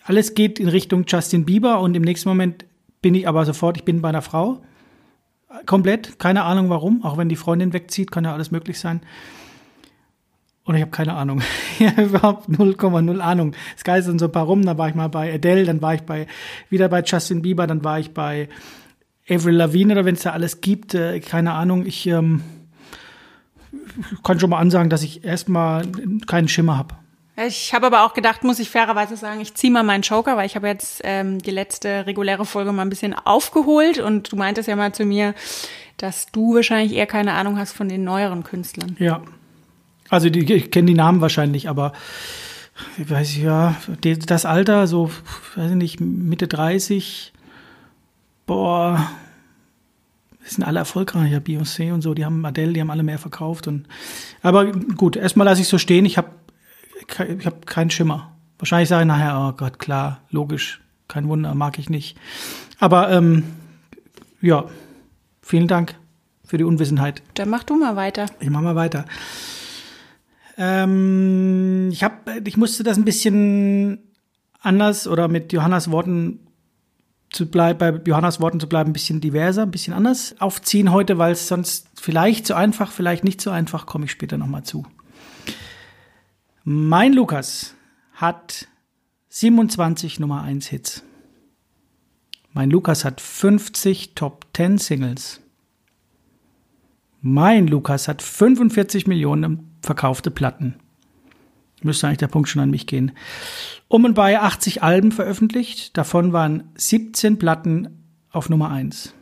alles 0.05 0.35
geht 0.35 0.61
in 0.61 0.69
Richtung 0.69 1.05
Justin 1.05 1.45
Bieber 1.45 1.81
und 1.81 1.97
im 1.97 2.05
nächsten 2.05 2.29
Moment 2.29 2.65
bin 3.03 3.17
ich 3.17 3.27
aber 3.27 3.45
sofort, 3.45 3.77
ich 3.77 3.85
bin 3.85 4.01
bei 4.01 4.11
einer 4.11 4.23
Frau. 4.23 4.63
Komplett, 5.67 6.21
keine 6.21 6.45
Ahnung 6.45 6.71
warum, 6.71 7.03
auch 7.03 7.17
wenn 7.17 7.29
die 7.29 7.35
Freundin 7.35 7.73
wegzieht, 7.73 8.13
kann 8.13 8.23
ja 8.23 8.33
alles 8.33 8.53
möglich 8.53 8.79
sein. 8.79 9.01
Und 10.69 10.75
ich 10.75 10.83
habe 10.83 10.91
keine 10.91 11.15
Ahnung. 11.15 11.41
Ja, 11.79 11.93
überhaupt 11.93 12.49
0,0 12.49 13.21
Ahnung. 13.21 13.55
Es 13.77 13.85
geistern 13.85 14.19
so 14.19 14.27
ein 14.27 14.33
paar 14.33 14.45
rum, 14.45 14.65
dann 14.67 14.77
war 14.77 14.89
ich 14.89 14.97
mal 14.97 15.09
bei 15.09 15.33
Adele, 15.33 15.65
dann 15.65 15.81
war 15.81 15.95
ich 15.95 16.03
bei 16.03 16.27
wieder 16.71 16.89
bei 16.89 17.03
Justin 17.03 17.41
Bieber, 17.41 17.69
dann 17.69 17.85
war 17.85 18.01
ich 18.01 18.13
bei 18.13 18.49
Avril 19.31 19.55
Lavigne 19.55 19.93
oder 19.93 20.05
wenn 20.05 20.17
es 20.17 20.23
da 20.23 20.33
alles 20.33 20.61
gibt, 20.61 20.95
äh, 20.95 21.21
keine 21.21 21.53
Ahnung. 21.53 21.87
Ich 21.87 22.07
ähm, 22.09 22.43
kann 24.25 24.41
schon 24.41 24.51
mal 24.51 24.59
ansagen, 24.59 24.91
dass 24.91 25.03
ich 25.03 25.25
erstmal 25.25 25.87
keinen 26.27 26.49
Schimmer 26.49 26.77
habe. 26.77 26.97
Ich 27.47 27.73
habe 27.73 27.87
aber 27.87 28.05
auch 28.05 28.13
gedacht, 28.13 28.43
muss 28.43 28.59
ich 28.59 28.69
fairerweise 28.69 29.17
sagen, 29.17 29.41
ich 29.41 29.55
ziehe 29.55 29.73
mal 29.73 29.85
meinen 29.85 30.03
Joker, 30.03 30.37
weil 30.37 30.47
ich 30.47 30.57
habe 30.57 30.67
jetzt 30.67 31.01
ähm, 31.05 31.39
die 31.39 31.53
letzte 31.53 32.07
reguläre 32.07 32.45
Folge 32.45 32.73
mal 32.73 32.83
ein 32.83 32.91
bisschen 32.91 33.15
aufgeholt 33.15 33.99
und 34.01 34.33
du 34.33 34.37
meintest 34.37 34.69
ja 34.69 34.75
mal 34.75 34.93
zu 34.93 35.05
mir, 35.05 35.35
dass 35.97 36.27
du 36.27 36.57
wahrscheinlich 36.57 36.95
eher 36.95 37.07
keine 37.07 37.35
Ahnung 37.35 37.57
hast 37.57 37.73
von 37.73 37.89
den 37.89 38.03
neueren 38.03 38.43
Künstlern. 38.43 38.97
Ja. 38.99 39.23
Also 40.09 40.31
die, 40.31 40.53
ich 40.53 40.71
kenne 40.71 40.87
die 40.87 40.95
Namen 40.95 41.21
wahrscheinlich, 41.21 41.69
aber 41.69 41.93
ich 42.97 43.11
weiß 43.11 43.37
ja, 43.39 43.77
das 44.01 44.45
Alter, 44.45 44.87
so, 44.87 45.11
weiß 45.57 45.71
ich 45.71 45.77
nicht, 45.77 46.01
Mitte 46.01 46.49
30, 46.49 47.33
boah, 48.47 49.11
die 50.45 50.55
sind 50.55 50.65
alle 50.65 50.79
erfolgreicher, 50.79 51.39
Beyoncé 51.39 51.93
und 51.93 52.03
so, 52.03 52.15
die 52.15 52.25
haben 52.25 52.45
Adele, 52.45 52.73
die 52.73 52.81
haben 52.81 52.91
alle 52.91 53.03
mehr 53.03 53.19
verkauft 53.19 53.67
und, 53.67 53.87
aber 54.43 54.71
gut, 54.73 55.17
erstmal 55.17 55.45
lasse 55.45 55.61
ich 55.61 55.69
so 55.69 55.79
stehen, 55.79 56.05
ich 56.05 56.17
habe 56.17 56.31
ich 57.01 57.47
hab 57.47 57.67
keinen 57.67 57.91
Schimmer. 57.91 58.33
Wahrscheinlich 58.59 58.89
sage 58.89 59.03
ich 59.03 59.09
nachher, 59.09 59.39
oh 59.39 59.57
Gott, 59.57 59.79
klar, 59.79 60.21
logisch, 60.31 60.81
kein 61.07 61.29
Wunder, 61.29 61.55
mag 61.55 61.79
ich 61.79 61.91
nicht. 61.91 62.17
Aber, 62.79 63.11
ähm, 63.11 63.45
ja, 64.41 64.65
vielen 65.43 65.69
Dank 65.69 65.95
für 66.45 66.59
die 66.59 66.65
Unwissenheit. 66.65 67.23
Dann 67.35 67.51
mach 67.51 67.65
du 67.65 67.77
mal 67.77 67.97
weiter. 67.97 68.27
Ich 68.41 68.51
mach 68.51 68.61
mal 68.61 68.77
weiter. 68.77 69.05
Ähm, 70.59 71.89
ich 71.93 72.03
hab, 72.03 72.29
ich 72.45 72.57
musste 72.57 72.83
das 72.83 72.99
ein 72.99 73.05
bisschen 73.05 74.01
anders 74.61 75.07
oder 75.07 75.29
mit 75.29 75.53
Johannas 75.53 75.91
Worten 75.91 76.41
zu 77.31 77.49
bleiben, 77.49 77.79
bei 77.79 78.01
Johannas 78.05 78.41
Worten 78.41 78.59
zu 78.59 78.69
bleiben, 78.69 78.91
ein 78.91 78.93
bisschen 78.93 79.21
diverser, 79.21 79.63
ein 79.63 79.71
bisschen 79.71 79.95
anders 79.95 80.35
aufziehen 80.41 80.91
heute, 80.91 81.17
weil 81.17 81.33
es 81.33 81.47
sonst 81.47 81.87
vielleicht 81.95 82.45
zu 82.45 82.57
einfach, 82.57 82.91
vielleicht 82.91 83.23
nicht 83.23 83.41
so 83.41 83.51
einfach, 83.51 83.87
komme 83.87 84.07
ich 84.07 84.11
später 84.11 84.37
nochmal 84.37 84.65
zu. 84.65 84.85
Mein 86.65 87.13
Lukas 87.13 87.75
hat 88.15 88.67
27 89.29 90.19
Nummer 90.19 90.43
1 90.43 90.67
Hits. 90.67 91.05
Mein 92.53 92.71
Lukas 92.71 93.05
hat 93.05 93.21
50 93.21 94.17
Top 94.17 94.47
10 94.55 94.79
Singles. 94.79 95.41
Mein 97.21 97.69
Lukas 97.69 98.09
hat 98.09 98.23
45 98.23 99.07
Millionen 99.07 99.68
verkaufte 99.83 100.31
Platten. 100.31 100.75
Müsste 101.83 102.07
eigentlich 102.07 102.19
der 102.19 102.29
Punkt 102.29 102.49
schon 102.49 102.63
an 102.63 102.71
mich 102.71 102.87
gehen. 102.87 103.13
Um 103.87 104.05
und 104.05 104.15
bei 104.15 104.41
80 104.41 104.83
Alben 104.83 105.13
veröffentlicht. 105.13 105.97
Davon 105.97 106.33
waren 106.33 106.65
17 106.75 107.39
Platten 107.39 107.89
auf 108.31 108.49
Nummer 108.49 108.71
1. 108.71 109.15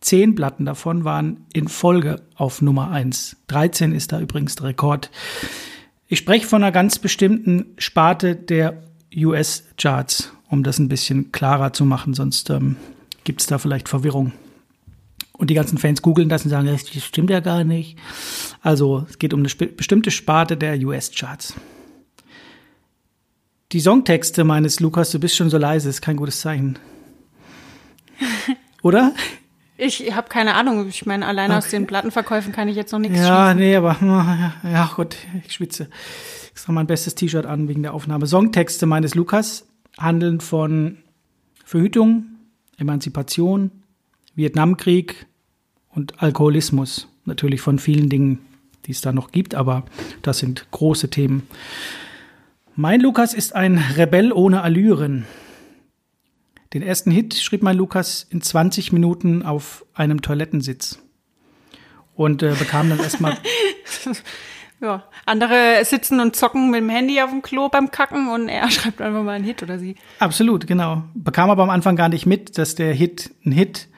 10 0.00 0.34
Platten 0.34 0.64
davon 0.64 1.04
waren 1.04 1.46
in 1.52 1.68
Folge 1.68 2.22
auf 2.34 2.60
Nummer 2.60 2.90
1. 2.90 3.36
13 3.46 3.92
ist 3.92 4.12
da 4.12 4.20
übrigens 4.20 4.56
der 4.56 4.66
Rekord. 4.66 5.10
Ich 6.08 6.18
spreche 6.18 6.46
von 6.46 6.62
einer 6.62 6.72
ganz 6.72 6.98
bestimmten 6.98 7.66
Sparte 7.78 8.36
der 8.36 8.82
US-Charts, 9.16 10.32
um 10.48 10.62
das 10.62 10.78
ein 10.78 10.88
bisschen 10.88 11.32
klarer 11.32 11.72
zu 11.72 11.84
machen, 11.84 12.14
sonst 12.14 12.50
ähm, 12.50 12.76
gibt 13.24 13.40
es 13.40 13.46
da 13.46 13.58
vielleicht 13.58 13.88
Verwirrung. 13.88 14.32
Und 15.42 15.48
die 15.48 15.54
ganzen 15.54 15.76
Fans 15.76 16.02
googeln 16.02 16.28
das 16.28 16.44
und 16.44 16.50
sagen, 16.50 16.68
das 16.68 17.04
stimmt 17.04 17.28
ja 17.28 17.40
gar 17.40 17.64
nicht. 17.64 17.98
Also 18.60 19.04
es 19.10 19.18
geht 19.18 19.34
um 19.34 19.40
eine 19.40 19.48
bestimmte 19.72 20.12
Sparte 20.12 20.56
der 20.56 20.78
US-Charts. 20.78 21.54
Die 23.72 23.80
Songtexte 23.80 24.44
meines 24.44 24.78
Lukas, 24.78 25.10
du 25.10 25.18
bist 25.18 25.34
schon 25.34 25.50
so 25.50 25.58
leise, 25.58 25.88
ist 25.88 26.00
kein 26.00 26.14
gutes 26.14 26.42
Zeichen. 26.42 26.78
Oder? 28.84 29.14
Ich 29.76 30.14
habe 30.14 30.28
keine 30.28 30.54
Ahnung. 30.54 30.86
Ich 30.88 31.06
meine, 31.06 31.26
allein 31.26 31.50
aus 31.50 31.70
den 31.70 31.88
Plattenverkäufen 31.88 32.52
kann 32.52 32.68
ich 32.68 32.76
jetzt 32.76 32.92
noch 32.92 33.00
nichts 33.00 33.18
Ja, 33.18 33.50
schließen. 33.50 33.58
nee, 33.68 33.74
aber 33.74 33.96
ja, 34.62 34.92
gut, 34.94 35.16
ich 35.44 35.54
schwitze. 35.54 35.90
Ich 36.54 36.62
habe 36.62 36.74
mein 36.74 36.86
bestes 36.86 37.16
T-Shirt 37.16 37.46
an 37.46 37.66
wegen 37.66 37.82
der 37.82 37.94
Aufnahme. 37.94 38.28
Songtexte 38.28 38.86
meines 38.86 39.16
Lukas 39.16 39.66
handeln 39.98 40.38
von 40.40 40.98
Verhütung, 41.64 42.26
Emanzipation, 42.78 43.72
Vietnamkrieg 44.36 45.26
und 45.94 46.22
Alkoholismus. 46.22 47.08
Natürlich 47.24 47.60
von 47.60 47.78
vielen 47.78 48.08
Dingen, 48.08 48.40
die 48.86 48.92
es 48.92 49.00
da 49.00 49.12
noch 49.12 49.30
gibt, 49.30 49.54
aber 49.54 49.84
das 50.22 50.38
sind 50.38 50.66
große 50.70 51.08
Themen. 51.10 51.46
Mein 52.74 53.00
Lukas 53.00 53.34
ist 53.34 53.54
ein 53.54 53.78
Rebell 53.78 54.32
ohne 54.32 54.62
Allüren. 54.62 55.26
Den 56.72 56.82
ersten 56.82 57.10
Hit 57.10 57.34
schrieb 57.34 57.62
mein 57.62 57.76
Lukas 57.76 58.26
in 58.30 58.40
20 58.40 58.92
Minuten 58.92 59.42
auf 59.42 59.84
einem 59.94 60.22
Toilettensitz 60.22 60.98
und 62.14 62.42
äh, 62.42 62.54
bekam 62.58 62.88
dann 62.88 62.98
erstmal 62.98 63.36
Ja. 64.82 65.04
Andere 65.26 65.84
sitzen 65.84 66.18
und 66.18 66.34
zocken 66.34 66.70
mit 66.70 66.80
dem 66.80 66.88
Handy 66.88 67.20
auf 67.22 67.30
dem 67.30 67.40
Klo 67.40 67.68
beim 67.68 67.92
Kacken 67.92 68.28
und 68.28 68.48
er 68.48 68.68
schreibt 68.70 69.00
einfach 69.00 69.22
mal 69.22 69.36
einen 69.36 69.44
Hit 69.44 69.62
oder 69.62 69.78
sie. 69.78 69.94
Absolut, 70.18 70.66
genau. 70.66 71.04
Bekam 71.14 71.50
aber 71.50 71.62
am 71.62 71.70
Anfang 71.70 71.94
gar 71.94 72.08
nicht 72.08 72.26
mit, 72.26 72.58
dass 72.58 72.74
der 72.74 72.92
Hit 72.92 73.30
ein 73.46 73.52
Hit 73.52 73.88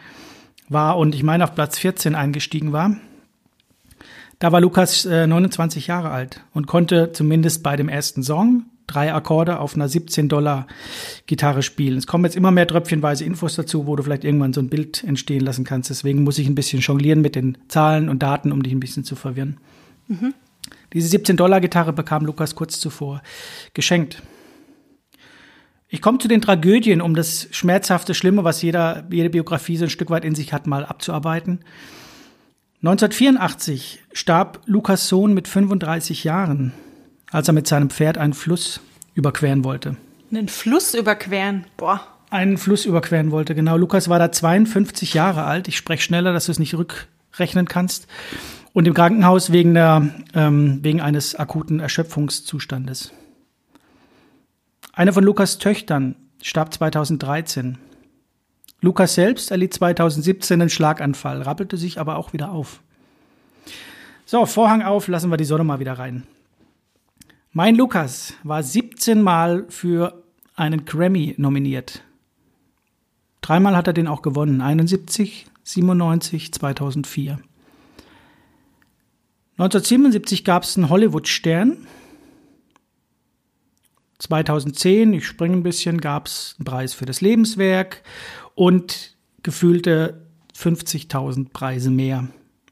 war 0.68 0.98
und 0.98 1.14
ich 1.14 1.22
meine 1.22 1.44
auf 1.44 1.54
Platz 1.54 1.78
14 1.78 2.14
eingestiegen 2.14 2.72
war. 2.72 2.96
Da 4.38 4.52
war 4.52 4.60
Lukas 4.60 5.04
äh, 5.04 5.26
29 5.26 5.86
Jahre 5.86 6.10
alt 6.10 6.42
und 6.52 6.66
konnte 6.66 7.12
zumindest 7.12 7.62
bei 7.62 7.76
dem 7.76 7.88
ersten 7.88 8.22
Song 8.22 8.64
drei 8.86 9.12
Akkorde 9.14 9.58
auf 9.60 9.74
einer 9.74 9.88
17 9.88 10.28
Dollar 10.28 10.66
Gitarre 11.26 11.62
spielen. 11.62 11.96
Es 11.96 12.06
kommen 12.06 12.24
jetzt 12.24 12.36
immer 12.36 12.50
mehr 12.50 12.66
tröpfchenweise 12.66 13.24
Infos 13.24 13.54
dazu, 13.54 13.86
wo 13.86 13.96
du 13.96 14.02
vielleicht 14.02 14.24
irgendwann 14.24 14.52
so 14.52 14.60
ein 14.60 14.68
Bild 14.68 15.04
entstehen 15.04 15.40
lassen 15.40 15.64
kannst. 15.64 15.90
Deswegen 15.90 16.22
muss 16.22 16.38
ich 16.38 16.46
ein 16.46 16.54
bisschen 16.54 16.80
jonglieren 16.80 17.22
mit 17.22 17.34
den 17.34 17.56
Zahlen 17.68 18.08
und 18.08 18.22
Daten, 18.22 18.52
um 18.52 18.62
dich 18.62 18.72
ein 18.72 18.80
bisschen 18.80 19.04
zu 19.04 19.16
verwirren. 19.16 19.58
Diese 20.92 21.08
17 21.08 21.36
Dollar 21.36 21.60
Gitarre 21.60 21.92
bekam 21.92 22.26
Lukas 22.26 22.54
kurz 22.54 22.78
zuvor 22.78 23.22
geschenkt. 23.72 24.22
Ich 25.94 26.02
komme 26.02 26.18
zu 26.18 26.26
den 26.26 26.40
Tragödien, 26.40 27.00
um 27.00 27.14
das 27.14 27.46
schmerzhafte 27.52 28.14
Schlimme, 28.14 28.42
was 28.42 28.62
jeder, 28.62 29.04
jede 29.12 29.30
Biografie 29.30 29.76
so 29.76 29.84
ein 29.84 29.90
Stück 29.90 30.10
weit 30.10 30.24
in 30.24 30.34
sich 30.34 30.52
hat, 30.52 30.66
mal 30.66 30.84
abzuarbeiten. 30.84 31.60
1984 32.82 34.02
starb 34.12 34.60
Lukas 34.66 35.06
Sohn 35.06 35.34
mit 35.34 35.46
35 35.46 36.24
Jahren, 36.24 36.72
als 37.30 37.46
er 37.46 37.54
mit 37.54 37.68
seinem 37.68 37.90
Pferd 37.90 38.18
einen 38.18 38.32
Fluss 38.32 38.80
überqueren 39.14 39.62
wollte. 39.62 39.96
Einen 40.32 40.48
Fluss 40.48 40.94
überqueren. 40.94 41.64
Boah. 41.76 42.00
Einen 42.28 42.58
Fluss 42.58 42.86
überqueren 42.86 43.30
wollte, 43.30 43.54
genau. 43.54 43.76
Lukas 43.76 44.08
war 44.08 44.18
da 44.18 44.32
52 44.32 45.14
Jahre 45.14 45.44
alt. 45.44 45.68
Ich 45.68 45.76
spreche 45.76 46.02
schneller, 46.02 46.32
dass 46.32 46.46
du 46.46 46.50
es 46.50 46.58
nicht 46.58 46.74
rückrechnen 46.74 47.68
kannst. 47.68 48.08
Und 48.72 48.88
im 48.88 48.94
Krankenhaus 48.94 49.52
wegen, 49.52 49.74
der, 49.74 50.08
ähm, 50.34 50.80
wegen 50.82 51.00
eines 51.00 51.36
akuten 51.36 51.78
Erschöpfungszustandes. 51.78 53.12
Eine 54.96 55.12
von 55.12 55.24
Lukas 55.24 55.58
Töchtern 55.58 56.14
starb 56.40 56.72
2013. 56.72 57.78
Lukas 58.80 59.14
selbst 59.14 59.50
erlitt 59.50 59.74
2017 59.74 60.60
einen 60.60 60.70
Schlaganfall, 60.70 61.42
rappelte 61.42 61.76
sich 61.76 61.98
aber 61.98 62.16
auch 62.16 62.32
wieder 62.32 62.52
auf. 62.52 62.80
So, 64.24 64.46
Vorhang 64.46 64.82
auf, 64.82 65.08
lassen 65.08 65.32
wir 65.32 65.36
die 65.36 65.44
Sonne 65.44 65.64
mal 65.64 65.80
wieder 65.80 65.98
rein. 65.98 66.24
Mein 67.50 67.74
Lukas 67.74 68.34
war 68.44 68.62
17 68.62 69.20
Mal 69.20 69.66
für 69.68 70.22
einen 70.54 70.84
Grammy 70.84 71.34
nominiert. 71.38 72.02
Dreimal 73.40 73.76
hat 73.76 73.88
er 73.88 73.94
den 73.94 74.06
auch 74.06 74.22
gewonnen. 74.22 74.60
71, 74.60 75.46
97, 75.64 76.52
2004. 76.52 77.40
1977 79.58 80.44
gab 80.44 80.62
es 80.62 80.76
einen 80.76 80.88
Hollywood-Stern. 80.88 81.84
2010, 84.18 85.12
ich 85.14 85.26
springe 85.26 85.56
ein 85.56 85.62
bisschen, 85.62 86.00
gab 86.00 86.26
es 86.26 86.54
einen 86.58 86.64
Preis 86.64 86.94
für 86.94 87.06
das 87.06 87.20
Lebenswerk 87.20 88.02
und 88.54 89.14
gefühlte 89.42 90.26
50.000 90.56 91.50
Preise 91.52 91.90
mehr. 91.90 92.28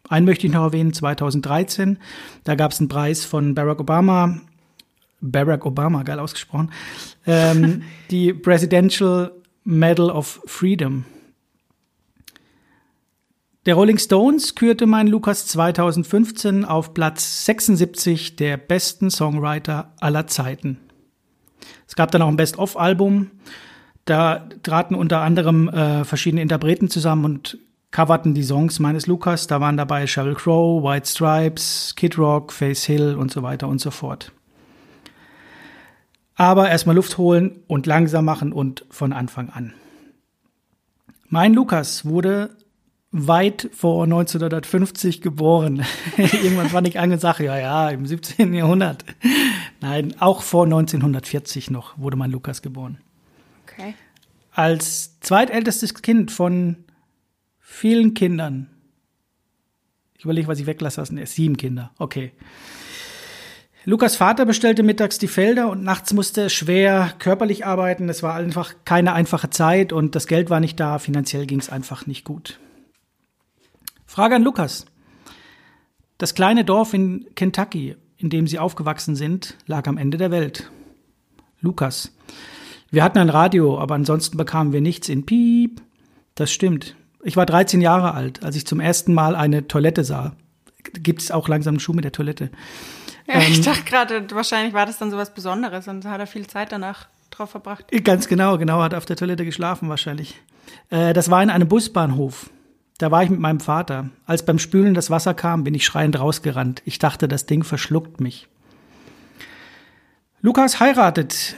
Einen 0.09 0.27
möchte 0.27 0.47
ich 0.47 0.53
noch 0.53 0.65
erwähnen, 0.65 0.93
2013, 0.93 1.99
da 2.45 2.55
gab 2.55 2.73
es 2.73 2.81
einen 2.81 2.89
Preis 2.89 3.25
von 3.25 3.55
Barack 3.55 3.81
Obama, 3.81 4.41
Barack 5.21 5.65
Obama, 5.65 6.03
geil 6.03 6.19
ausgesprochen, 6.19 6.71
ähm, 7.27 7.83
die 8.11 8.33
Presidential 8.33 9.33
Medal 9.65 10.11
of 10.11 10.41
Freedom. 10.47 11.05
Der 13.65 13.77
Rolling 13.77 13.99
Stones 13.99 14.57
kürte 14.57 14.87
mein 14.87 15.07
Lukas 15.07 15.47
2015 15.47 16.65
auf 16.65 16.95
Platz 16.95 17.45
76 17.45 18.35
der 18.35 18.57
besten 18.57 19.09
Songwriter 19.09 19.95
aller 20.01 20.27
Zeiten. 20.27 20.79
Es 21.87 21.96
gab 21.96 22.11
dann 22.11 22.22
auch 22.22 22.29
ein 22.29 22.37
Best-of-Album. 22.37 23.31
Da 24.05 24.48
traten 24.62 24.94
unter 24.94 25.20
anderem 25.20 25.68
äh, 25.68 26.05
verschiedene 26.05 26.42
Interpreten 26.42 26.88
zusammen 26.88 27.25
und 27.25 27.59
coverten 27.92 28.35
die 28.35 28.42
Songs 28.42 28.81
meines 28.81 29.07
Lukas. 29.07 29.46
Da 29.46 29.61
waren 29.61 29.77
dabei 29.77 30.07
Sheryl 30.07 30.35
Crow, 30.35 30.83
White 30.83 31.09
Stripes, 31.09 31.94
Kid 31.96 32.18
Rock, 32.18 32.53
Face 32.53 32.85
Hill 32.85 33.14
und 33.14 33.31
so 33.31 33.42
weiter 33.42 33.68
und 33.68 33.81
so 33.81 33.90
fort. 33.90 34.33
Aber 36.35 36.68
erstmal 36.68 36.96
Luft 36.96 37.18
holen 37.18 37.61
und 37.68 37.87
langsam 37.87 38.25
machen 38.25 38.53
und 38.53 38.85
von 38.90 39.12
Anfang 39.12 39.51
an. 39.51 39.75
Mein 41.29 41.55
Lukas 41.55 42.05
wurde 42.05 42.57
weit 43.12 43.68
vor 43.75 44.05
1950 44.05 45.20
geboren. 45.20 45.85
Irgendwann 46.16 46.70
fand 46.70 46.88
ich 46.88 46.98
an 46.98 47.12
und 47.12 47.20
sage, 47.20 47.44
ja, 47.44 47.59
ja, 47.59 47.90
im 47.90 48.07
17. 48.07 48.55
Jahrhundert. 48.55 49.05
Nein, 49.81 50.14
auch 50.18 50.42
vor 50.42 50.64
1940 50.64 51.70
noch 51.70 51.98
wurde 51.98 52.16
mein 52.16 52.31
Lukas 52.31 52.62
geboren. 52.62 52.98
Okay. 53.64 53.94
Als 54.51 55.20
zweitältestes 55.20 55.94
Kind 55.94 56.31
von 56.31 56.77
vielen 57.61 58.14
Kindern. 58.14 58.68
Ich 60.16 60.25
überlege, 60.25 60.48
was 60.48 60.61
ich 60.61 60.66
weglasse. 60.66 61.01
Das 61.01 61.09
sind 61.09 61.27
sieben 61.29 61.57
Kinder. 61.57 61.90
Okay. 61.98 62.33
Lukas 63.85 64.14
Vater 64.14 64.46
bestellte 64.46 64.85
mittags 64.85 65.18
die 65.18 65.27
Felder 65.27 65.68
und 65.68 65.83
nachts 65.83 66.12
musste 66.12 66.42
er 66.42 66.48
schwer 66.48 67.12
körperlich 67.18 67.66
arbeiten. 67.66 68.09
Es 68.09 68.22
war 68.22 68.35
einfach 68.35 68.75
keine 68.85 69.12
einfache 69.12 69.51
Zeit 69.51 69.92
und 69.92 70.14
das 70.14 70.29
Geld 70.29 70.51
war 70.51 70.61
nicht 70.61 70.79
da. 70.79 70.98
Finanziell 70.98 71.46
ging 71.46 71.59
es 71.59 71.68
einfach 71.68 72.07
nicht 72.07 72.25
gut. 72.25 72.61
Frage 74.12 74.35
an 74.35 74.42
Lukas. 74.42 74.85
Das 76.18 76.35
kleine 76.35 76.66
Dorf 76.66 76.92
in 76.92 77.25
Kentucky, 77.35 77.96
in 78.18 78.29
dem 78.29 78.46
Sie 78.46 78.59
aufgewachsen 78.59 79.16
sind, 79.16 79.57
lag 79.66 79.87
am 79.87 79.96
Ende 79.96 80.18
der 80.18 80.31
Welt. 80.31 80.70
Lukas. 81.62 82.12
Wir 82.90 83.05
hatten 83.05 83.16
ein 83.16 83.31
Radio, 83.31 83.81
aber 83.81 83.94
ansonsten 83.94 84.37
bekamen 84.37 84.75
wir 84.75 84.83
nichts 84.83 85.09
in 85.09 85.25
Piep. 85.25 85.81
Das 86.35 86.53
stimmt. 86.53 86.94
Ich 87.22 87.38
war 87.38 87.46
13 87.46 87.81
Jahre 87.81 88.12
alt, 88.12 88.44
als 88.44 88.55
ich 88.55 88.66
zum 88.66 88.81
ersten 88.81 89.14
Mal 89.14 89.35
eine 89.35 89.66
Toilette 89.66 90.05
sah. 90.05 90.37
Gibt 90.92 91.22
es 91.22 91.31
auch 91.31 91.48
langsam 91.48 91.77
einen 91.77 91.81
Schuh 91.81 91.94
mit 91.94 92.05
der 92.05 92.12
Toilette? 92.12 92.51
Ja, 93.27 93.37
ähm, 93.37 93.51
ich 93.51 93.62
dachte 93.62 93.85
gerade, 93.85 94.27
wahrscheinlich 94.33 94.75
war 94.75 94.85
das 94.85 94.98
dann 94.98 95.11
so 95.11 95.16
was 95.16 95.33
Besonderes 95.33 95.88
und 95.88 96.05
hat 96.05 96.20
er 96.20 96.27
viel 96.27 96.46
Zeit 96.46 96.70
danach 96.70 97.09
drauf 97.31 97.48
verbracht. 97.48 97.87
Ganz 98.05 98.29
genau, 98.29 98.59
genau, 98.59 98.83
hat 98.83 98.92
auf 98.92 99.07
der 99.07 99.16
Toilette 99.16 99.46
geschlafen 99.46 99.88
wahrscheinlich. 99.88 100.38
Äh, 100.90 101.14
das 101.14 101.31
war 101.31 101.42
in 101.42 101.48
einem 101.48 101.66
Busbahnhof. 101.66 102.51
Da 103.03 103.11
war 103.11 103.25
ich 103.25 103.31
mit 103.31 103.41
meinem 103.41 103.59
Vater. 103.59 104.11
Als 104.27 104.45
beim 104.45 104.61
Spülen 104.61 104.95
das 104.95 105.11
Wasser 105.11 105.35
kam, 105.35 105.65
bin 105.65 105.75
ich 105.75 105.85
schreiend 105.85 106.21
rausgerannt. 106.21 106.83
Ich 106.85 107.01
dachte, 107.01 107.27
das 107.27 107.47
Ding 107.47 107.65
verschluckt 107.65 108.21
mich. 108.21 108.47
Lukas 110.41 110.79
heiratet 110.79 111.57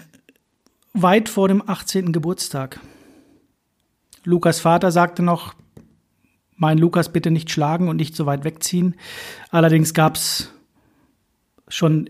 weit 0.94 1.28
vor 1.28 1.48
dem 1.48 1.62
18. 1.68 2.14
Geburtstag. 2.14 2.80
Lukas 4.24 4.60
Vater 4.60 4.90
sagte 4.90 5.22
noch, 5.22 5.52
mein 6.56 6.78
Lukas 6.78 7.12
bitte 7.12 7.30
nicht 7.30 7.50
schlagen 7.50 7.88
und 7.88 7.96
nicht 7.96 8.16
so 8.16 8.24
weit 8.24 8.44
wegziehen. 8.44 8.94
Allerdings 9.50 9.92
gab 9.92 10.16
es 10.16 10.50
schon 11.68 12.08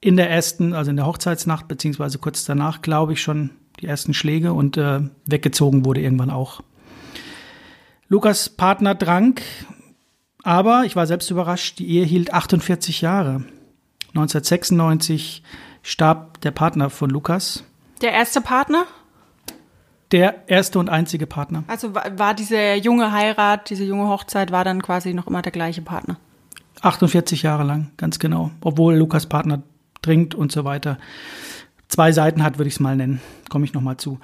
in 0.00 0.16
der 0.16 0.30
ersten, 0.30 0.72
also 0.72 0.88
in 0.88 0.96
der 0.96 1.04
Hochzeitsnacht, 1.04 1.68
beziehungsweise 1.68 2.16
kurz 2.16 2.46
danach, 2.46 2.80
glaube 2.80 3.12
ich, 3.12 3.20
schon 3.20 3.50
die 3.80 3.86
ersten 3.86 4.14
Schläge 4.14 4.54
und 4.54 4.78
äh, 4.78 5.00
weggezogen 5.26 5.84
wurde 5.84 6.00
irgendwann 6.00 6.30
auch. 6.30 6.62
Lukas 8.08 8.48
Partner 8.48 8.96
trank, 8.96 9.42
aber 10.44 10.84
ich 10.84 10.94
war 10.94 11.06
selbst 11.06 11.30
überrascht, 11.30 11.80
die 11.80 11.88
Ehe 11.88 12.04
hielt 12.04 12.32
48 12.32 13.00
Jahre. 13.00 13.42
1996 14.08 15.42
starb 15.82 16.40
der 16.40 16.52
Partner 16.52 16.88
von 16.88 17.10
Lukas. 17.10 17.64
Der 18.00 18.12
erste 18.12 18.40
Partner? 18.40 18.86
Der 20.12 20.48
erste 20.48 20.78
und 20.78 20.88
einzige 20.88 21.26
Partner. 21.26 21.64
Also 21.66 21.94
war 21.94 22.34
diese 22.34 22.74
junge 22.74 23.10
Heirat, 23.10 23.70
diese 23.70 23.84
junge 23.84 24.08
Hochzeit, 24.08 24.52
war 24.52 24.62
dann 24.62 24.82
quasi 24.82 25.12
noch 25.12 25.26
immer 25.26 25.42
der 25.42 25.52
gleiche 25.52 25.82
Partner? 25.82 26.16
48 26.82 27.42
Jahre 27.42 27.64
lang, 27.64 27.90
ganz 27.96 28.20
genau. 28.20 28.52
Obwohl 28.60 28.94
Lukas 28.94 29.26
Partner 29.26 29.62
trinkt 30.00 30.36
und 30.36 30.52
so 30.52 30.64
weiter. 30.64 30.98
Zwei 31.88 32.12
Seiten 32.12 32.44
hat, 32.44 32.58
würde 32.58 32.68
ich 32.68 32.74
es 32.74 32.80
mal 32.80 32.94
nennen. 32.94 33.20
Komme 33.48 33.64
ich 33.64 33.74
nochmal 33.74 33.96
zu. 33.96 34.20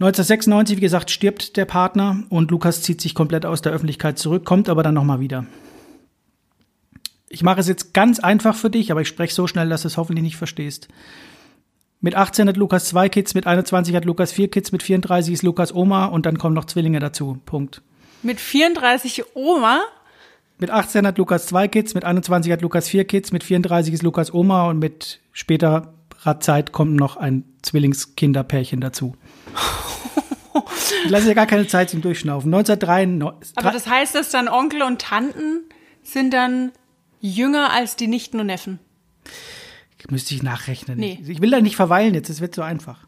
1996, 0.00 0.78
wie 0.78 0.80
gesagt, 0.80 1.10
stirbt 1.10 1.58
der 1.58 1.66
Partner 1.66 2.22
und 2.30 2.50
Lukas 2.50 2.80
zieht 2.80 3.02
sich 3.02 3.14
komplett 3.14 3.44
aus 3.44 3.60
der 3.60 3.72
Öffentlichkeit 3.72 4.18
zurück, 4.18 4.46
kommt 4.46 4.70
aber 4.70 4.82
dann 4.82 4.94
nochmal 4.94 5.20
wieder. 5.20 5.44
Ich 7.28 7.42
mache 7.42 7.60
es 7.60 7.68
jetzt 7.68 7.92
ganz 7.92 8.18
einfach 8.18 8.56
für 8.56 8.70
dich, 8.70 8.90
aber 8.90 9.02
ich 9.02 9.08
spreche 9.08 9.34
so 9.34 9.46
schnell, 9.46 9.68
dass 9.68 9.82
du 9.82 9.88
es 9.88 9.98
hoffentlich 9.98 10.22
nicht 10.22 10.38
verstehst. 10.38 10.88
Mit 12.00 12.14
18 12.14 12.48
hat 12.48 12.56
Lukas 12.56 12.86
zwei 12.86 13.10
Kids, 13.10 13.34
mit 13.34 13.46
21 13.46 13.94
hat 13.94 14.06
Lukas 14.06 14.32
vier 14.32 14.48
Kids, 14.48 14.72
mit 14.72 14.82
34 14.82 15.34
ist 15.34 15.42
Lukas 15.42 15.74
Oma 15.74 16.06
und 16.06 16.24
dann 16.24 16.38
kommen 16.38 16.54
noch 16.54 16.64
Zwillinge 16.64 16.98
dazu. 16.98 17.38
Punkt. 17.44 17.82
Mit 18.22 18.40
34 18.40 19.36
Oma? 19.36 19.82
Mit 20.58 20.70
18 20.70 21.06
hat 21.06 21.18
Lukas 21.18 21.46
zwei 21.46 21.68
Kids, 21.68 21.92
mit 21.92 22.06
21 22.06 22.50
hat 22.50 22.62
Lukas 22.62 22.88
vier 22.88 23.04
Kids, 23.04 23.32
mit 23.32 23.44
34 23.44 23.92
ist 23.92 24.02
Lukas 24.02 24.32
Oma 24.32 24.66
und 24.70 24.78
mit 24.78 25.20
späterer 26.20 26.40
Zeit 26.40 26.72
kommt 26.72 26.96
noch 26.96 27.16
ein 27.16 27.44
Zwillingskinderpärchen 27.62 28.80
dazu. 28.80 29.16
Ich 31.04 31.10
lasse 31.10 31.28
ja 31.28 31.34
gar 31.34 31.46
keine 31.46 31.66
Zeit 31.66 31.88
zum 31.88 32.02
Durchschnaufen. 32.02 32.52
1993. 32.52 33.56
Aber 33.56 33.70
das 33.70 33.86
heißt, 33.86 34.14
dass 34.14 34.30
dann 34.30 34.48
Onkel 34.48 34.82
und 34.82 35.00
Tanten 35.00 35.64
sind 36.02 36.34
dann 36.34 36.72
jünger 37.20 37.72
als 37.72 37.96
die 37.96 38.06
Nichten 38.06 38.40
und 38.40 38.46
Neffen? 38.46 38.78
Müsste 40.10 40.34
ich 40.34 40.42
nachrechnen. 40.42 40.98
Nee. 40.98 41.22
Ich 41.26 41.40
will 41.40 41.50
da 41.50 41.60
nicht 41.60 41.76
verweilen 41.76 42.14
jetzt, 42.14 42.28
es 42.28 42.40
wird 42.40 42.54
so 42.54 42.62
einfach. 42.62 43.06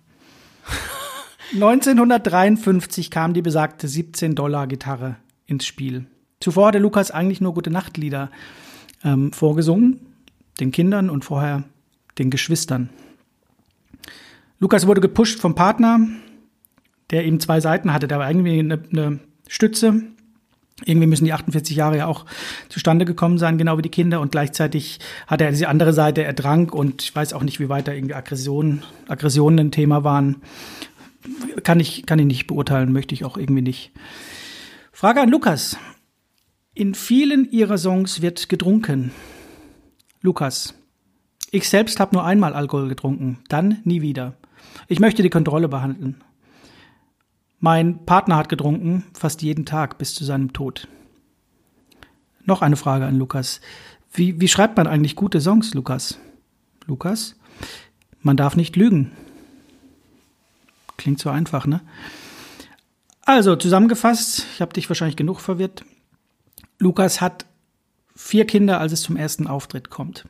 1953 1.55 3.11
kam 3.11 3.35
die 3.35 3.43
besagte 3.43 3.89
17-Dollar-Gitarre 3.89 5.17
ins 5.47 5.67
Spiel. 5.67 6.07
Zuvor 6.41 6.69
hatte 6.69 6.79
Lukas 6.79 7.11
eigentlich 7.11 7.41
nur 7.41 7.55
gute 7.55 7.71
Nachtlieder 7.71 8.31
ähm, 9.05 9.33
vorgesungen, 9.33 10.01
den 10.61 10.71
Kindern 10.71 11.11
und 11.11 11.25
vorher 11.25 11.65
den 12.19 12.31
Geschwistern. 12.31 12.91
Lukas 14.63 14.87
wurde 14.87 15.01
gepusht 15.01 15.41
vom 15.41 15.57
Partner, 15.57 16.07
der 17.11 17.25
eben 17.25 17.41
zwei 17.41 17.59
Seiten 17.59 17.93
hatte. 17.93 18.07
Da 18.07 18.21
war 18.21 18.31
irgendwie 18.31 18.61
eine, 18.61 18.81
eine 18.93 19.19
Stütze. 19.49 20.05
Irgendwie 20.85 21.09
müssen 21.09 21.25
die 21.25 21.33
48 21.33 21.75
Jahre 21.75 21.97
ja 21.97 22.07
auch 22.07 22.27
zustande 22.69 23.05
gekommen 23.05 23.39
sein, 23.39 23.59
genau 23.59 23.77
wie 23.77 23.83
die 23.83 23.89
Kinder. 23.89 24.21
Und 24.21 24.31
gleichzeitig 24.31 25.01
hat 25.27 25.41
er 25.41 25.51
diese 25.51 25.69
andere 25.69 25.93
Seite, 25.93 26.23
er 26.23 26.37
trank 26.37 26.77
und 26.77 27.03
ich 27.03 27.13
weiß 27.13 27.33
auch 27.33 27.43
nicht, 27.43 27.59
wie 27.59 27.69
weit 27.69 27.89
da 27.89 27.93
irgendwie 27.93 28.15
Aggressionen, 28.15 28.85
Aggressionen 29.09 29.59
ein 29.59 29.71
Thema 29.73 30.05
waren. 30.05 30.43
Kann 31.65 31.81
ich, 31.81 32.07
kann 32.07 32.21
ich 32.21 32.27
nicht 32.27 32.47
beurteilen, 32.47 32.93
möchte 32.93 33.17
ich 33.17 33.25
auch 33.25 33.37
irgendwie 33.37 33.63
nicht. 33.63 33.91
Frage 34.93 35.23
an 35.23 35.29
Lukas. 35.29 35.77
In 36.73 36.95
vielen 36.95 37.51
ihrer 37.51 37.79
Songs 37.79 38.23
wird 38.23 38.49
getrunken. 38.49 39.11
Lukas, 40.21 40.75
ich 41.51 41.69
selbst 41.69 41.99
habe 41.99 42.15
nur 42.15 42.25
einmal 42.25 42.55
Alkohol 42.55 42.89
getrunken, 42.89 43.41
dann 43.49 43.79
nie 43.83 44.03
wieder. 44.03 44.37
Ich 44.89 45.01
möchte 45.01 45.23
die 45.23 45.31
Kontrolle 45.31 45.69
behandeln. 45.69 46.23
Mein 47.61 48.05
Partner 48.05 48.37
hat 48.37 48.49
getrunken, 48.49 49.05
fast 49.15 49.43
jeden 49.43 49.65
Tag 49.65 49.99
bis 49.99 50.15
zu 50.15 50.25
seinem 50.25 50.53
Tod. 50.53 50.89
Noch 52.45 52.61
eine 52.61 52.77
Frage 52.77 53.07
an 53.07 53.17
Lukas. 53.17 53.61
Wie, 54.13 54.41
wie 54.41 54.49
schreibt 54.49 54.77
man 54.77 54.87
eigentlich 54.87 55.17
gute 55.17 55.41
Songs, 55.41 55.75
Lukas? 55.75 56.19
Lukas? 56.87 57.37
Man 58.21 58.37
darf 58.37 58.57
nicht 58.57 58.77
lügen. 58.77 59.13
Klingt 60.97 61.21
so 61.21 61.31
einfach, 61.31 61.67
ne? 61.67 61.81
Also 63.23 63.55
zusammengefasst, 63.55 64.47
ich 64.55 64.61
habe 64.61 64.73
dich 64.73 64.91
wahrscheinlich 64.91 65.17
genug 65.17 65.41
verwirrt. 65.41 65.85
Lukas 66.79 67.21
hat 67.21 67.47
vier 68.17 68.47
Kinder, 68.47 68.81
als 68.81 68.93
es 68.93 69.03
zum 69.03 69.17
ersten 69.17 69.47
Auftritt 69.47 69.89
kommt. 69.91 70.27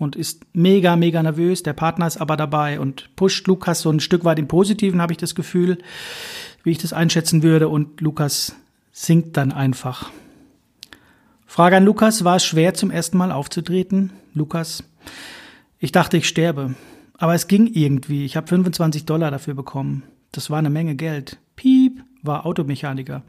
Und 0.00 0.16
ist 0.16 0.46
mega, 0.54 0.96
mega 0.96 1.22
nervös. 1.22 1.62
Der 1.62 1.74
Partner 1.74 2.06
ist 2.06 2.16
aber 2.16 2.38
dabei 2.38 2.80
und 2.80 3.14
pusht 3.16 3.46
Lukas 3.46 3.82
so 3.82 3.90
ein 3.90 4.00
Stück 4.00 4.24
weit 4.24 4.38
im 4.38 4.48
Positiven, 4.48 5.02
habe 5.02 5.12
ich 5.12 5.18
das 5.18 5.34
Gefühl, 5.34 5.76
wie 6.64 6.70
ich 6.70 6.78
das 6.78 6.94
einschätzen 6.94 7.42
würde. 7.42 7.68
Und 7.68 8.00
Lukas 8.00 8.56
singt 8.92 9.36
dann 9.36 9.52
einfach. 9.52 10.10
Frage 11.44 11.76
an 11.76 11.84
Lukas, 11.84 12.24
war 12.24 12.36
es 12.36 12.46
schwer 12.46 12.72
zum 12.72 12.90
ersten 12.90 13.18
Mal 13.18 13.30
aufzutreten? 13.30 14.10
Lukas, 14.32 14.84
ich 15.78 15.92
dachte, 15.92 16.16
ich 16.16 16.26
sterbe. 16.26 16.76
Aber 17.18 17.34
es 17.34 17.46
ging 17.46 17.66
irgendwie. 17.66 18.24
Ich 18.24 18.38
habe 18.38 18.46
25 18.46 19.04
Dollar 19.04 19.30
dafür 19.30 19.52
bekommen. 19.52 20.04
Das 20.32 20.48
war 20.48 20.60
eine 20.60 20.70
Menge 20.70 20.94
Geld. 20.94 21.36
Piep, 21.56 22.02
war 22.22 22.46
Automechaniker. 22.46 23.22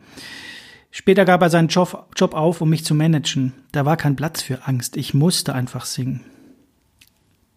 Später 0.89 1.25
gab 1.25 1.41
er 1.41 1.49
seinen 1.49 1.67
Job, 1.67 2.07
Job 2.15 2.33
auf, 2.33 2.61
um 2.61 2.69
mich 2.69 2.85
zu 2.85 2.95
managen. 2.95 3.51
Da 3.73 3.85
war 3.85 3.97
kein 3.97 4.15
Platz 4.15 4.41
für 4.41 4.67
Angst. 4.67 4.95
Ich 4.95 5.13
musste 5.13 5.53
einfach 5.53 5.83
singen. 5.83 6.21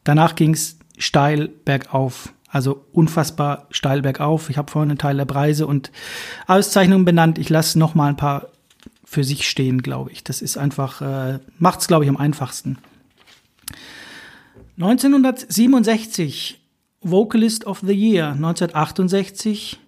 Danach 0.04 0.36
ging's 0.36 0.78
steil 0.98 1.48
bergauf. 1.48 2.32
Also 2.48 2.84
unfassbar 2.92 3.66
steil 3.70 4.02
bergauf. 4.02 4.48
Ich 4.48 4.58
habe 4.58 4.70
vorhin 4.70 4.90
einen 4.90 4.98
Teil 4.98 5.16
der 5.16 5.24
Preise 5.24 5.66
und 5.66 5.90
Auszeichnungen 6.46 7.04
benannt. 7.04 7.38
Ich 7.38 7.48
lasse 7.48 7.78
noch 7.78 7.96
mal 7.96 8.10
ein 8.10 8.16
paar 8.16 8.48
für 9.04 9.24
sich 9.24 9.48
stehen, 9.48 9.82
glaube 9.82 10.12
ich. 10.12 10.22
Das 10.22 10.40
ist 10.40 10.56
einfach, 10.56 11.00
äh, 11.00 11.40
macht's, 11.58 11.88
glaube 11.88 12.04
ich, 12.04 12.10
am 12.10 12.16
einfachsten. 12.16 12.78
1967 14.76 16.60
Vocalist 17.00 17.66
of 17.66 17.80
the 17.80 17.92
Year, 17.92 18.30
1968 18.32 19.78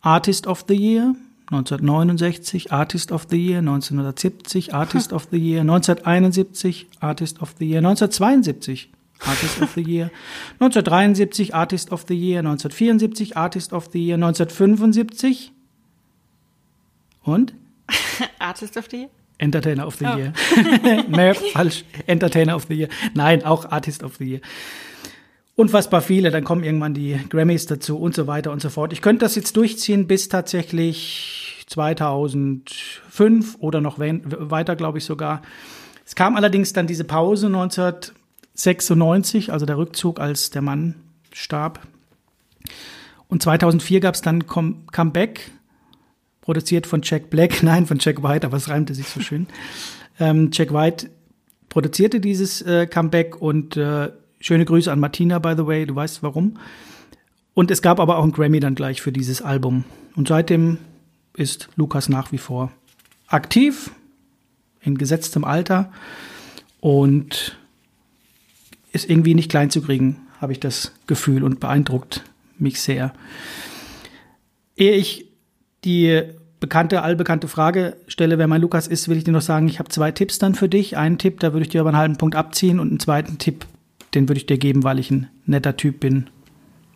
Artist 0.00 0.46
of 0.46 0.64
the 0.68 0.74
Year, 0.74 1.14
1969 1.50 2.70
Artist 2.70 3.10
of 3.10 3.26
the 3.30 3.36
Year, 3.36 3.58
1970 3.58 4.74
Artist 4.74 5.12
of 5.12 5.28
the 5.30 5.38
Year, 5.38 5.60
1971 5.60 6.86
Artist 7.00 7.42
of 7.42 7.54
the 7.58 7.64
Year, 7.64 7.78
1972 7.78 8.90
Artist 9.26 9.60
of 9.62 9.72
the 9.74 9.82
Year, 9.82 10.10
1973 10.58 11.54
Artist 11.54 11.90
of 11.92 12.04
the 12.08 12.14
Year, 12.14 12.38
1974 12.42 13.36
Artist 13.36 13.72
of 13.72 13.88
the 13.92 13.98
Year, 13.98 14.14
1975 14.16 15.52
und 17.22 17.54
Artist 18.38 18.76
of 18.76 18.86
the 18.90 18.96
Year? 18.98 19.08
Entertainer 19.38 19.86
of 19.86 19.96
the 19.96 20.06
Oh. 20.06 20.16
Year. 20.16 20.32
nee, 21.08 21.32
falsch. 21.52 21.84
Entertainer 22.06 22.56
of 22.56 22.66
the 22.68 22.74
Year. 22.74 22.88
Nein, 23.14 23.44
auch 23.44 23.70
Artist 23.70 24.02
of 24.02 24.16
the 24.16 24.24
Year. 24.24 24.40
Unfassbar 25.54 26.00
viele, 26.02 26.30
dann 26.30 26.44
kommen 26.44 26.62
irgendwann 26.64 26.94
die 26.94 27.18
Grammys 27.28 27.66
dazu 27.66 27.98
und 27.98 28.14
so 28.14 28.26
weiter 28.26 28.52
und 28.52 28.62
so 28.62 28.70
fort. 28.70 28.92
Ich 28.92 29.02
könnte 29.02 29.24
das 29.24 29.34
jetzt 29.34 29.56
durchziehen 29.56 30.06
bis 30.06 30.28
tatsächlich 30.28 31.64
2005 31.66 33.56
oder 33.58 33.80
noch 33.80 33.98
weiter, 33.98 34.76
glaube 34.76 34.98
ich 34.98 35.04
sogar. 35.04 35.42
Es 36.06 36.14
kam 36.14 36.36
allerdings 36.36 36.72
dann 36.72 36.86
diese 36.86 37.04
Pause 37.04 37.48
1996, 38.58 39.52
also 39.52 39.66
der 39.66 39.78
Rückzug, 39.78 40.18
als 40.18 40.50
der 40.50 40.62
Mann 40.62 40.96
starb. 41.32 41.86
Und 43.28 43.42
2004 43.42 44.00
gab 44.00 44.14
es 44.14 44.20
dann 44.20 44.46
Com 44.46 44.86
Comeback, 44.90 45.52
produziert 46.40 46.86
von 46.86 47.02
Jack 47.02 47.30
Black, 47.30 47.62
nein, 47.62 47.86
von 47.86 47.98
Jack 48.00 48.22
White, 48.22 48.46
aber 48.46 48.56
es 48.56 48.68
reimte 48.68 48.94
sich 48.94 49.06
so 49.06 49.20
schön. 49.20 49.46
ähm, 50.20 50.50
Jack 50.52 50.72
White 50.72 51.10
produzierte 51.68 52.20
dieses 52.20 52.62
äh, 52.62 52.86
Comeback 52.86 53.40
und 53.40 53.76
äh, 53.76 54.10
schöne 54.40 54.64
Grüße 54.64 54.90
an 54.90 55.00
Martina, 55.00 55.38
by 55.38 55.54
the 55.56 55.66
way, 55.66 55.86
du 55.86 55.94
weißt 55.94 56.22
warum. 56.22 56.58
Und 57.54 57.70
es 57.70 57.82
gab 57.82 58.00
aber 58.00 58.18
auch 58.18 58.22
einen 58.22 58.32
Grammy 58.32 58.60
dann 58.60 58.74
gleich 58.74 59.02
für 59.02 59.12
dieses 59.12 59.42
Album. 59.42 59.84
Und 60.16 60.28
seitdem 60.28 60.78
ist 61.34 61.68
Lukas 61.76 62.08
nach 62.08 62.32
wie 62.32 62.38
vor 62.38 62.72
aktiv, 63.28 63.90
in 64.80 64.96
gesetztem 64.96 65.44
Alter 65.44 65.92
und 66.80 67.57
ist 68.98 69.10
irgendwie 69.10 69.34
nicht 69.34 69.50
klein 69.50 69.70
zu 69.70 69.80
kriegen, 69.80 70.16
habe 70.40 70.52
ich 70.52 70.60
das 70.60 70.92
Gefühl 71.06 71.44
und 71.44 71.60
beeindruckt 71.60 72.24
mich 72.58 72.80
sehr. 72.80 73.12
Ehe 74.76 74.92
ich 74.92 75.26
die 75.84 76.22
bekannte, 76.60 77.02
allbekannte 77.02 77.46
Frage 77.46 77.96
stelle, 78.08 78.38
wer 78.38 78.48
mein 78.48 78.60
Lukas 78.60 78.88
ist, 78.88 79.08
will 79.08 79.16
ich 79.16 79.24
dir 79.24 79.32
noch 79.32 79.42
sagen, 79.42 79.68
ich 79.68 79.78
habe 79.78 79.88
zwei 79.90 80.10
Tipps 80.10 80.38
dann 80.38 80.54
für 80.54 80.68
dich. 80.68 80.96
Einen 80.96 81.18
Tipp, 81.18 81.40
da 81.40 81.52
würde 81.52 81.62
ich 81.62 81.68
dir 81.68 81.80
aber 81.80 81.90
einen 81.90 81.98
halben 81.98 82.16
Punkt 82.16 82.34
abziehen 82.34 82.80
und 82.80 82.88
einen 82.88 83.00
zweiten 83.00 83.38
Tipp, 83.38 83.66
den 84.14 84.28
würde 84.28 84.38
ich 84.38 84.46
dir 84.46 84.58
geben, 84.58 84.82
weil 84.82 84.98
ich 84.98 85.10
ein 85.10 85.28
netter 85.46 85.76
Typ 85.76 86.00
bin. 86.00 86.28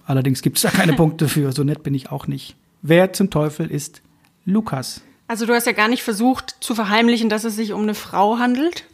Allerdings 0.04 0.42
gibt 0.42 0.56
es 0.56 0.62
da 0.62 0.70
keine 0.70 0.94
Punkte 0.94 1.28
für, 1.28 1.52
so 1.52 1.62
nett 1.62 1.84
bin 1.84 1.94
ich 1.94 2.10
auch 2.10 2.26
nicht. 2.26 2.56
Wer 2.82 3.12
zum 3.12 3.30
Teufel 3.30 3.70
ist 3.70 4.02
Lukas? 4.44 5.02
Also 5.28 5.46
du 5.46 5.54
hast 5.54 5.66
ja 5.66 5.72
gar 5.72 5.88
nicht 5.88 6.02
versucht 6.02 6.56
zu 6.58 6.74
verheimlichen, 6.74 7.28
dass 7.28 7.44
es 7.44 7.54
sich 7.54 7.72
um 7.72 7.82
eine 7.82 7.94
Frau 7.94 8.38
handelt. 8.38 8.84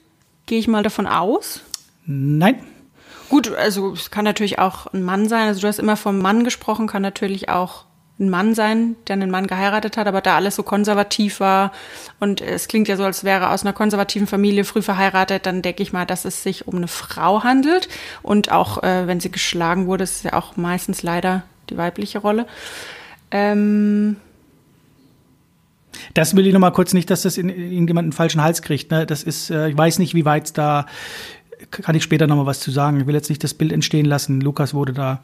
Gehe 0.44 0.58
ich 0.58 0.68
mal 0.68 0.82
davon 0.82 1.06
aus. 1.06 1.62
Nein, 2.04 2.56
Gut, 3.28 3.52
also 3.52 3.92
es 3.92 4.10
kann 4.10 4.24
natürlich 4.24 4.58
auch 4.58 4.86
ein 4.86 5.02
Mann 5.02 5.28
sein. 5.28 5.48
Also 5.48 5.60
du 5.60 5.66
hast 5.68 5.78
immer 5.78 5.96
vom 5.96 6.18
Mann 6.18 6.44
gesprochen, 6.44 6.86
kann 6.86 7.02
natürlich 7.02 7.48
auch 7.48 7.84
ein 8.20 8.30
Mann 8.30 8.54
sein, 8.54 8.96
der 9.06 9.14
einen 9.14 9.30
Mann 9.30 9.46
geheiratet 9.46 9.96
hat, 9.96 10.08
aber 10.08 10.20
da 10.20 10.34
alles 10.34 10.56
so 10.56 10.64
konservativ 10.64 11.38
war 11.38 11.70
und 12.18 12.40
es 12.40 12.66
klingt 12.66 12.88
ja 12.88 12.96
so, 12.96 13.04
als 13.04 13.22
wäre 13.22 13.50
aus 13.50 13.62
einer 13.62 13.72
konservativen 13.72 14.26
Familie 14.26 14.64
früh 14.64 14.82
verheiratet, 14.82 15.46
dann 15.46 15.62
denke 15.62 15.84
ich 15.84 15.92
mal, 15.92 16.04
dass 16.04 16.24
es 16.24 16.42
sich 16.42 16.66
um 16.66 16.74
eine 16.74 16.88
Frau 16.88 17.44
handelt 17.44 17.88
und 18.22 18.50
auch 18.50 18.82
äh, 18.82 19.06
wenn 19.06 19.20
sie 19.20 19.30
geschlagen 19.30 19.86
wurde, 19.86 20.02
ist 20.02 20.16
es 20.16 20.22
ja 20.24 20.32
auch 20.32 20.56
meistens 20.56 21.04
leider 21.04 21.44
die 21.70 21.76
weibliche 21.76 22.18
Rolle. 22.18 22.46
Ähm, 23.30 24.16
Das 26.14 26.34
will 26.34 26.46
ich 26.46 26.52
noch 26.52 26.60
mal 26.60 26.70
kurz 26.72 26.92
nicht, 26.94 27.10
dass 27.10 27.22
das 27.22 27.38
in, 27.38 27.48
in 27.48 27.96
einen 27.96 28.12
falschen 28.12 28.42
Hals 28.42 28.62
kriegt. 28.62 28.90
Ne? 28.90 29.06
Das 29.06 29.22
ist, 29.22 29.50
äh, 29.50 29.68
ich 29.68 29.76
weiß 29.76 29.98
nicht, 29.98 30.14
wie 30.14 30.24
weit 30.24 30.56
da 30.58 30.86
kann 31.70 31.94
ich 31.94 32.02
später 32.02 32.26
noch 32.26 32.37
mal 32.37 32.46
was 32.46 32.61
zu 32.61 32.70
sagen. 32.70 33.00
Ich 33.00 33.07
will 33.07 33.14
jetzt 33.14 33.28
nicht 33.28 33.42
das 33.44 33.54
Bild 33.54 33.72
entstehen 33.72 34.07
lassen. 34.07 34.40
Lukas 34.40 34.74
wurde 34.74 34.92
da 34.92 35.20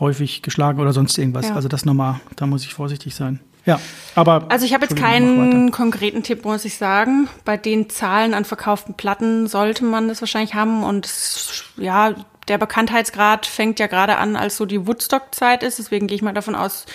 häufig 0.00 0.42
geschlagen 0.42 0.80
oder 0.80 0.92
sonst 0.92 1.18
irgendwas. 1.18 1.48
Ja. 1.48 1.54
Also 1.54 1.68
das 1.68 1.84
noch 1.84 1.94
mal, 1.94 2.20
da 2.36 2.46
muss 2.46 2.64
ich 2.64 2.74
vorsichtig 2.74 3.14
sein. 3.14 3.40
Ja, 3.64 3.80
aber 4.14 4.46
Also 4.48 4.64
ich 4.64 4.72
habe 4.72 4.86
jetzt 4.86 4.96
keinen 4.96 5.70
konkreten 5.72 6.22
Tipp, 6.22 6.44
muss 6.44 6.64
ich 6.64 6.76
sagen. 6.76 7.28
Bei 7.44 7.56
den 7.56 7.90
Zahlen 7.90 8.32
an 8.32 8.44
verkauften 8.44 8.94
Platten 8.94 9.46
sollte 9.46 9.84
man 9.84 10.08
das 10.08 10.22
wahrscheinlich 10.22 10.54
haben. 10.54 10.82
Und 10.84 11.04
es, 11.04 11.64
ja, 11.76 12.14
der 12.48 12.56
Bekanntheitsgrad 12.56 13.44
fängt 13.44 13.78
ja 13.78 13.86
gerade 13.86 14.16
an, 14.16 14.36
als 14.36 14.56
so 14.56 14.64
die 14.64 14.86
Woodstock-Zeit 14.86 15.62
ist. 15.62 15.78
Deswegen 15.78 16.06
gehe 16.06 16.16
ich 16.16 16.22
mal 16.22 16.32
davon 16.32 16.54
aus, 16.54 16.86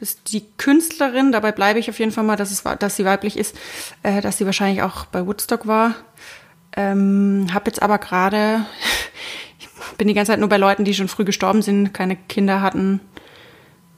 dass 0.00 0.22
die 0.22 0.44
Künstlerin, 0.56 1.30
dabei 1.30 1.52
bleibe 1.52 1.78
ich 1.78 1.90
auf 1.90 1.98
jeden 1.98 2.12
Fall 2.12 2.24
mal, 2.24 2.36
dass, 2.36 2.50
es, 2.50 2.62
dass 2.78 2.96
sie 2.96 3.04
weiblich 3.04 3.36
ist, 3.36 3.54
äh, 4.02 4.22
dass 4.22 4.38
sie 4.38 4.46
wahrscheinlich 4.46 4.82
auch 4.82 5.04
bei 5.06 5.26
Woodstock 5.26 5.66
war. 5.66 5.94
Ähm, 6.76 7.46
habe 7.52 7.66
jetzt 7.66 7.82
aber 7.82 7.98
gerade, 7.98 8.64
ich 9.60 9.68
bin 9.96 10.08
die 10.08 10.14
ganze 10.14 10.32
Zeit 10.32 10.40
nur 10.40 10.48
bei 10.48 10.56
Leuten, 10.56 10.84
die 10.84 10.94
schon 10.94 11.08
früh 11.08 11.24
gestorben 11.24 11.62
sind, 11.62 11.92
keine 11.94 12.16
Kinder 12.16 12.60
hatten. 12.62 13.00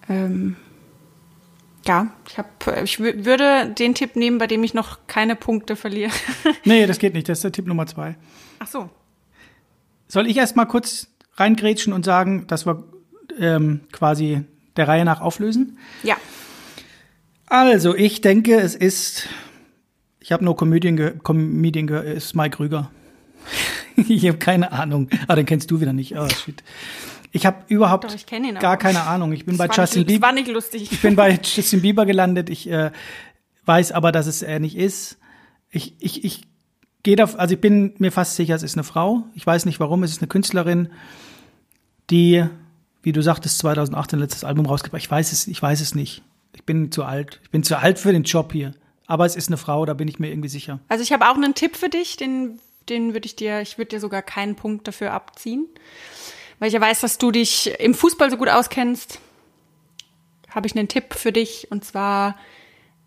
Ähm, 0.08 0.56
ja, 1.86 2.08
ich, 2.28 2.36
hab, 2.36 2.66
ich 2.82 2.96
wü- 2.98 3.24
würde 3.24 3.70
den 3.70 3.94
Tipp 3.94 4.16
nehmen, 4.16 4.38
bei 4.38 4.46
dem 4.46 4.62
ich 4.64 4.74
noch 4.74 4.98
keine 5.06 5.36
Punkte 5.36 5.76
verliere. 5.76 6.10
Nee, 6.64 6.86
das 6.86 6.98
geht 6.98 7.14
nicht. 7.14 7.28
Das 7.28 7.38
ist 7.38 7.44
der 7.44 7.52
Tipp 7.52 7.66
Nummer 7.66 7.86
zwei. 7.86 8.16
Ach 8.58 8.66
so. 8.66 8.90
Soll 10.08 10.26
ich 10.28 10.36
erst 10.36 10.56
mal 10.56 10.64
kurz 10.66 11.06
reingrätschen 11.36 11.92
und 11.92 12.04
sagen, 12.04 12.46
dass 12.48 12.66
wir 12.66 12.82
ähm, 13.38 13.80
quasi 13.92 14.42
der 14.76 14.88
Reihe 14.88 15.04
nach 15.04 15.20
auflösen? 15.20 15.78
Ja. 16.02 16.16
Also, 17.46 17.94
ich 17.94 18.20
denke, 18.20 18.56
es 18.56 18.74
ist. 18.74 19.28
Ich 20.26 20.32
habe 20.32 20.44
nur 20.44 20.56
Comedian, 20.56 20.96
ge 20.96 21.14
Comedian 21.22 21.86
gehört, 21.86 22.06
es 22.06 22.24
ist 22.24 22.34
Mike 22.34 22.56
Krüger. 22.56 22.90
ich 23.96 24.26
habe 24.26 24.38
keine 24.38 24.72
Ahnung. 24.72 25.08
Ah, 25.28 25.36
den 25.36 25.46
kennst 25.46 25.70
du 25.70 25.80
wieder 25.80 25.92
nicht. 25.92 26.18
Oh, 26.18 26.28
shit. 26.28 26.64
Ich 27.30 27.46
habe 27.46 27.58
überhaupt 27.68 28.02
Doch, 28.02 28.12
ich 28.12 28.26
gar 28.58 28.76
keine 28.76 29.02
Ahnung. 29.04 29.30
Ich 29.30 29.46
bin 29.46 29.56
bei 29.56 29.68
Das 29.68 29.78
war 29.78 29.84
Justin 29.84 30.04
Bieber. 30.04 30.26
war 30.26 30.32
nicht 30.32 30.48
lustig. 30.48 30.90
Ich 30.90 31.00
bin 31.00 31.14
bei 31.14 31.30
Justin 31.44 31.80
Bieber 31.80 32.06
gelandet. 32.06 32.50
Ich 32.50 32.68
äh, 32.68 32.90
weiß 33.66 33.92
aber, 33.92 34.10
dass 34.10 34.26
es 34.26 34.42
er 34.42 34.58
nicht 34.58 34.76
ist. 34.76 35.16
Ich, 35.70 35.94
ich, 36.00 36.24
ich 36.24 36.42
gehe 37.04 37.14
da, 37.14 37.26
also 37.36 37.54
ich 37.54 37.60
bin 37.60 37.94
mir 37.98 38.10
fast 38.10 38.34
sicher, 38.34 38.56
es 38.56 38.64
ist 38.64 38.74
eine 38.74 38.82
Frau. 38.82 39.22
Ich 39.36 39.46
weiß 39.46 39.64
nicht 39.64 39.78
warum. 39.78 40.02
Es 40.02 40.10
ist 40.10 40.22
eine 40.22 40.28
Künstlerin, 40.28 40.88
die, 42.10 42.44
wie 43.00 43.12
du 43.12 43.22
sagtest, 43.22 43.58
2008 43.58 44.14
ein 44.14 44.18
letztes 44.18 44.42
Album 44.42 44.66
rausgebracht. 44.66 45.02
Ich 45.02 45.10
weiß 45.10 45.30
es, 45.30 45.46
ich 45.46 45.62
weiß 45.62 45.80
es 45.80 45.94
nicht. 45.94 46.24
Ich 46.52 46.64
bin 46.64 46.90
zu 46.90 47.04
alt. 47.04 47.38
Ich 47.44 47.50
bin 47.50 47.62
zu 47.62 47.78
alt 47.78 48.00
für 48.00 48.10
den 48.10 48.24
Job 48.24 48.52
hier. 48.52 48.74
Aber 49.06 49.24
es 49.24 49.36
ist 49.36 49.48
eine 49.48 49.56
Frau, 49.56 49.86
da 49.86 49.94
bin 49.94 50.08
ich 50.08 50.18
mir 50.18 50.28
irgendwie 50.28 50.48
sicher. 50.48 50.80
Also 50.88 51.02
ich 51.02 51.12
habe 51.12 51.28
auch 51.28 51.36
einen 51.36 51.54
Tipp 51.54 51.76
für 51.76 51.88
dich, 51.88 52.16
den, 52.16 52.60
den 52.88 53.14
würde 53.14 53.26
ich 53.26 53.36
dir, 53.36 53.60
ich 53.60 53.78
würde 53.78 53.90
dir 53.90 54.00
sogar 54.00 54.22
keinen 54.22 54.56
Punkt 54.56 54.88
dafür 54.88 55.12
abziehen. 55.12 55.66
Weil 56.58 56.68
ich 56.68 56.74
ja 56.74 56.80
weiß, 56.80 57.00
dass 57.00 57.18
du 57.18 57.30
dich 57.30 57.78
im 57.78 57.94
Fußball 57.94 58.30
so 58.30 58.36
gut 58.36 58.48
auskennst, 58.48 59.20
habe 60.50 60.66
ich 60.66 60.76
einen 60.76 60.88
Tipp 60.88 61.14
für 61.14 61.32
dich. 61.32 61.70
Und 61.70 61.84
zwar 61.84 62.36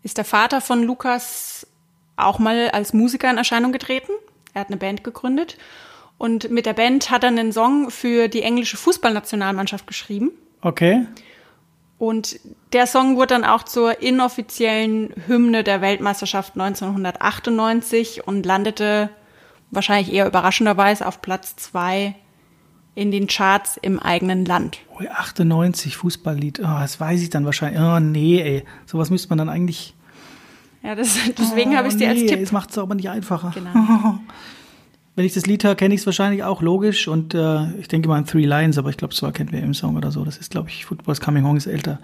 ist 0.02 0.18
der 0.18 0.24
Vater 0.24 0.60
von 0.60 0.82
Lukas 0.84 1.66
auch 2.16 2.38
mal 2.38 2.70
als 2.70 2.92
Musiker 2.92 3.30
in 3.30 3.38
Erscheinung 3.38 3.72
getreten. 3.72 4.12
Er 4.54 4.62
hat 4.62 4.68
eine 4.68 4.76
Band 4.76 5.04
gegründet. 5.04 5.58
Und 6.16 6.50
mit 6.50 6.66
der 6.66 6.74
Band 6.74 7.10
hat 7.10 7.24
er 7.24 7.28
einen 7.28 7.52
Song 7.52 7.90
für 7.90 8.28
die 8.28 8.42
englische 8.42 8.76
Fußballnationalmannschaft 8.76 9.86
geschrieben. 9.86 10.30
Okay. 10.60 11.06
Und 12.00 12.40
der 12.72 12.86
Song 12.86 13.16
wurde 13.16 13.34
dann 13.34 13.44
auch 13.44 13.62
zur 13.62 14.00
inoffiziellen 14.00 15.12
Hymne 15.26 15.62
der 15.62 15.82
Weltmeisterschaft 15.82 16.54
1998 16.54 18.26
und 18.26 18.46
landete 18.46 19.10
wahrscheinlich 19.70 20.10
eher 20.10 20.26
überraschenderweise 20.26 21.06
auf 21.06 21.20
Platz 21.20 21.56
zwei 21.56 22.14
in 22.94 23.10
den 23.10 23.26
Charts 23.26 23.76
im 23.76 24.00
eigenen 24.00 24.46
Land. 24.46 24.78
Oh, 24.94 25.02
98 25.06 25.98
Fußballlied. 25.98 26.60
Oh, 26.60 26.78
das 26.80 26.98
weiß 26.98 27.20
ich 27.20 27.28
dann 27.28 27.44
wahrscheinlich. 27.44 27.82
Oh, 27.82 28.00
nee, 28.00 28.40
ey. 28.40 28.64
Sowas 28.86 29.10
müsste 29.10 29.28
man 29.28 29.36
dann 29.36 29.50
eigentlich. 29.50 29.94
Ja, 30.82 30.94
das, 30.94 31.18
deswegen 31.38 31.74
oh, 31.74 31.76
habe 31.76 31.88
ich 31.88 31.92
es 31.92 31.98
dir 31.98 32.08
nee, 32.08 32.22
als 32.22 32.30
Tipp. 32.30 32.40
Das 32.40 32.52
macht 32.52 32.70
es 32.70 32.78
aber 32.78 32.94
nicht 32.94 33.10
einfacher. 33.10 33.52
Genau. 33.54 34.19
Wenn 35.20 35.26
ich 35.26 35.34
das 35.34 35.44
Lied 35.44 35.64
höre, 35.64 35.74
kenne 35.74 35.92
ich 35.92 36.00
es 36.00 36.06
wahrscheinlich 36.06 36.44
auch 36.44 36.62
logisch 36.62 37.06
und 37.06 37.34
äh, 37.34 37.74
ich 37.78 37.88
denke 37.88 38.08
mal 38.08 38.16
an 38.16 38.24
Three 38.24 38.46
Lions, 38.46 38.78
aber 38.78 38.88
ich 38.88 38.96
glaube, 38.96 39.12
es 39.12 39.22
war 39.22 39.32
kein 39.32 39.52
WM-Song 39.52 39.94
oder 39.94 40.10
so. 40.10 40.24
Das 40.24 40.38
ist, 40.38 40.50
glaube 40.50 40.70
ich, 40.70 40.86
Football's 40.86 41.20
Coming 41.20 41.44
Home 41.44 41.58
ist 41.58 41.66
älter. 41.66 41.98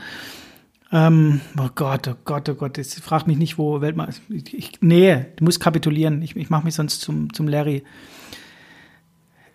Ähm, 0.93 1.41
oh 1.59 1.71
Gott, 1.75 2.09
oh 2.09 2.15
Gott, 2.27 2.47
oh 2.51 2.55
Gott, 2.55 2.77
jetzt 2.77 3.01
frag 3.01 3.27
mich 3.27 3.39
nicht, 3.39 3.57
wo 3.57 3.81
Weltmeister. 3.81 4.21
Ich, 4.29 4.53
ich, 4.53 4.73
nee, 4.83 5.25
du 5.37 5.45
musst 5.45 5.61
kapitulieren. 5.61 6.21
Ich, 6.21 6.37
ich 6.37 6.51
mache 6.51 6.67
mich 6.67 6.75
sonst 6.75 7.01
zum, 7.01 7.33
zum 7.33 7.49
Larry. 7.49 7.85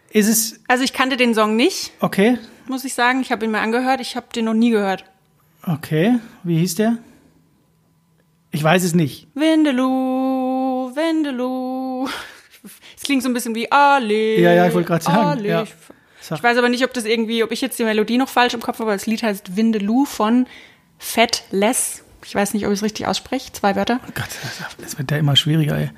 Ist 0.10 0.28
es. 0.28 0.60
Also 0.67 0.84
ich 0.84 0.93
kannte 0.93 1.15
den 1.15 1.36
Song 1.36 1.56
nicht, 1.56 1.91
Okay, 2.00 2.39
muss 2.67 2.84
ich 2.84 2.95
sagen. 2.95 3.21
Ich 3.21 3.32
habe 3.32 3.45
ihn 3.45 3.52
mir 3.52 3.60
angehört. 3.60 4.02
Ich 4.02 4.15
habe 4.15 4.26
den 4.34 4.45
noch 4.45 4.56
nie 4.56 4.71
gehört. 4.71 5.06
okay. 5.67 6.15
Wie 6.41 6.58
hieß 6.58 6.74
der? 6.74 6.97
Ich 8.50 8.63
weiß 8.63 8.84
es 8.84 8.95
nicht. 8.95 9.28
Windeloo, 9.36 10.95
Windeloo. 10.95 11.61
Es 13.02 13.06
klingt 13.06 13.24
so 13.24 13.30
ein 13.30 13.34
bisschen 13.34 13.56
wie 13.56 13.72
Ale. 13.72 14.38
Ja, 14.40 14.54
ja, 14.54 14.68
ich 14.68 14.76
wollte 14.76 14.90
gerade 14.90 15.04
sagen, 15.04 15.18
Ale. 15.18 15.48
ja. 15.48 15.64
Ich, 15.64 16.44
weiß 16.44 16.56
aber 16.60 16.70
nicht, 16.70 16.86
ob 16.86 16.94
das 16.94 17.06
irgendwie, 17.06 17.44
ob 17.44 17.52
ich 17.52 17.60
jetzt 17.60 17.80
die 17.80 17.84
Melodie 17.84 18.20
noch 18.20 18.30
falsch 18.30 18.54
im 18.54 18.62
Kopf 18.62 18.76
habe, 18.76 18.84
aber 18.84 18.94
das 18.94 19.08
Lied 19.08 19.24
heißt 19.24 19.56
Windeloo 19.56 20.06
von 20.06 20.46
Fat 21.00 21.46
Les. 21.50 22.04
Ich 22.24 22.36
weiß 22.36 22.54
nicht, 22.54 22.68
ob 22.68 22.72
ich 22.72 22.78
es 22.78 22.84
richtig 22.84 23.08
ausspreche. 23.08 23.52
Zwei 23.54 23.76
Wörter. 23.76 24.00
Oh 24.08 24.12
Gott, 24.14 24.28
das- 24.78 25.00
wird 25.00 25.10
ja 25.10 25.18
immer 25.18 25.36
schwieriger, 25.36 25.80
ey. 25.80 25.90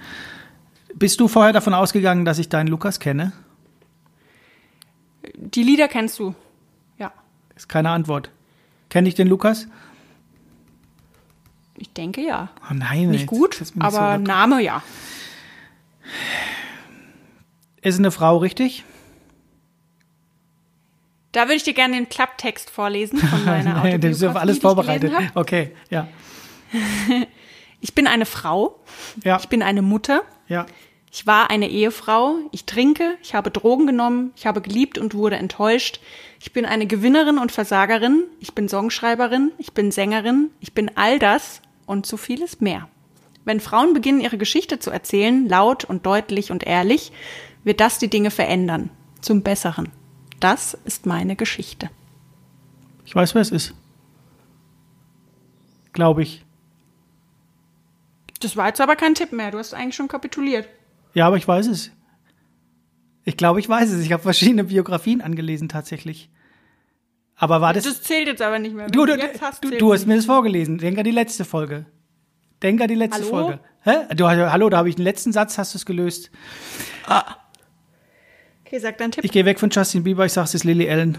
Bist 0.95 1.19
du 1.19 1.27
vorher 1.27 1.51
davon 1.51 1.73
ausgegangen, 1.73 2.23
dass 2.23 2.39
ich 2.39 2.47
deinen 2.47 2.67
Lukas 2.67 3.01
kenne? 3.01 3.33
Die 5.35 5.63
Lieder 5.63 5.89
kennst 5.89 6.19
du. 6.19 6.33
Ja. 6.97 7.11
Ist 7.53 7.67
keine 7.67 7.89
Antwort. 7.89 8.29
Kenne 8.89 9.09
ich 9.09 9.15
den 9.15 9.27
Lukas? 9.27 9.67
Ich 11.77 11.91
denke 11.91 12.21
ja. 12.21 12.47
Oh 12.71 12.73
nein, 12.73 13.09
Nicht 13.09 13.27
gut, 13.27 13.55
so 13.55 13.65
aber 13.81 14.13
locker. 14.13 14.17
Name 14.19 14.61
ja. 14.61 14.81
Ist 17.83 17.99
eine 17.99 18.11
Frau 18.11 18.37
richtig? 18.37 18.83
Da 21.33 21.43
würde 21.43 21.55
ich 21.55 21.63
dir 21.63 21.73
gerne 21.73 21.95
den 21.95 22.09
Klapptext 22.09 22.69
vorlesen 22.69 23.19
von 23.19 23.45
meiner 23.45 23.71
ist 23.71 24.23
auf 24.23 24.35
Autobiografie, 24.35 24.37
alles 24.39 24.57
vorbereitet. 24.59 25.11
Okay, 25.35 25.71
ja. 25.89 26.07
Ich 27.81 27.93
bin 27.93 28.07
eine 28.07 28.25
Frau. 28.25 28.79
Ja, 29.25 29.37
Ich 29.41 29.49
bin 29.49 29.61
eine 29.61 29.81
Mutter. 29.81 30.23
ja. 30.47 30.65
Ich 31.15 31.27
war 31.27 31.51
eine 31.51 31.69
Ehefrau, 31.69 32.37
ich 32.51 32.65
trinke, 32.65 33.19
ich 33.21 33.35
habe 33.35 33.51
Drogen 33.51 33.85
genommen, 33.85 34.31
ich 34.35 34.47
habe 34.47 34.61
geliebt 34.61 34.97
und 34.97 35.13
wurde 35.13 35.35
enttäuscht. 35.35 35.99
Ich 36.39 36.53
bin 36.53 36.65
eine 36.65 36.87
Gewinnerin 36.87 37.37
und 37.37 37.51
Versagerin, 37.51 38.23
ich 38.39 38.55
bin 38.55 38.67
Songschreiberin, 38.67 39.51
ich 39.59 39.73
bin 39.73 39.91
Sängerin, 39.91 40.49
ich 40.59 40.73
bin 40.73 40.89
all 40.95 41.19
das 41.19 41.61
und 41.85 42.07
so 42.07 42.17
vieles 42.17 42.61
mehr. 42.61 42.89
Wenn 43.45 43.59
Frauen 43.59 43.93
beginnen, 43.93 44.21
ihre 44.21 44.37
Geschichte 44.37 44.79
zu 44.79 44.89
erzählen, 44.89 45.47
laut 45.47 45.83
und 45.83 46.05
deutlich 46.05 46.51
und 46.51 46.63
ehrlich, 46.63 47.11
wird 47.63 47.79
das 47.79 47.99
die 47.99 48.09
Dinge 48.09 48.31
verändern. 48.31 48.89
Zum 49.21 49.41
Besseren. 49.41 49.89
Das 50.39 50.77
ist 50.85 51.05
meine 51.05 51.35
Geschichte. 51.35 51.89
Ich 53.05 53.15
weiß, 53.15 53.35
wer 53.35 53.41
es 53.41 53.51
ist. 53.51 53.73
Glaube 55.93 56.23
ich. 56.23 56.43
Das 58.39 58.57
war 58.57 58.67
jetzt 58.67 58.81
aber 58.81 58.95
kein 58.95 59.15
Tipp 59.15 59.31
mehr. 59.31 59.51
Du 59.51 59.57
hast 59.57 59.73
eigentlich 59.73 59.95
schon 59.95 60.07
kapituliert. 60.07 60.67
Ja, 61.13 61.27
aber 61.27 61.37
ich 61.37 61.47
weiß 61.47 61.67
es. 61.67 61.91
Ich 63.23 63.37
glaube, 63.37 63.59
ich 63.59 63.69
weiß 63.69 63.91
es. 63.91 64.03
Ich 64.03 64.11
habe 64.11 64.23
verschiedene 64.23 64.65
Biografien 64.65 65.21
angelesen 65.21 65.69
tatsächlich. 65.69 66.29
Aber 67.35 67.61
war 67.61 67.73
das. 67.73 67.83
Das 67.85 68.01
zählt 68.01 68.27
jetzt 68.27 68.41
aber 68.41 68.59
nicht 68.59 68.75
mehr. 68.75 68.85
Wenn 68.85 68.91
du, 68.91 69.05
du, 69.05 69.15
jetzt 69.15 69.41
hast, 69.41 69.63
du, 69.63 69.69
du 69.71 69.93
hast 69.93 70.05
mir 70.05 70.15
das 70.15 70.25
vorgelesen. 70.25 70.77
Denk 70.77 70.97
an 70.97 71.03
die 71.03 71.11
letzte 71.11 71.45
Folge. 71.45 71.85
Denk 72.63 72.81
an 72.81 72.87
die 72.87 72.95
letzte 72.95 73.21
Hallo? 73.21 73.29
Folge. 73.29 73.59
Hä? 73.81 74.15
Du, 74.15 74.25
hallo, 74.27 74.69
da 74.69 74.77
habe 74.77 74.89
ich 74.89 74.95
den 74.95 75.03
letzten 75.03 75.33
Satz, 75.33 75.57
hast 75.57 75.73
du 75.73 75.77
es 75.77 75.85
gelöst. 75.85 76.31
Okay, 78.65 78.79
sag 78.79 78.97
deinen 78.97 79.11
Tipp. 79.11 79.25
Ich 79.25 79.31
gehe 79.31 79.45
weg 79.45 79.59
von 79.59 79.69
Justin 79.69 80.03
Bieber, 80.03 80.25
ich 80.25 80.31
sage 80.33 80.45
es 80.45 80.55
ist 80.55 80.63
Lily 80.63 80.89
Allen. 80.89 81.17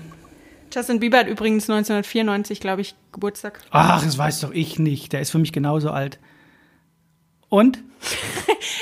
Justin 0.75 0.99
Bieber 0.99 1.19
hat 1.19 1.29
übrigens 1.29 1.65
1994, 1.65 2.59
glaube 2.59 2.81
ich, 2.81 2.95
Geburtstag. 3.13 3.61
Ach, 3.71 4.03
das 4.03 4.19
weiß 4.19 4.41
doch 4.41 4.51
ich 4.51 4.79
nicht. 4.79 5.13
Der 5.13 5.21
ist 5.21 5.31
für 5.31 5.39
mich 5.39 5.53
genauso 5.53 5.91
alt. 5.91 6.19
Und? 7.49 7.79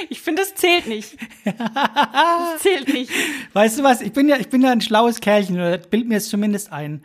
Ich 0.09 0.21
finde, 0.21 0.43
das 0.43 0.55
zählt 0.55 0.87
nicht. 0.87 1.17
Das 1.45 2.63
zählt 2.63 2.93
nicht. 2.93 3.11
Weißt 3.53 3.79
du 3.79 3.83
was? 3.83 4.01
Ich 4.01 4.13
bin 4.13 4.29
ja, 4.29 4.37
ich 4.37 4.49
bin 4.49 4.63
ja 4.63 4.71
ein 4.71 4.81
schlaues 4.81 5.21
Kerlchen, 5.21 5.57
oder 5.57 5.79
bild 5.79 6.09
mir 6.09 6.17
es 6.19 6.29
zumindest 6.29 6.73
ein. 6.73 7.03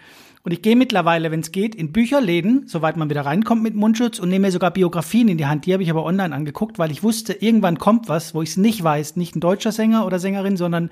Und 0.48 0.54
ich 0.54 0.62
gehe 0.62 0.78
mittlerweile, 0.78 1.30
wenn 1.30 1.42
es 1.42 1.52
geht, 1.52 1.76
in 1.76 1.92
Bücherläden, 1.92 2.68
soweit 2.68 2.96
man 2.96 3.10
wieder 3.10 3.26
reinkommt 3.26 3.62
mit 3.64 3.76
Mundschutz 3.76 4.18
und 4.18 4.30
nehme 4.30 4.48
mir 4.48 4.52
sogar 4.54 4.72
Biografien 4.72 5.28
in 5.28 5.38
die 5.38 5.46
Hand. 5.46 5.66
Die 5.66 5.74
habe 5.74 5.84
ich 5.84 5.90
aber 5.90 6.06
online 6.06 6.34
angeguckt, 6.34 6.80
weil 6.80 6.90
ich 6.90 7.04
wusste, 7.04 7.34
irgendwann 7.34 7.80
kommt 7.80 8.08
was, 8.08 8.34
wo 8.34 8.42
ich 8.42 8.52
es 8.52 8.56
nicht 8.56 8.82
weiß. 8.82 9.18
Nicht 9.18 9.36
ein 9.36 9.42
deutscher 9.42 9.74
Sänger 9.74 10.06
oder 10.06 10.20
Sängerin, 10.20 10.56
sondern 10.56 10.90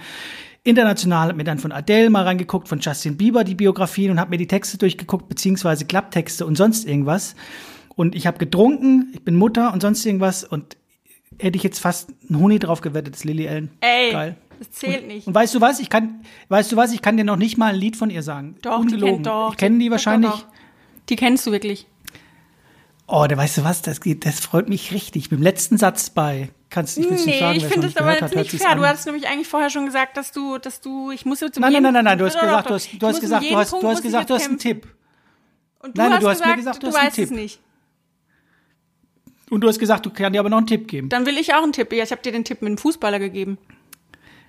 international. 0.65 1.29
Hab 1.29 1.37
mir 1.37 1.45
dann 1.45 1.59
von 1.59 1.71
Adele 1.71 2.09
mal 2.09 2.23
reingeguckt, 2.23 2.67
von 2.67 2.81
Justin 2.81 3.15
Bieber 3.15 3.45
die 3.45 3.55
Biografien 3.55 4.11
und 4.11 4.19
habe 4.19 4.31
mir 4.31 4.37
die 4.37 4.47
Texte 4.47 4.77
durchgeguckt, 4.77 5.29
beziehungsweise 5.29 5.85
Klapptexte 5.85 6.45
und 6.45 6.57
sonst 6.57 6.85
irgendwas. 6.85 7.37
Und 7.95 8.13
ich 8.13 8.27
habe 8.27 8.37
getrunken, 8.37 9.13
ich 9.13 9.23
bin 9.23 9.35
Mutter 9.35 9.71
und 9.71 9.81
sonst 9.81 10.05
irgendwas 10.05 10.43
und 10.43 10.75
hätte 11.39 11.55
ich 11.55 11.63
jetzt 11.63 11.79
fast 11.79 12.09
einen 12.29 12.39
Huni 12.41 12.59
drauf 12.59 12.81
gewettet, 12.81 13.13
das 13.13 13.21
ist 13.21 13.23
Lily 13.23 13.47
Allen. 13.47 13.69
Ey, 13.79 14.11
Geil. 14.11 14.35
Das 14.59 14.71
zählt 14.71 15.07
nicht. 15.07 15.27
Und 15.27 15.33
weißt 15.35 15.53
du 15.55 15.61
was? 15.61 15.79
Ich 15.79 15.89
kann, 15.89 16.21
weißt 16.49 16.71
du 16.71 16.75
was? 16.75 16.91
Ich 16.93 17.01
kann 17.01 17.17
dir 17.17 17.23
noch 17.23 17.35
nicht 17.37 17.57
mal 17.57 17.73
ein 17.73 17.79
Lied 17.79 17.95
von 17.97 18.09
ihr 18.09 18.23
sagen. 18.23 18.55
Doch, 18.61 18.77
die 18.77 18.81
Ungelogen. 18.93 19.13
kennt 19.15 19.25
doch. 19.27 19.51
Ich 19.51 19.57
kenne 19.57 19.79
die 19.79 19.91
wahrscheinlich. 19.91 20.31
doch, 20.31 20.39
doch. 20.41 20.47
Die 21.09 21.15
kennst 21.15 21.45
du 21.47 21.51
wirklich. 21.51 21.87
Oh, 23.07 23.25
da 23.29 23.37
weißt 23.37 23.57
du 23.59 23.63
was? 23.63 23.81
Das, 23.83 24.01
geht- 24.01 24.25
das 24.25 24.39
freut 24.39 24.67
mich 24.67 24.91
richtig. 24.91 25.29
Mit 25.29 25.39
dem 25.39 25.43
letzten 25.43 25.77
Satz 25.77 26.09
bei. 26.09 26.49
Kannst 26.71 26.97
nicht 26.97 27.09
Nee, 27.25 27.39
sagen, 27.39 27.57
ich 27.57 27.65
finde 27.67 27.87
das 27.87 27.97
aber 27.97 28.19
jetzt 28.19 28.35
nicht 28.35 28.51
fair. 28.61 28.75
Du 28.75 28.83
hast 28.85 29.05
nämlich 29.05 29.27
eigentlich 29.27 29.47
vorher 29.47 29.69
schon 29.69 29.85
gesagt, 29.85 30.17
dass 30.17 30.31
du, 30.31 30.57
dass 30.57 30.81
du, 30.81 31.11
ich 31.11 31.23
muss 31.25 31.39
jetzt 31.39 31.59
Nein, 31.59 31.71
nein, 31.73 31.83
nein, 31.83 31.93
nein, 31.93 32.03
nein, 32.03 32.17
du 32.17 32.25
hast 32.25 32.33
gesagt, 32.39 32.69
du 32.69 32.73
hast, 32.73 32.89
du 32.99 33.07
hast 33.07 33.21
gesagt, 33.21 33.45
du 33.49 33.55
hast, 33.55 33.71
du 33.73 33.87
hast 33.87 34.01
gesagt, 34.01 34.29
du 34.29 34.33
hast 34.33 34.45
einen. 34.49 34.57
Tipp. 34.57 34.87
Und 35.79 35.95
du 35.95 36.01
Nein, 36.01 36.13
hast 36.13 36.23
du 36.23 36.29
hast 36.29 36.45
mir 36.45 36.55
gesagt, 36.55 36.79
gesagt, 36.79 36.83
du 36.83 36.87
hast 36.87 36.95
einen 36.95 37.07
weißt 37.07 37.19
es 37.19 37.29
Tipp. 37.29 37.37
nicht. 37.37 37.59
Und 39.51 39.61
du 39.61 39.67
hast 39.67 39.77
gesagt, 39.77 40.05
du 40.05 40.09
kannst 40.09 40.33
dir 40.33 40.39
aber 40.39 40.49
noch 40.49 40.57
einen 40.57 40.65
Tipp 40.67 40.87
geben. 40.87 41.09
Dann 41.09 41.27
will 41.27 41.37
ich 41.37 41.53
auch 41.53 41.61
einen 41.61 41.71
Tipp. 41.73 41.93
Ja, 41.93 42.03
ich 42.03 42.11
habe 42.11 42.23
dir 42.23 42.31
den 42.31 42.43
Tipp 42.43 42.63
mit 42.63 42.71
dem 42.71 42.77
Fußballer 42.79 43.19
gegeben. 43.19 43.59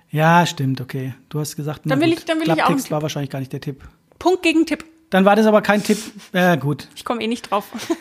Ja, 0.09 0.45
stimmt, 0.45 0.79
okay. 0.81 1.13
Du 1.29 1.39
hast 1.39 1.55
gesagt, 1.55 1.81
Dann 1.85 1.99
will 1.99 2.09
gut. 2.09 2.19
ich- 2.19 2.25
dann 2.25 2.37
will 2.37 2.45
ich 2.45 2.51
auch 2.51 2.55
Klapptext 2.57 2.85
Tipp. 2.85 2.91
war 2.91 3.01
wahrscheinlich 3.01 3.29
gar 3.29 3.39
nicht 3.39 3.51
der 3.53 3.61
Tipp. 3.61 3.83
Punkt 4.19 4.41
gegen 4.43 4.65
Tipp. 4.65 4.85
Dann 5.09 5.25
war 5.25 5.35
das 5.35 5.45
aber 5.45 5.61
kein 5.61 5.83
Tipp. 5.83 5.97
Ja, 6.33 6.55
gut. 6.55 6.87
Ich 6.95 7.05
komme 7.05 7.21
eh 7.21 7.27
nicht 7.27 7.49
drauf. 7.51 7.65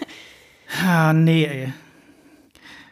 Ah, 0.85 1.13
nee, 1.13 1.45
ey. 1.45 1.73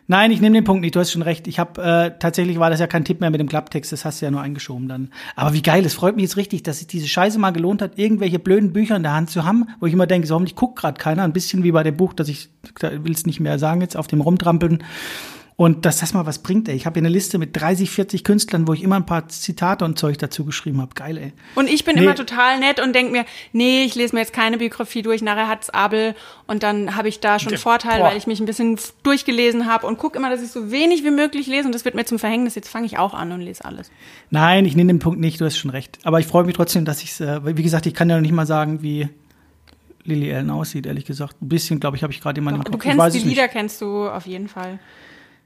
Nein, 0.07 0.31
ich 0.31 0.41
nehme 0.41 0.55
den 0.55 0.63
Punkt 0.63 0.83
nicht. 0.83 0.95
Du 0.95 1.01
hast 1.01 1.11
schon 1.11 1.23
recht. 1.23 1.49
Ich 1.49 1.59
habe 1.59 1.83
äh, 1.83 2.13
tatsächlich 2.21 2.61
war 2.61 2.71
das 2.71 2.79
ja 2.79 2.87
kein 2.87 3.05
Tipp 3.05 3.21
mehr 3.21 3.31
mit 3.31 3.41
dem 3.41 3.49
Klapptext. 3.49 3.91
Das 3.91 4.05
hast 4.05 4.21
du 4.21 4.27
ja 4.27 4.31
nur 4.31 4.43
eingeschoben 4.43 4.87
dann. 4.87 5.11
Aber 5.35 5.55
wie 5.55 5.63
geil! 5.63 5.85
Es 5.85 5.95
freut 5.95 6.15
mich 6.15 6.23
jetzt 6.23 6.37
richtig, 6.37 6.63
dass 6.63 6.79
sich 6.79 6.87
diese 6.87 7.09
Scheiße 7.09 7.37
mal 7.39 7.51
gelohnt 7.51 7.83
hat, 7.83 7.99
irgendwelche 7.99 8.39
blöden 8.39 8.73
Bücher 8.73 8.95
in 8.95 9.03
der 9.03 9.13
Hand 9.15 9.31
zu 9.31 9.45
haben, 9.45 9.67
wo 9.81 9.87
ich 9.87 9.93
immer 9.93 10.07
denke, 10.07 10.29
so 10.29 10.35
hoffentlich 10.35 10.55
guckt 10.55 10.79
gerade 10.79 11.01
keiner. 11.01 11.25
Ein 11.25 11.33
bisschen 11.33 11.65
wie 11.65 11.73
bei 11.73 11.83
dem 11.83 11.97
Buch, 11.97 12.13
dass 12.13 12.29
ich 12.29 12.49
will 12.81 13.11
es 13.13 13.27
nicht 13.27 13.41
mehr 13.41 13.59
sagen 13.59 13.81
jetzt 13.81 13.97
auf 13.97 14.07
dem 14.07 14.21
rumtrampeln. 14.21 14.85
Und 15.57 15.87
dass 15.87 15.99
das 16.01 16.15
mal 16.15 16.27
was 16.27 16.41
bringt, 16.41 16.69
ey. 16.69 16.75
Ich 16.75 16.85
habe 16.85 16.95
hier 16.99 17.03
eine 17.07 17.15
Liste 17.15 17.39
mit 17.39 17.55
30, 17.57 17.89
40 17.89 18.25
Künstlern, 18.25 18.67
wo 18.67 18.73
ich 18.73 18.83
immer 18.83 18.97
ein 18.97 19.07
paar 19.07 19.29
Zitate 19.29 19.85
und 19.85 19.97
Zeug 19.97 20.19
dazu 20.19 20.45
geschrieben 20.45 20.81
habe. 20.81 20.91
Geil, 20.97 21.17
ey. 21.17 21.33
Und 21.55 21.71
ich 21.71 21.85
bin 21.85 21.95
Nee. 21.95 22.03
immer 22.03 22.17
total 22.17 22.59
nett 22.59 22.81
und 22.81 22.93
denk 22.93 23.13
mir, 23.13 23.25
nee, 23.53 23.85
ich 23.85 23.95
lese 23.95 24.17
mir 24.17 24.21
jetzt 24.23 24.33
keine 24.33 24.59
Biografie 24.59 25.03
durch, 25.03 25.23
nachher 25.23 25.47
hat's 25.47 25.71
Abel 25.71 26.17
und 26.49 26.65
dann 26.65 26.97
habe 26.97 27.07
ich 27.09 27.21
da 27.21 27.39
schon 27.39 27.53
einen 27.53 27.59
Vorteil, 27.63 28.01
boah. 28.01 28.07
weil 28.07 28.17
ich 28.17 28.27
mich 28.27 28.41
ein 28.41 28.47
bisschen 28.47 28.81
durchgelesen 29.05 29.67
habe 29.67 29.87
und 29.87 29.97
guck 29.97 30.17
immer, 30.17 30.29
dass 30.29 30.43
ich 30.43 30.51
so 30.51 30.73
wenig 30.73 31.05
wie 31.05 31.13
möglich 31.13 31.47
lese 31.47 31.67
und 31.67 31.73
das 31.73 31.85
wird 31.85 31.95
mir 31.95 32.05
zum 32.05 32.19
Verhängnis. 32.19 32.57
Jetzt 32.57 32.69
fange 32.69 32.87
ich 32.87 32.99
auch 32.99 33.15
an 33.15 33.31
und 33.31 33.41
lese 33.41 33.65
alles. 33.65 33.93
Nein, 34.31 34.65
ich 34.65 34.75
nehme 34.75 34.93
den 34.93 34.99
Punkt 34.99 35.21
nicht, 35.21 35.41
du 35.41 35.45
hast 35.45 35.57
schon 35.57 35.71
recht. 35.71 36.01
Aber 36.03 36.19
ich 36.19 36.27
freue 36.27 36.43
mich 36.43 36.57
trotzdem, 36.57 36.85
dass 36.85 37.01
ich 37.05 37.21
äh, 37.21 37.47
wie 37.57 37.63
gesagt, 37.63 37.87
ich 37.87 37.95
kann 37.95 38.11
ja 38.11 38.17
noch 38.17 38.23
nicht 38.23 38.33
mal 38.35 38.45
sagen, 38.47 38.83
wie 38.83 39.09
Lily 40.03 40.35
Allen 40.35 40.51
aussieht, 40.51 40.85
ehrlich 40.87 41.05
gesagt. 41.05 41.41
Ein 41.41 41.49
bisschen, 41.49 41.79
glaube 41.79 41.97
ich, 41.97 42.03
habe 42.03 42.13
ich 42.13 42.21
gerade 42.21 42.39
jemanden 42.41 42.61
im 42.61 42.65
Du 42.65 42.73
Kopf. 42.73 42.85
weiß 42.85 42.97
kennst 42.97 43.15
die 43.15 43.19
es 43.21 43.25
nicht. 43.25 43.37
Lieder, 43.37 43.47
kennst 43.49 43.81
du 43.81 44.09
auf 44.09 44.27
jeden 44.27 44.49
Fall. 44.49 44.81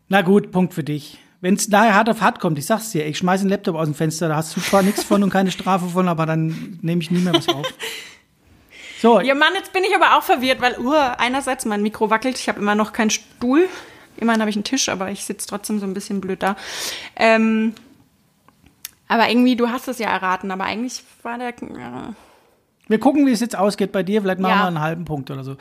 Na 0.08 0.22
gut, 0.22 0.50
Punkt 0.50 0.74
für 0.74 0.84
dich. 0.84 1.18
Wenn 1.40 1.54
es 1.54 1.68
nachher 1.68 1.94
hart 1.94 2.08
auf 2.08 2.20
hart 2.20 2.40
kommt, 2.40 2.58
ich 2.58 2.66
sag's 2.66 2.90
dir, 2.90 3.06
ich 3.06 3.18
schmeiß 3.18 3.42
den 3.42 3.50
Laptop 3.50 3.76
aus 3.76 3.86
dem 3.86 3.94
Fenster, 3.94 4.28
da 4.28 4.36
hast 4.36 4.56
du 4.56 4.60
zwar 4.60 4.82
nichts 4.82 5.04
von 5.04 5.22
und 5.22 5.30
keine 5.30 5.50
Strafe 5.50 5.86
von, 5.86 6.08
aber 6.08 6.26
dann 6.26 6.78
nehme 6.82 7.00
ich 7.00 7.10
nie 7.10 7.20
mehr 7.20 7.34
was 7.34 7.48
auf. 7.48 7.66
So, 9.00 9.20
Ja, 9.20 9.36
Mann, 9.36 9.54
jetzt 9.54 9.72
bin 9.72 9.84
ich 9.84 9.94
aber 9.94 10.18
auch 10.18 10.24
verwirrt, 10.24 10.60
weil 10.60 10.76
uh, 10.80 10.92
einerseits 10.92 11.64
mein 11.64 11.82
Mikro 11.82 12.10
wackelt, 12.10 12.36
ich 12.36 12.48
habe 12.48 12.58
immer 12.58 12.74
noch 12.74 12.92
keinen 12.92 13.10
Stuhl. 13.10 13.68
Immerhin 14.16 14.40
habe 14.40 14.50
ich 14.50 14.56
einen 14.56 14.64
Tisch, 14.64 14.88
aber 14.88 15.12
ich 15.12 15.24
sitze 15.24 15.46
trotzdem 15.46 15.78
so 15.78 15.86
ein 15.86 15.94
bisschen 15.94 16.20
blöd 16.20 16.42
da. 16.42 16.56
Ähm, 17.14 17.74
aber 19.06 19.28
irgendwie, 19.28 19.54
du 19.54 19.68
hast 19.68 19.86
es 19.86 20.00
ja 20.00 20.08
erraten, 20.08 20.50
aber 20.50 20.64
eigentlich 20.64 21.04
war 21.22 21.38
der. 21.38 21.50
Äh, 21.50 22.12
Wir 22.88 22.98
gucken, 22.98 23.26
wie 23.26 23.30
es 23.32 23.40
jetzt 23.40 23.56
ausgeht 23.56 23.92
bei 23.92 24.02
dir. 24.02 24.22
Vielleicht 24.22 24.40
machen 24.40 24.52
Ja. 24.52 24.62
wir 24.62 24.66
einen 24.68 24.80
halben 24.80 25.04
Punkt 25.04 25.30
oder 25.30 25.44
so. 25.44 25.56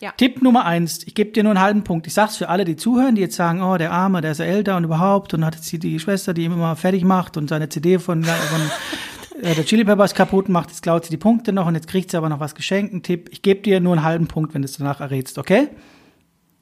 Ja. 0.00 0.12
Tipp 0.16 0.42
Nummer 0.42 0.64
eins. 0.64 1.02
Ich 1.06 1.14
gebe 1.14 1.30
dir 1.32 1.42
nur 1.42 1.52
einen 1.52 1.60
halben 1.60 1.82
Punkt. 1.84 2.06
Ich 2.06 2.14
sag's 2.14 2.36
für 2.36 2.48
alle, 2.48 2.64
die 2.64 2.76
zuhören, 2.76 3.14
die 3.16 3.20
jetzt 3.20 3.36
sagen, 3.36 3.62
oh, 3.62 3.76
der 3.76 3.90
Arme, 3.92 4.20
der 4.20 4.32
ist 4.32 4.38
ja 4.38 4.44
älter 4.46 4.76
und 4.76 4.84
überhaupt 4.84 5.34
und 5.34 5.44
hat 5.44 5.54
jetzt 5.56 5.70
die, 5.72 5.78
die 5.78 5.98
Schwester, 5.98 6.34
die 6.34 6.44
ihn 6.44 6.52
immer 6.52 6.76
fertig 6.76 7.04
macht 7.04 7.36
und 7.36 7.48
seine 7.48 7.68
CD 7.68 7.98
von, 7.98 8.22
von 8.24 8.60
äh, 9.42 9.54
der 9.54 9.64
Chili 9.64 9.84
Peppers 9.84 10.14
kaputt 10.14 10.48
macht. 10.48 10.70
Jetzt 10.70 10.82
klaut 10.82 11.04
sie 11.04 11.10
die 11.10 11.16
Punkte 11.16 11.52
noch 11.52 11.66
und 11.66 11.74
jetzt 11.74 11.88
kriegt 11.88 12.10
sie 12.12 12.16
aber 12.16 12.28
noch 12.28 12.40
was 12.40 12.54
geschenkt. 12.54 12.94
Ein 12.94 13.02
Tipp. 13.02 13.28
Ich 13.32 13.42
gebe 13.42 13.60
dir 13.60 13.80
nur 13.80 13.94
einen 13.94 14.04
halben 14.04 14.28
Punkt, 14.28 14.54
wenn 14.54 14.62
du 14.62 14.66
es 14.66 14.76
danach 14.76 15.00
errätst, 15.00 15.38
okay? 15.38 15.68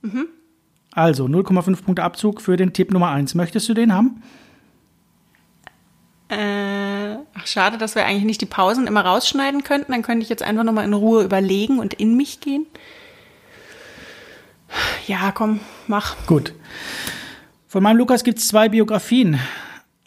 Mhm. 0.02 0.28
Also 0.92 1.26
0,5 1.26 1.82
Punkte 1.84 2.02
Abzug 2.02 2.40
für 2.40 2.56
den 2.56 2.72
Tipp 2.72 2.90
Nummer 2.90 3.10
eins. 3.10 3.34
Möchtest 3.34 3.68
du 3.68 3.74
den 3.74 3.92
haben? 3.92 4.22
Äh, 6.28 7.16
ach, 7.34 7.46
schade, 7.46 7.78
dass 7.78 7.94
wir 7.94 8.04
eigentlich 8.04 8.24
nicht 8.24 8.40
die 8.40 8.46
Pausen 8.46 8.86
immer 8.86 9.04
rausschneiden 9.04 9.62
könnten. 9.62 9.92
Dann 9.92 10.02
könnte 10.02 10.22
ich 10.22 10.28
jetzt 10.28 10.42
einfach 10.42 10.64
nochmal 10.64 10.84
in 10.84 10.92
Ruhe 10.92 11.22
überlegen 11.22 11.78
und 11.78 11.94
in 11.94 12.16
mich 12.16 12.40
gehen. 12.40 12.66
Ja, 15.06 15.30
komm, 15.32 15.60
mach. 15.86 16.16
Gut. 16.26 16.52
Von 17.68 17.82
meinem 17.82 17.98
Lukas 17.98 18.24
gibt 18.24 18.38
es 18.38 18.48
zwei 18.48 18.68
Biografien. 18.68 19.38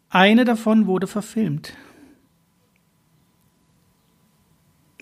Eine 0.09 0.43
davon 0.43 0.87
wurde 0.87 1.07
verfilmt. 1.07 1.73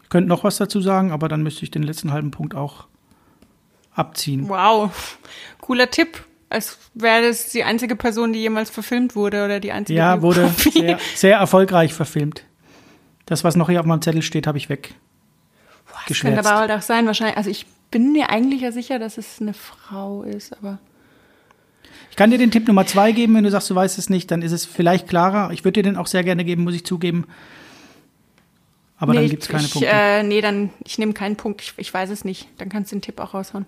Ich 0.03 0.09
könnte 0.09 0.30
noch 0.30 0.43
was 0.43 0.57
dazu 0.57 0.82
sagen, 0.82 1.11
aber 1.11 1.28
dann 1.28 1.43
müsste 1.43 1.63
ich 1.63 1.72
den 1.72 1.84
letzten 1.84 2.11
halben 2.11 2.32
Punkt 2.32 2.55
auch 2.55 2.88
abziehen. 3.93 4.47
Wow, 4.47 5.18
cooler 5.59 5.89
Tipp. 5.89 6.26
Als 6.49 6.77
wäre 6.93 7.27
das 7.27 7.49
die 7.49 7.63
einzige 7.63 7.95
Person, 7.95 8.31
die 8.31 8.39
jemals 8.39 8.69
verfilmt 8.69 9.15
wurde 9.15 9.43
oder 9.43 9.59
die 9.59 9.71
einzige 9.71 9.99
Ja, 9.99 10.21
wurde 10.21 10.49
sehr, 10.71 10.99
sehr 11.15 11.37
erfolgreich 11.37 11.93
verfilmt. 11.93 12.43
Das, 13.25 13.43
was 13.43 13.55
noch 13.57 13.69
hier 13.69 13.81
auf 13.81 13.85
meinem 13.85 14.01
Zettel 14.01 14.21
steht, 14.21 14.47
habe 14.47 14.57
ich 14.57 14.69
weg. 14.69 14.95
Das 16.07 16.19
könnte 16.19 16.39
aber 16.39 16.55
halt 16.55 16.71
auch 16.71 16.81
sein, 16.81 17.05
wahrscheinlich. 17.05 17.35
Also 17.35 17.49
ich 17.49 17.65
bin 17.91 18.13
mir 18.13 18.29
eigentlich 18.29 18.61
ja 18.61 18.71
sicher, 18.71 18.99
dass 18.99 19.17
es 19.17 19.41
eine 19.41 19.53
Frau 19.53 20.23
ist, 20.23 20.53
aber 20.57 20.79
Ich 22.11 22.15
kann 22.15 22.31
dir 22.31 22.37
den 22.37 22.51
Tipp 22.51 22.67
Nummer 22.67 22.85
zwei 22.85 23.11
geben, 23.11 23.35
wenn 23.35 23.43
du 23.43 23.51
sagst, 23.51 23.69
du 23.69 23.75
weißt 23.75 23.97
es 23.97 24.09
nicht, 24.09 24.31
dann 24.31 24.41
ist 24.41 24.53
es 24.53 24.65
vielleicht 24.65 25.07
klarer. 25.09 25.51
Ich 25.51 25.65
würde 25.65 25.81
dir 25.81 25.83
den 25.83 25.97
auch 25.97 26.07
sehr 26.07 26.23
gerne 26.23 26.45
geben, 26.45 26.63
muss 26.63 26.75
ich 26.75 26.85
zugeben. 26.85 27.27
Aber 28.97 29.13
nee, 29.13 29.19
dann 29.19 29.29
gibt 29.29 29.43
es 29.43 29.49
keine 29.49 29.65
ich, 29.65 29.71
Punkte. 29.71 29.89
Äh, 29.91 30.23
nee, 30.23 30.41
dann 30.41 30.71
ich 30.83 30.97
nehme 30.97 31.13
keinen 31.13 31.35
Punkt. 31.35 31.61
Ich, 31.61 31.73
ich 31.77 31.93
weiß 31.93 32.09
es 32.09 32.23
nicht. 32.25 32.47
Dann 32.57 32.69
kannst 32.69 32.91
du 32.91 32.95
den 32.95 33.01
Tipp 33.01 33.19
auch 33.19 33.33
raushauen. 33.33 33.65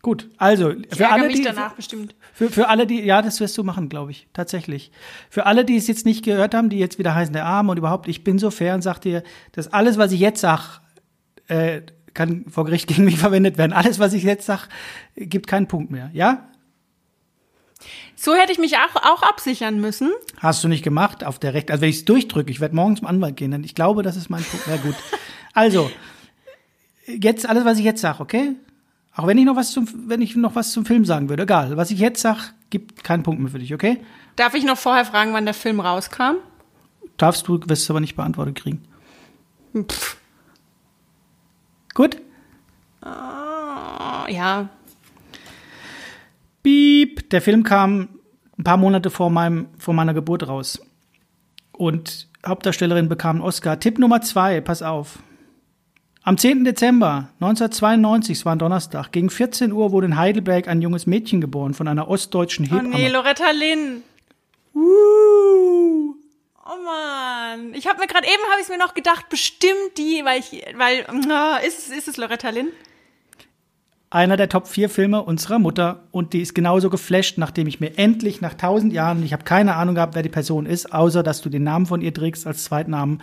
Gut, 0.00 0.30
also 0.36 0.70
Ich 0.70 0.96
für 0.96 1.08
alle, 1.08 1.28
die, 1.28 1.42
danach 1.42 1.74
bestimmt. 1.74 2.14
Für, 2.32 2.50
für 2.50 2.68
alle, 2.68 2.86
die, 2.86 3.00
ja, 3.02 3.20
das 3.20 3.40
wirst 3.40 3.58
du 3.58 3.64
machen, 3.64 3.88
glaube 3.88 4.12
ich, 4.12 4.28
tatsächlich. 4.32 4.92
Für 5.28 5.46
alle, 5.46 5.64
die 5.64 5.76
es 5.76 5.88
jetzt 5.88 6.06
nicht 6.06 6.24
gehört 6.24 6.54
haben, 6.54 6.68
die 6.70 6.78
jetzt 6.78 6.98
wieder 6.98 7.14
heißen, 7.14 7.32
der 7.32 7.46
Arm 7.46 7.68
und 7.68 7.78
überhaupt, 7.78 8.06
ich 8.06 8.22
bin 8.22 8.38
so 8.38 8.50
fair 8.50 8.74
und 8.74 8.82
sag 8.82 9.00
dir, 9.00 9.24
dass 9.52 9.72
alles, 9.72 9.98
was 9.98 10.12
ich 10.12 10.20
jetzt 10.20 10.40
sag, 10.40 10.80
äh, 11.48 11.82
kann 12.14 12.44
vor 12.48 12.64
Gericht 12.64 12.86
gegen 12.88 13.04
mich 13.04 13.18
verwendet 13.18 13.58
werden. 13.58 13.72
Alles, 13.72 13.98
was 13.98 14.12
ich 14.12 14.22
jetzt 14.22 14.46
sag, 14.46 14.68
gibt 15.16 15.48
keinen 15.48 15.66
Punkt 15.66 15.90
mehr. 15.90 16.10
Ja? 16.12 16.48
So 18.14 18.34
hätte 18.34 18.52
ich 18.52 18.58
mich 18.58 18.76
auch, 18.76 18.96
auch 19.02 19.22
absichern 19.22 19.80
müssen. 19.80 20.10
Hast 20.38 20.62
du 20.62 20.68
nicht 20.68 20.82
gemacht 20.82 21.24
auf 21.24 21.38
der 21.38 21.54
Recht. 21.54 21.70
Also 21.70 21.82
wenn 21.82 21.90
ich 21.90 21.98
es 21.98 22.04
durchdrücke, 22.04 22.50
ich 22.50 22.60
werde 22.60 22.74
morgen 22.74 22.96
zum 22.96 23.06
Anwalt 23.06 23.36
gehen, 23.36 23.50
dann 23.50 23.64
ich 23.64 23.74
glaube, 23.74 24.02
das 24.02 24.16
ist 24.16 24.30
mein 24.30 24.42
Punkt. 24.42 24.66
Ja 24.66 24.76
gut. 24.76 24.96
Also, 25.54 25.90
jetzt 27.06 27.48
alles, 27.48 27.64
was 27.64 27.78
ich 27.78 27.84
jetzt 27.84 28.00
sag, 28.00 28.20
okay? 28.20 28.54
Auch 29.18 29.26
wenn 29.26 29.36
ich 29.36 29.44
noch 29.44 29.56
was 29.56 29.72
zum, 29.72 29.88
wenn 30.06 30.22
ich 30.22 30.36
noch 30.36 30.54
was 30.54 30.70
zum 30.70 30.86
Film 30.86 31.04
sagen 31.04 31.28
würde, 31.28 31.42
egal. 31.42 31.76
Was 31.76 31.90
ich 31.90 31.98
jetzt 31.98 32.20
sag, 32.20 32.54
gibt 32.70 33.02
keinen 33.02 33.24
Punkt 33.24 33.42
mehr 33.42 33.50
für 33.50 33.58
dich, 33.58 33.74
okay? 33.74 33.98
Darf 34.36 34.54
ich 34.54 34.64
noch 34.64 34.78
vorher 34.78 35.04
fragen, 35.04 35.32
wann 35.32 35.44
der 35.44 35.54
Film 35.54 35.80
rauskam? 35.80 36.36
Darfst 37.16 37.48
du, 37.48 37.58
wirst 37.66 37.88
du 37.88 37.94
aber 37.94 38.00
nicht 38.00 38.14
beantwortet 38.14 38.54
kriegen. 38.54 38.84
Pff, 39.76 40.16
Gut? 41.94 42.18
ah, 43.00 44.26
ja, 44.28 44.68
Piep. 46.62 47.30
Der 47.30 47.42
Film 47.42 47.62
kam 47.64 48.10
ein 48.56 48.62
paar 48.62 48.76
Monate 48.76 49.10
vor, 49.10 49.30
meinem, 49.30 49.66
vor 49.78 49.94
meiner 49.94 50.14
Geburt 50.14 50.46
raus. 50.46 50.80
Und 51.72 52.28
Hauptdarstellerin 52.46 53.08
bekam 53.08 53.36
einen 53.36 53.44
Oscar. 53.44 53.80
Tipp 53.80 53.98
Nummer 53.98 54.20
zwei, 54.20 54.60
pass 54.60 54.82
auf. 54.82 55.18
Am 56.28 56.36
10. 56.36 56.66
Dezember 56.66 57.30
1992, 57.40 58.36
es 58.36 58.44
war 58.44 58.52
ein 58.54 58.58
Donnerstag, 58.58 59.12
gegen 59.12 59.30
14 59.30 59.72
Uhr 59.72 59.92
wurde 59.92 60.08
in 60.08 60.18
Heidelberg 60.18 60.68
ein 60.68 60.82
junges 60.82 61.06
Mädchen 61.06 61.40
geboren 61.40 61.72
von 61.72 61.88
einer 61.88 62.06
ostdeutschen 62.06 62.66
Oh 62.66 62.74
Hebamme. 62.74 62.90
nee, 62.90 63.08
Loretta 63.08 63.50
Lynn. 63.50 64.02
Uh. 64.74 66.12
Oh 66.66 66.84
Mann. 66.84 67.72
Ich 67.72 67.86
habe 67.86 68.00
mir 68.00 68.06
gerade 68.06 68.26
eben 68.26 68.42
habe 68.52 68.60
ich 68.60 68.68
mir 68.68 68.76
noch 68.76 68.92
gedacht, 68.92 69.30
bestimmt 69.30 69.96
die, 69.96 70.20
weil 70.22 70.40
ich 70.40 70.66
weil 70.76 71.06
ah, 71.30 71.60
ist 71.66 71.78
es 71.78 71.96
ist 71.96 72.08
es 72.08 72.18
Loretta 72.18 72.50
Lynn? 72.50 72.68
Einer 74.10 74.36
der 74.36 74.50
Top 74.50 74.68
4 74.68 74.90
Filme 74.90 75.22
unserer 75.22 75.58
Mutter 75.58 76.02
und 76.10 76.34
die 76.34 76.42
ist 76.42 76.54
genauso 76.54 76.90
geflasht, 76.90 77.38
nachdem 77.38 77.68
ich 77.68 77.80
mir 77.80 77.96
endlich 77.96 78.42
nach 78.42 78.52
tausend 78.52 78.92
Jahren, 78.92 79.22
ich 79.22 79.32
habe 79.32 79.44
keine 79.44 79.76
Ahnung 79.76 79.94
gehabt, 79.94 80.14
wer 80.14 80.22
die 80.22 80.28
Person 80.28 80.66
ist, 80.66 80.92
außer 80.92 81.22
dass 81.22 81.40
du 81.40 81.48
den 81.48 81.64
Namen 81.64 81.86
von 81.86 82.02
ihr 82.02 82.12
trägst 82.12 82.46
als 82.46 82.64
Zweitnamen, 82.64 83.22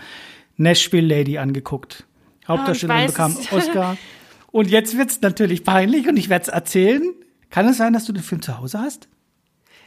Nashville 0.58 1.06
Lady 1.06 1.38
angeguckt. 1.38 2.08
Hauptdarstellerin 2.48 3.04
weiß 3.04 3.12
bekam 3.12 3.32
es. 3.32 3.52
Oscar. 3.52 3.98
Und 4.52 4.70
jetzt 4.70 4.98
wird's 4.98 5.20
natürlich 5.20 5.66
peinlich 5.66 6.08
und 6.08 6.16
ich 6.16 6.30
werde 6.30 6.44
es 6.44 6.48
erzählen. 6.48 7.04
Kann 7.50 7.68
es 7.68 7.76
sein, 7.76 7.92
dass 7.92 8.06
du 8.06 8.14
den 8.14 8.24
Film 8.24 8.42
zu 8.42 8.58
Hause 8.58 8.80
hast? 8.80 9.10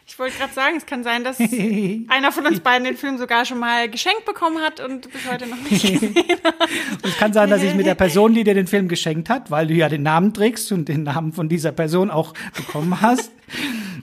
Ich 0.06 0.18
wollte 0.18 0.36
gerade 0.36 0.52
sagen, 0.52 0.76
es 0.76 0.84
kann 0.86 1.04
sein, 1.04 1.24
dass 1.24 1.38
einer 2.09 2.32
von 2.32 2.46
uns 2.46 2.61
beiden 2.61 2.84
den 2.84 2.96
Film 2.96 3.16
sogar 3.18 3.44
schon 3.44 3.59
mal 3.59 3.90
geschenkt 3.90 4.24
bekommen 4.24 4.59
hat 4.59 4.80
und 4.80 5.11
bis 5.11 5.30
heute 5.30 5.46
noch 5.46 5.56
nicht 5.56 5.82
gesehen 6.00 6.14
hat. 6.44 6.54
Es 7.02 7.16
kann 7.16 7.32
sein, 7.32 7.48
dass 7.48 7.62
ich 7.62 7.74
mit 7.74 7.86
der 7.86 7.94
Person, 7.94 8.34
die 8.34 8.44
dir 8.44 8.54
den 8.54 8.66
Film 8.66 8.88
geschenkt 8.88 9.30
hat, 9.30 9.50
weil 9.50 9.66
du 9.66 9.74
ja 9.74 9.88
den 9.88 10.02
Namen 10.02 10.34
trägst 10.34 10.70
und 10.72 10.88
den 10.88 11.02
Namen 11.02 11.32
von 11.32 11.48
dieser 11.48 11.72
Person 11.72 12.11
auch 12.11 12.34
bekommen 12.54 13.00
hast. 13.00 13.32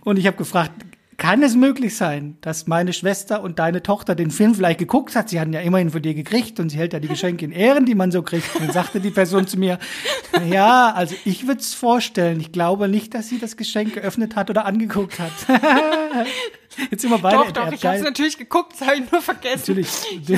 Und 0.04 0.18
ich 0.18 0.28
habe 0.28 0.38
gefragt, 0.38 0.74
kann 1.18 1.44
es 1.44 1.56
möglich 1.56 1.96
sein, 1.96 2.38
dass 2.42 2.68
meine 2.68 2.92
Schwester 2.92 3.42
und 3.42 3.60
deine 3.60 3.82
Tochter 3.82 4.16
den 4.16 4.32
Film 4.32 4.54
vielleicht 4.56 4.80
geguckt 4.80 5.16
hat? 5.16 5.30
Sie 5.30 5.40
hatten 5.40 5.54
ja 5.54 5.62
immerhin 5.62 5.90
von 5.90 6.02
dir 6.02 6.14
gekriegt 6.14 6.60
und 6.60 6.70
sie 6.70 6.78
hält 6.78 6.94
ja 6.94 7.00
die 7.00 7.08
Geschenke 7.08 7.46
in 7.46 7.52
Ehren, 7.52 7.86
die 7.86 7.96
man 7.96 8.12
so 8.12 8.22
kriegt. 8.22 8.56
Und 8.56 8.64
dann 8.64 8.72
sagte 8.72 9.00
die 9.00 9.12
Person 9.12 9.48
zu 9.48 9.58
mir, 9.58 9.80
ja, 10.46 10.92
also 10.92 11.16
ich 11.24 11.48
würde 11.48 11.62
es 11.62 11.74
vorstellen. 11.74 12.40
Ich 12.40 12.52
glaube 12.52 12.88
nicht, 12.88 13.14
dass 13.14 13.30
sie 13.30 13.40
das 13.40 13.56
Geschenk 13.56 13.94
geöffnet 13.94 14.36
hat 14.36 14.50
oder 14.50 14.66
angeguckt 14.66 15.20
hat. 15.20 15.32
Jetzt 16.92 17.02
sind 17.02 17.12
wir 17.12 17.20
beide 17.20 17.38
Doch, 17.38 17.52
doch, 17.52 17.72
ich 17.72 17.86
habe 17.86 17.98
es 17.98 18.04
natürlich 18.04 18.38
geguckt, 18.38 18.74
das 18.74 18.88
habe 18.88 18.98
ich 18.98 19.12
nur 19.12 19.22
vergessen. 19.22 19.76
Natürlich. 19.76 19.90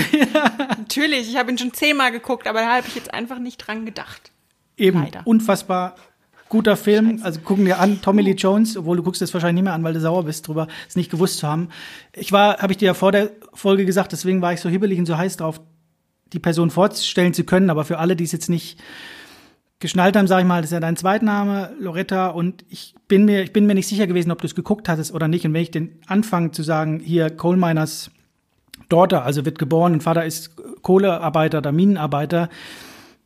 Natürlich, 0.78 1.30
ich 1.30 1.38
habe 1.38 1.52
ihn 1.52 1.58
schon 1.58 1.74
zehnmal 1.74 2.12
geguckt, 2.12 2.48
aber 2.48 2.60
da 2.60 2.76
habe 2.76 2.88
ich 2.88 2.94
jetzt 2.94 3.12
einfach 3.12 3.40
nicht 3.40 3.58
dran 3.58 3.86
gedacht. 3.86 4.32
Eben, 4.78 5.02
Leider. 5.02 5.22
unfassbar 5.26 5.96
guter 6.50 6.78
Film. 6.78 7.20
Also 7.24 7.40
gucken 7.40 7.66
dir 7.66 7.80
an, 7.80 8.02
Tommy 8.02 8.22
Lee 8.22 8.34
Jones, 8.34 8.78
obwohl 8.78 8.98
du 8.98 9.04
guckst 9.04 9.22
es 9.22 9.34
wahrscheinlich 9.34 9.62
nicht 9.62 9.66
mehr 9.66 9.74
an, 9.74 9.84
weil 9.84 9.94
du 9.94 10.00
sauer 10.00 10.24
bist 10.24 10.48
drüber, 10.48 10.68
es 10.88 10.96
nicht 10.96 11.12
gewusst 11.12 11.40
zu 11.40 11.48
haben. 11.48 11.70
Ich 12.14 12.32
war, 12.32 12.58
habe 12.60 12.74
ich 12.74 12.78
dir 12.78 12.88
ja 12.88 12.94
vor 12.94 13.12
der 13.12 13.32
Folge 13.54 13.86
gesagt, 13.86 14.12
deswegen 14.12 14.42
war 14.42 14.54
ich 14.54 14.62
so 14.62 14.70
hibbelig 14.70 15.00
und 15.00 15.06
so 15.06 15.18
heiß 15.18 15.38
drauf, 15.38 15.62
die 16.34 16.40
Person 16.40 16.70
vorstellen 16.70 17.34
zu 17.34 17.44
können, 17.44 17.70
aber 17.70 17.86
für 17.86 18.00
alle, 18.00 18.16
die 18.16 18.24
es 18.24 18.32
jetzt 18.32 18.50
nicht 18.50 18.80
geschnallt 19.80 20.16
haben, 20.16 20.28
sage 20.28 20.42
ich 20.42 20.48
mal, 20.48 20.62
das 20.62 20.72
ist 20.72 20.74
ja 20.74 20.80
dein 20.80 20.98
Zweitname, 20.98 21.72
Loretta, 21.80 22.30
und 22.30 22.66
ich 22.70 22.96
bin 23.08 23.26
mir, 23.26 23.44
ich 23.44 23.54
bin 23.54 23.68
mir 23.68 23.76
nicht 23.76 23.88
sicher 23.88 24.08
gewesen, 24.08 24.32
ob 24.32 24.42
du 24.42 24.48
es 24.48 24.56
geguckt 24.56 24.90
hattest 24.90 25.14
oder 25.14 25.28
nicht. 25.28 25.46
Und 25.46 25.54
wenn 25.54 25.62
ich 25.62 25.72
den 25.72 26.00
anfange 26.08 26.52
zu 26.52 26.64
sagen, 26.64 27.00
hier 27.00 27.30
Coal 27.30 27.58
Miners 27.58 28.10
Daughter, 28.90 29.24
also 29.24 29.46
wird 29.46 29.60
geboren 29.60 29.94
und 29.94 30.04
Vater 30.04 30.26
ist 30.26 30.56
Kohlearbeiter 30.82 31.60
oder 31.60 31.72
Minenarbeiter, 31.72 32.50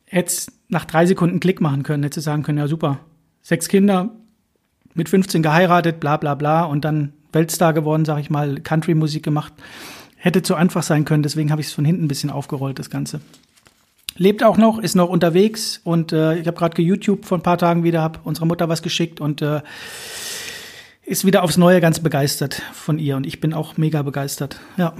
hätte 0.06 0.52
nach 0.68 0.84
drei 0.84 1.06
Sekunden 1.06 1.40
Klick 1.40 1.60
machen 1.60 1.84
können, 1.84 2.02
hätte 2.02 2.20
sagen 2.20 2.42
können, 2.42 2.58
ja 2.58 2.68
super, 2.68 2.98
sechs 3.42 3.68
Kinder, 3.68 4.10
mit 4.94 5.08
15 5.08 5.42
geheiratet, 5.42 6.00
bla 6.00 6.16
bla 6.16 6.34
bla 6.34 6.64
und 6.64 6.84
dann 6.84 7.12
Weltstar 7.32 7.72
geworden, 7.72 8.04
sag 8.04 8.18
ich 8.18 8.30
mal, 8.30 8.60
Country-Musik 8.60 9.22
gemacht. 9.22 9.52
Hätte 10.16 10.42
zu 10.42 10.54
einfach 10.54 10.82
sein 10.82 11.04
können, 11.04 11.22
deswegen 11.22 11.50
habe 11.50 11.60
ich 11.60 11.68
es 11.68 11.72
von 11.72 11.84
hinten 11.84 12.04
ein 12.04 12.08
bisschen 12.08 12.30
aufgerollt, 12.30 12.78
das 12.78 12.90
Ganze. 12.90 13.20
Lebt 14.16 14.44
auch 14.44 14.58
noch, 14.58 14.78
ist 14.78 14.94
noch 14.94 15.08
unterwegs 15.08 15.80
und 15.82 16.12
äh, 16.12 16.36
ich 16.36 16.46
habe 16.46 16.56
gerade 16.56 16.80
YouTube 16.82 17.24
vor 17.24 17.38
ein 17.38 17.42
paar 17.42 17.58
Tagen 17.58 17.82
wieder, 17.82 18.02
habe 18.02 18.20
unserer 18.24 18.44
Mutter 18.44 18.68
was 18.68 18.82
geschickt 18.82 19.20
und 19.20 19.40
äh, 19.40 19.62
ist 21.04 21.24
wieder 21.24 21.42
aufs 21.42 21.56
Neue 21.56 21.80
ganz 21.80 22.00
begeistert 22.00 22.62
von 22.72 22.98
ihr 22.98 23.16
und 23.16 23.26
ich 23.26 23.40
bin 23.40 23.54
auch 23.54 23.78
mega 23.78 24.02
begeistert. 24.02 24.60
Ja, 24.76 24.92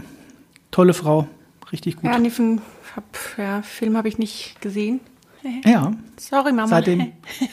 tolle 0.70 0.94
Frau, 0.94 1.28
richtig 1.70 1.96
gut. 1.96 2.04
Ja, 2.10 2.18
nee, 2.18 2.30
von, 2.30 2.62
hab, 2.96 3.04
ja, 3.36 3.62
Film 3.62 3.96
habe 3.96 4.08
ich 4.08 4.18
nicht 4.18 4.60
gesehen. 4.60 5.00
Ja, 5.64 5.92
Sorry, 6.18 6.52
Mama. 6.52 6.68
seitdem. 6.68 7.12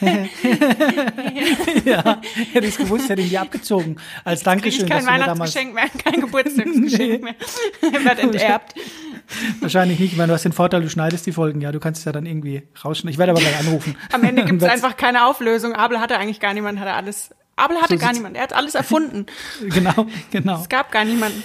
ja, 1.84 2.20
hätte 2.52 2.66
ich 2.66 2.74
es 2.74 2.76
gewusst, 2.76 3.08
hätte 3.08 3.22
ich 3.22 3.30
die 3.30 3.38
abgezogen. 3.38 3.96
Als 4.24 4.42
Dankeschön, 4.42 4.84
ich 4.84 4.90
dass 4.90 5.04
kein. 5.04 5.20
Weihnachtsgeschenk 5.20 5.74
mehr, 5.74 5.88
kein 5.88 6.20
Geburtstagsgeschenk 6.20 7.22
mehr. 7.22 7.34
Wird 7.80 8.18
enterbt. 8.18 8.74
Wahrscheinlich 9.60 9.98
nicht, 9.98 10.18
weil 10.18 10.26
du 10.26 10.32
hast 10.34 10.44
den 10.44 10.52
Vorteil, 10.52 10.82
du 10.82 10.90
schneidest 10.90 11.26
die 11.26 11.32
Folgen, 11.32 11.60
ja, 11.60 11.72
du 11.72 11.80
kannst 11.80 12.00
es 12.00 12.04
ja 12.04 12.12
dann 12.12 12.26
irgendwie 12.26 12.62
rausschneiden. 12.84 13.12
Ich 13.12 13.18
werde 13.18 13.32
aber 13.32 13.40
gleich 13.40 13.58
anrufen. 13.58 13.96
Am 14.12 14.22
Ende 14.24 14.44
gibt 14.44 14.62
es 14.62 14.68
einfach 14.68 14.96
keine 14.96 15.26
Auflösung. 15.26 15.74
Abel 15.74 16.00
hatte 16.00 16.18
eigentlich 16.18 16.40
gar 16.40 16.54
niemanden, 16.54 16.80
hat 16.80 16.88
er 16.88 16.96
alles. 16.96 17.30
Abel 17.56 17.76
hatte 17.80 17.94
So 17.94 18.00
gar 18.00 18.12
niemanden. 18.12 18.36
Er 18.36 18.42
hat 18.44 18.52
alles 18.54 18.74
erfunden. 18.74 19.26
Genau, 19.68 20.06
genau. 20.30 20.60
Es 20.60 20.68
gab 20.68 20.90
gar 20.90 21.04
niemanden. 21.04 21.42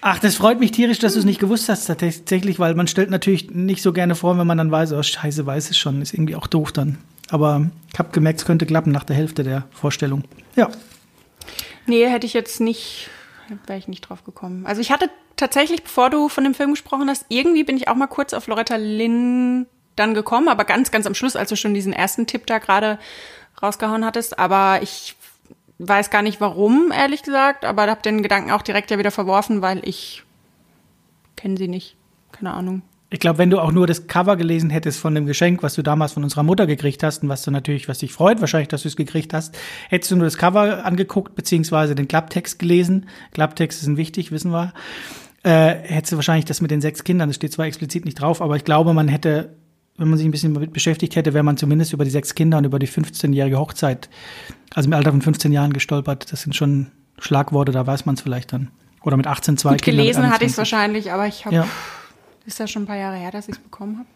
Ach, 0.00 0.18
das 0.18 0.36
freut 0.36 0.60
mich 0.60 0.70
tierisch, 0.70 1.00
dass 1.00 1.14
du 1.14 1.18
es 1.18 1.24
nicht 1.24 1.40
gewusst 1.40 1.68
hast 1.68 1.86
tatsächlich, 1.86 2.58
weil 2.58 2.74
man 2.74 2.86
stellt 2.86 3.10
natürlich 3.10 3.50
nicht 3.50 3.82
so 3.82 3.92
gerne 3.92 4.14
vor, 4.14 4.38
wenn 4.38 4.46
man 4.46 4.58
dann 4.58 4.70
weiß, 4.70 4.92
oh 4.92 5.02
scheiße, 5.02 5.44
weiß 5.44 5.70
es 5.70 5.78
schon, 5.78 6.00
ist 6.00 6.14
irgendwie 6.14 6.36
auch 6.36 6.46
doof 6.46 6.70
dann. 6.72 6.98
Aber 7.30 7.68
ich 7.92 7.98
habe 7.98 8.10
gemerkt, 8.12 8.40
es 8.40 8.46
könnte 8.46 8.64
klappen 8.64 8.92
nach 8.92 9.04
der 9.04 9.16
Hälfte 9.16 9.42
der 9.42 9.64
Vorstellung. 9.72 10.24
Ja. 10.54 10.70
Nee, 11.86 12.06
hätte 12.06 12.26
ich 12.26 12.32
jetzt 12.32 12.60
nicht, 12.60 13.10
wäre 13.66 13.78
ich 13.78 13.88
nicht 13.88 14.02
drauf 14.02 14.24
gekommen. 14.24 14.66
Also 14.66 14.80
ich 14.80 14.92
hatte 14.92 15.10
tatsächlich, 15.36 15.82
bevor 15.82 16.10
du 16.10 16.28
von 16.28 16.44
dem 16.44 16.54
Film 16.54 16.70
gesprochen 16.70 17.08
hast, 17.08 17.26
irgendwie 17.28 17.64
bin 17.64 17.76
ich 17.76 17.88
auch 17.88 17.96
mal 17.96 18.06
kurz 18.06 18.32
auf 18.34 18.46
Loretta 18.46 18.76
Lynn 18.76 19.66
dann 19.96 20.14
gekommen, 20.14 20.48
aber 20.48 20.64
ganz, 20.64 20.90
ganz 20.90 21.06
am 21.06 21.14
Schluss, 21.14 21.34
als 21.34 21.48
du 21.48 21.56
schon 21.56 21.74
diesen 21.74 21.92
ersten 21.92 22.26
Tipp 22.26 22.46
da 22.46 22.58
gerade 22.58 22.98
rausgehauen 23.62 24.04
hattest. 24.04 24.38
Aber 24.38 24.80
ich 24.82 25.16
weiß 25.78 26.10
gar 26.10 26.22
nicht 26.22 26.40
warum, 26.40 26.92
ehrlich 26.92 27.22
gesagt, 27.22 27.64
aber 27.64 27.86
habe 27.86 28.02
den 28.02 28.22
Gedanken 28.22 28.50
auch 28.50 28.62
direkt 28.62 28.90
ja 28.90 28.98
wieder 28.98 29.10
verworfen, 29.10 29.62
weil 29.62 29.80
ich 29.84 30.24
kenne 31.36 31.56
sie 31.56 31.68
nicht. 31.68 31.96
Keine 32.32 32.52
Ahnung. 32.52 32.82
Ich 33.10 33.20
glaube, 33.20 33.38
wenn 33.38 33.48
du 33.48 33.58
auch 33.58 33.72
nur 33.72 33.86
das 33.86 34.06
Cover 34.06 34.36
gelesen 34.36 34.68
hättest 34.68 35.00
von 35.00 35.14
dem 35.14 35.24
Geschenk, 35.24 35.62
was 35.62 35.74
du 35.74 35.82
damals 35.82 36.12
von 36.12 36.24
unserer 36.24 36.42
Mutter 36.42 36.66
gekriegt 36.66 37.02
hast 37.02 37.22
und 37.22 37.30
was 37.30 37.42
du 37.42 37.50
natürlich, 37.50 37.88
was 37.88 38.00
dich 38.00 38.12
freut, 38.12 38.40
wahrscheinlich, 38.40 38.68
dass 38.68 38.82
du 38.82 38.88
es 38.88 38.96
gekriegt 38.96 39.32
hast, 39.32 39.56
hättest 39.88 40.10
du 40.10 40.16
nur 40.16 40.26
das 40.26 40.36
Cover 40.36 40.84
angeguckt, 40.84 41.34
beziehungsweise 41.34 41.94
den 41.94 42.06
Klapptext 42.06 42.58
gelesen. 42.58 43.06
Klapptext 43.32 43.80
sind 43.80 43.96
wichtig, 43.96 44.30
wissen 44.30 44.50
wir. 44.50 44.74
Äh, 45.42 45.76
hättest 45.84 46.12
du 46.12 46.16
wahrscheinlich 46.16 46.44
das 46.44 46.60
mit 46.60 46.70
den 46.70 46.82
sechs 46.82 47.02
Kindern, 47.02 47.30
das 47.30 47.36
steht 47.36 47.52
zwar 47.52 47.64
explizit 47.64 48.04
nicht 48.04 48.20
drauf, 48.20 48.42
aber 48.42 48.56
ich 48.56 48.64
glaube, 48.64 48.92
man 48.92 49.08
hätte, 49.08 49.56
wenn 49.98 50.08
man 50.08 50.16
sich 50.16 50.26
ein 50.26 50.30
bisschen 50.30 50.54
damit 50.54 50.72
beschäftigt 50.72 51.16
hätte, 51.16 51.34
wäre 51.34 51.44
man 51.44 51.56
zumindest 51.56 51.92
über 51.92 52.04
die 52.04 52.10
sechs 52.10 52.34
Kinder 52.34 52.58
und 52.58 52.64
über 52.64 52.78
die 52.78 52.88
15-jährige 52.88 53.58
Hochzeit, 53.58 54.08
also 54.74 54.88
im 54.88 54.92
Alter 54.92 55.10
von 55.10 55.20
15 55.20 55.52
Jahren 55.52 55.72
gestolpert. 55.72 56.32
Das 56.32 56.42
sind 56.42 56.54
schon 56.54 56.92
Schlagworte, 57.18 57.72
da 57.72 57.86
weiß 57.86 58.06
man 58.06 58.14
es 58.14 58.20
vielleicht 58.20 58.52
dann. 58.52 58.70
Oder 59.02 59.16
mit 59.16 59.26
18, 59.26 59.58
zwei 59.58 59.72
Gut, 59.72 59.82
Kinder. 59.82 60.02
Gelesen 60.02 60.30
hatte 60.30 60.44
ich 60.44 60.52
es 60.52 60.58
wahrscheinlich, 60.58 61.12
aber 61.12 61.26
ich 61.26 61.44
habe. 61.44 61.54
Ja. 61.54 61.68
Ist 62.46 62.58
ja 62.58 62.66
schon 62.66 62.84
ein 62.84 62.86
paar 62.86 62.96
Jahre 62.96 63.16
her, 63.16 63.30
dass 63.30 63.48
ich 63.48 63.56
es 63.56 63.60
bekommen 63.60 63.98
habe. 63.98 64.08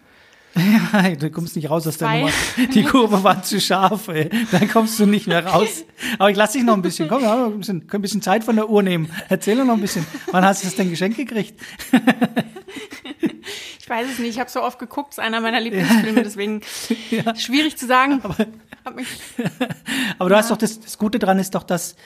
Ja, 0.55 1.14
du 1.18 1.30
kommst 1.30 1.57
nicht 1.57 1.68
raus 1.70 1.87
aus 1.87 1.99
der 1.99 2.11
Nummer. 2.11 2.30
Die 2.74 2.83
Kurve 2.85 3.24
war 3.24 3.43
zu 3.43 3.61
scharf, 3.61 4.09
ey. 4.09 4.30
Dann 4.51 4.68
kommst 4.68 4.99
du 4.99 5.07
nicht 5.07 5.26
mehr 5.26 5.45
raus. 5.47 5.85
Aber 6.18 6.30
ich 6.30 6.37
lasse 6.37 6.59
dich 6.59 6.66
noch 6.66 6.74
ein 6.74 6.83
bisschen. 6.83 7.09
Komm, 7.09 7.22
wir 7.22 7.47
ein 7.47 7.59
bisschen, 7.59 7.87
können 7.87 8.01
ein 8.01 8.03
bisschen 8.03 8.22
Zeit 8.22 8.45
von 8.45 8.57
der 8.57 8.68
Uhr 8.68 8.83
nehmen. 8.83 9.11
Erzähl 9.28 9.57
noch 9.64 9.74
ein 9.74 9.80
bisschen. 9.80 10.07
Wann 10.30 10.45
hast 10.45 10.62
du 10.62 10.66
das 10.66 10.76
denn 10.76 10.91
Geschenk 10.91 11.16
gekriegt? 11.16 11.61
Ich 13.79 13.89
weiß 13.89 14.09
es 14.09 14.18
nicht. 14.18 14.31
Ich 14.31 14.41
habe 14.41 14.51
so 14.51 14.62
oft 14.62 14.79
geguckt. 14.79 15.12
Es 15.12 15.18
ist 15.18 15.25
einer 15.25 15.41
meiner 15.41 15.61
Lieblingsfilme. 15.61 16.23
Deswegen 16.23 16.61
ja. 17.11 17.35
schwierig 17.35 17.77
zu 17.77 17.87
sagen. 17.87 18.20
Aber, 18.23 18.37
aber 20.18 20.29
du 20.29 20.35
ja. 20.35 20.39
hast 20.39 20.51
doch 20.51 20.57
das, 20.57 20.81
das 20.81 20.99
Gute 20.99 21.18
dran 21.18 21.39
ist 21.39 21.55
doch, 21.55 21.62
dass, 21.62 21.97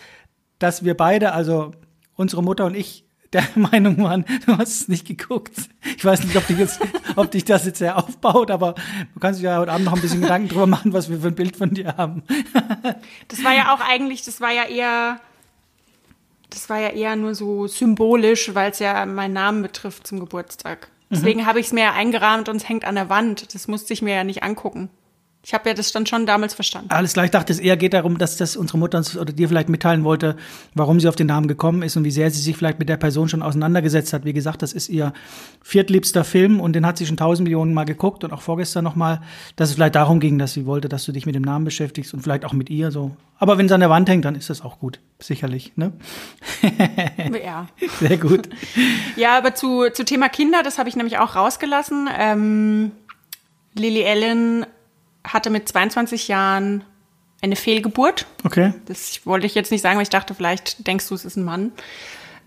dass 0.59 0.85
wir 0.85 0.97
beide, 0.97 1.33
also 1.33 1.73
unsere 2.15 2.43
Mutter 2.43 2.65
und 2.65 2.75
ich, 2.75 3.05
der 3.33 3.45
Meinung 3.55 4.03
waren, 4.03 4.25
du 4.47 4.57
hast 4.57 4.69
es 4.69 4.89
nicht 4.89 5.07
geguckt. 5.07 5.53
Ich 5.97 6.05
weiß 6.05 6.25
nicht, 6.25 6.37
ob 6.37 6.47
dich, 6.47 6.59
jetzt, 6.59 6.81
ob 7.17 7.31
dich 7.31 7.45
das 7.45 7.67
jetzt 7.67 7.79
sehr 7.79 7.99
aufbaut, 7.99 8.51
aber 8.51 8.75
du 9.13 9.21
kannst 9.21 9.41
dich 9.41 9.45
ja 9.45 9.59
heute 9.59 9.73
Abend 9.73 9.87
noch 9.87 9.95
ein 9.95 10.01
bisschen 10.01 10.23
Gedanken 10.23 10.49
drüber 10.49 10.67
machen, 10.67 10.93
was 10.93 11.11
wir 11.11 11.21
für 11.21 11.29
ein 11.29 11.35
Bild 11.35 11.57
von 11.57 11.75
dir 11.75 11.97
haben. 11.97 12.23
Das 13.29 13.45
war 13.45 13.55
ja 13.55 13.75
auch 13.75 13.81
eigentlich, 13.81 14.25
das 14.25 14.41
war 14.41 14.53
ja 14.53 14.65
eher, 14.65 15.21
das 16.51 16.69
war 16.69 16.79
ja 16.79 16.91
eher 16.91 17.17
nur 17.17 17.35
so 17.35 17.67
symbolisch, 17.67 18.55
weil 18.55 18.71
es 18.71 18.79
ja 18.79 19.05
meinen 19.07 19.35
Namen 19.35 19.63
betrifft 19.63 20.07
zum 20.07 20.21
Geburtstag. 20.21 20.89
Deswegen 21.11 21.41
mhm. 21.41 21.47
habe 21.47 21.61
ich 21.61 21.67
es 21.67 21.73
mir 21.73 21.85
ja 21.85 21.93
eingerahmt 21.93 22.49
und 22.49 22.57
es 22.57 22.69
hängt 22.69 22.85
an 22.85 22.97
der 22.97 23.09
Wand. 23.09 23.55
Das 23.55 23.69
musste 23.69 23.93
ich 23.93 24.03
mir 24.03 24.15
ja 24.15 24.25
nicht 24.25 24.43
angucken. 24.43 24.91
Ich 25.47 25.55
habe 25.55 25.69
ja 25.69 25.77
das 25.77 25.93
dann 25.93 26.07
schon 26.07 26.27
damals 26.27 26.55
verstanden. 26.55 26.91
Alles 26.91 27.13
klar, 27.13 27.25
ich 27.25 27.31
dachte, 27.31 27.53
es 27.53 27.61
eher 27.61 27.77
geht 27.77 27.93
darum, 27.93 28.19
dass 28.19 28.37
das 28.37 28.57
unsere 28.57 28.79
Mutter 28.79 28.99
uns 28.99 29.17
oder 29.17 29.33
dir 29.33 29.47
vielleicht 29.47 29.69
mitteilen 29.69 30.03
wollte, 30.03 30.35
warum 30.75 30.99
sie 30.99 31.07
auf 31.07 31.15
den 31.15 31.29
Namen 31.29 31.47
gekommen 31.47 31.83
ist 31.83 31.97
und 31.97 32.03
wie 32.03 32.11
sehr 32.11 32.33
sie 32.33 32.41
sich 32.41 32.57
vielleicht 32.57 32.81
mit 32.81 32.89
der 32.89 32.97
Person 32.97 33.29
schon 33.29 33.43
auseinandergesetzt 33.43 34.13
hat. 34.13 34.25
Wie 34.25 34.33
gesagt, 34.33 34.63
das 34.63 34.73
ist 34.73 34.89
ihr 34.89 35.13
viertliebster 35.63 36.25
Film 36.25 36.59
und 36.59 36.73
den 36.73 36.85
hat 36.85 36.99
sie 36.99 37.07
schon 37.07 37.17
tausend 37.17 37.45
Millionen 37.45 37.75
Mal 37.75 37.85
geguckt 37.85 38.25
und 38.25 38.33
auch 38.33 38.43
vorgestern 38.43 38.83
nochmal, 38.83 39.21
dass 39.55 39.69
es 39.69 39.77
vielleicht 39.77 39.95
darum 39.95 40.19
ging, 40.19 40.37
dass 40.37 40.53
sie 40.53 40.67
wollte, 40.67 40.89
dass 40.89 41.05
du 41.05 41.13
dich 41.13 41.27
mit 41.27 41.37
dem 41.37 41.43
Namen 41.43 41.65
beschäftigst 41.65 42.13
und 42.13 42.23
vielleicht 42.23 42.45
auch 42.45 42.53
mit 42.53 42.69
ihr 42.69 42.91
so. 42.91 43.17
Aber 43.39 43.57
wenn 43.57 43.67
es 43.67 43.73
an 43.73 43.79
der 43.79 43.91
Wand 43.91 44.09
hängt, 44.09 44.25
dann 44.25 44.35
ist 44.35 44.51
das 44.51 44.63
auch 44.63 44.81
gut, 44.81 44.99
sicherlich. 45.21 45.75
Ne? 45.77 45.93
ja. 47.45 47.69
Sehr 48.01 48.19
gut. 48.19 48.49
Ja, 49.15 49.39
aber 49.39 49.55
zu, 49.55 49.91
zu 49.93 50.05
Thema 50.05 50.29
Kinder, 50.29 50.65
das 50.65 50.81
habe 50.81 50.89
ich 50.89 50.97
nämlich 50.97 51.19
auch 51.19 51.37
rausgelassen. 51.37 52.09
Ähm, 52.19 52.91
Lily 53.77 54.05
Allen 54.05 54.67
hatte 55.27 55.51
mit 55.51 55.69
22 55.69 56.29
Jahren 56.29 56.85
eine 57.43 57.57
Fehlgeburt. 57.57 58.27
Okay. 58.45 58.73
Das 58.87 59.25
wollte 59.27 59.47
ich 59.47 59.55
jetzt 59.55 59.71
nicht 59.71 59.83
sagen, 59.83 59.97
weil 59.97 60.05
ich 60.05 60.11
dachte, 60.11 60.35
vielleicht 60.35 60.87
denkst 60.87 61.09
du, 61.09 61.15
es 61.15 61.25
ist 61.25 61.37
ein 61.37 61.45
Mann. 61.45 61.73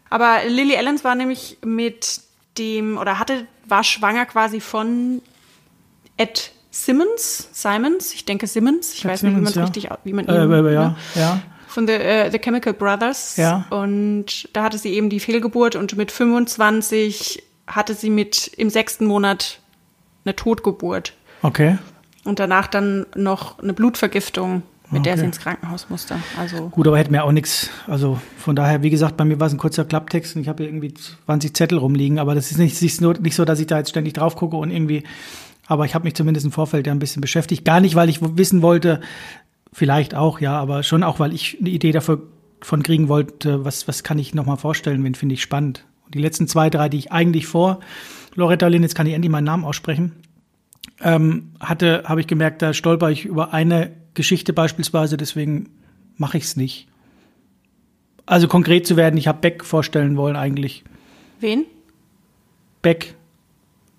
Aber 0.09 0.39
Lily 0.47 0.75
Allens 0.75 1.03
war 1.03 1.15
nämlich 1.15 1.57
mit 1.63 2.21
dem, 2.57 2.97
oder 2.97 3.19
hatte, 3.19 3.45
war 3.67 3.84
schwanger 3.84 4.25
quasi 4.25 4.59
von 4.59 5.21
Ed 6.17 6.51
Simmons, 6.71 7.49
Simons, 7.51 8.13
ich 8.13 8.25
denke 8.25 8.47
Simmons, 8.47 8.93
ich 8.93 9.05
Ed 9.05 9.11
weiß 9.11 9.19
Simmons, 9.21 9.39
nicht, 9.39 9.55
wie 9.55 9.59
man 9.59 9.67
es 9.67 9.77
ja. 9.80 9.89
richtig, 9.89 9.89
wie 10.03 10.13
man 10.13 10.25
ihn, 10.25 10.51
äh, 10.51 10.69
äh, 10.69 10.73
ja, 10.73 10.89
ne? 10.89 10.95
ja. 11.15 11.41
Von 11.67 11.88
The, 11.88 11.93
uh, 11.93 12.32
The 12.32 12.39
Chemical 12.39 12.73
Brothers. 12.73 13.38
Ja. 13.38 13.67
Und 13.69 14.49
da 14.53 14.63
hatte 14.63 14.80
sie 14.80 14.91
eben 14.93 15.11
die 15.11 15.19
Fehlgeburt 15.19 15.75
und 15.75 15.95
mit 15.95 16.11
25 16.11 17.43
hatte 17.67 17.93
sie 17.93 18.09
mit 18.09 18.47
im 18.47 18.71
sechsten 18.71 19.05
Monat 19.05 19.59
eine 20.25 20.36
Totgeburt. 20.36 21.13
Okay 21.43 21.77
und 22.26 22.39
danach 22.39 22.67
dann 22.67 23.05
noch 23.15 23.59
eine 23.59 23.74
Blutvergiftung, 23.74 24.63
mit 24.91 25.01
okay. 25.01 25.09
der 25.09 25.17
sie 25.20 25.26
ins 25.26 25.39
Krankenhaus 25.39 25.88
musste. 25.89 26.15
Also 26.38 26.70
Gut, 26.70 26.88
aber 26.88 26.97
hätten 26.97 27.13
wir 27.13 27.24
auch 27.24 27.32
nichts. 27.32 27.70
Also 27.86 28.20
von 28.38 28.55
daher, 28.55 28.82
wie 28.82 28.89
gesagt, 28.89 29.17
bei 29.17 29.26
mir 29.26 29.39
war 29.39 29.47
es 29.47 29.53
ein 29.53 29.59
kurzer 29.59 29.86
Klapptext 29.86 30.36
und 30.36 30.41
ich 30.41 30.47
habe 30.47 30.63
hier 30.63 30.72
irgendwie 30.72 30.93
20 31.26 31.55
Zettel 31.55 31.78
rumliegen, 31.78 32.17
aber 32.17 32.34
das 32.34 32.49
ist 32.49 32.57
nicht, 32.57 32.82
nicht 32.82 33.36
so, 33.36 33.45
dass 33.45 33.59
ich 33.59 33.67
da 33.67 33.78
jetzt 33.78 33.89
ständig 33.89 34.13
drauf 34.13 34.36
gucke 34.36 34.57
und 34.57 34.72
irgendwie, 34.72 35.03
aber 35.67 35.86
ich 35.86 35.93
habe 35.93 36.05
mich 36.05 36.15
zumindest 36.15 36.45
im 36.45 36.51
Vorfeld 36.51 36.88
ja 36.88 36.93
ein 36.93 36.99
bisschen 36.99 37.22
beschäftigt. 37.22 37.65
Gar 37.65 37.82
nicht, 37.82 37.93
weil 37.93 38.09
ich 38.09 38.20
wissen 38.22 38.63
wollte, 38.63 39.01
vielleicht 39.72 40.15
auch, 40.15 40.39
ja, 40.39 40.59
aber 40.59 40.82
schon 40.82 41.03
auch, 41.03 41.20
weil 41.20 41.34
ich 41.34 41.57
eine 41.59 41.70
Idee 41.70 41.91
davon 41.91 42.24
von 42.61 42.84
kriegen 42.84 43.07
wollte, 43.07 43.63
was, 43.63 43.88
was 43.88 44.03
kann 44.03 44.20
ich 44.20 44.34
nochmal 44.34 44.57
vorstellen, 44.57 45.03
wen 45.03 45.15
finde 45.15 45.34
ich 45.34 45.41
spannend. 45.41 45.86
Und 46.05 46.15
die 46.15 46.20
letzten 46.20 46.47
zwei, 46.47 46.70
drei, 46.70 46.89
die 46.89 46.97
ich 46.97 47.11
eigentlich 47.11 47.47
vor 47.47 47.80
Loretta 48.34 48.67
Lynn, 48.67 48.84
jetzt 48.84 48.95
kann 48.95 49.07
ich 49.07 49.13
endlich 49.13 49.32
meinen 49.32 49.45
Namen 49.45 49.63
aussprechen, 49.63 50.13
ähm, 51.01 51.51
hatte, 51.59 52.03
habe 52.05 52.21
ich 52.21 52.27
gemerkt, 52.27 52.61
da 52.61 52.73
stolper 52.73 53.09
ich 53.09 53.25
über 53.25 53.53
eine 53.53 53.91
Geschichte 54.13 54.53
beispielsweise, 54.53 55.17
deswegen 55.17 55.69
mache 56.17 56.37
ich 56.37 56.43
es 56.43 56.55
nicht. 56.55 56.87
Also 58.25 58.47
konkret 58.47 58.85
zu 58.85 58.97
werden, 58.97 59.17
ich 59.17 59.27
habe 59.27 59.39
Beck 59.39 59.63
vorstellen 59.63 60.17
wollen 60.17 60.35
eigentlich. 60.35 60.83
Wen? 61.39 61.65
Beck. 62.81 63.15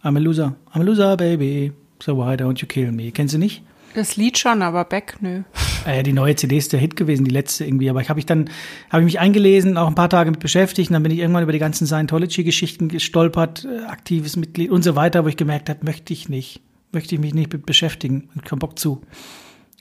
I'm 0.02 0.16
a 0.16 0.20
loser. 0.20 0.54
I'm 0.72 0.80
a 0.80 0.84
loser, 0.84 1.16
baby. 1.16 1.72
So 2.02 2.16
why 2.16 2.34
don't 2.34 2.60
you 2.60 2.66
kill 2.66 2.92
me? 2.92 3.10
Kennst 3.10 3.34
du 3.34 3.38
nicht? 3.38 3.62
Das 3.94 4.16
Lied 4.16 4.38
schon, 4.38 4.62
aber 4.62 4.84
Beck, 4.84 5.16
nö. 5.20 5.42
Äh, 5.84 6.02
die 6.04 6.12
neue 6.12 6.36
CD 6.36 6.58
ist 6.58 6.72
der 6.72 6.78
Hit 6.78 6.94
gewesen, 6.94 7.24
die 7.24 7.30
letzte 7.30 7.64
irgendwie. 7.64 7.90
Aber 7.90 8.00
ich 8.00 8.08
habe 8.08 8.20
ich 8.20 8.26
dann, 8.26 8.50
habe 8.88 9.02
ich 9.02 9.06
mich 9.06 9.18
eingelesen, 9.18 9.76
auch 9.76 9.88
ein 9.88 9.96
paar 9.96 10.08
Tage 10.08 10.30
mit 10.30 10.38
beschäftigt 10.38 10.90
und 10.90 10.94
dann 10.94 11.02
bin 11.02 11.10
ich 11.10 11.18
irgendwann 11.18 11.42
über 11.42 11.52
die 11.52 11.58
ganzen 11.58 11.86
Scientology-Geschichten 11.86 12.88
gestolpert, 12.88 13.64
äh, 13.64 13.84
aktives 13.86 14.36
Mitglied 14.36 14.70
und 14.70 14.82
so 14.82 14.94
weiter, 14.94 15.24
wo 15.24 15.28
ich 15.28 15.36
gemerkt 15.36 15.68
habe, 15.68 15.80
möchte 15.84 16.12
ich 16.12 16.28
nicht 16.28 16.60
möchte 16.92 17.14
ich 17.14 17.20
mich 17.20 17.34
nicht 17.34 17.52
mit 17.52 17.66
beschäftigen. 17.66 18.28
Ich 18.34 18.42
keinen 18.42 18.58
Bock 18.58 18.78
zu. 18.78 19.02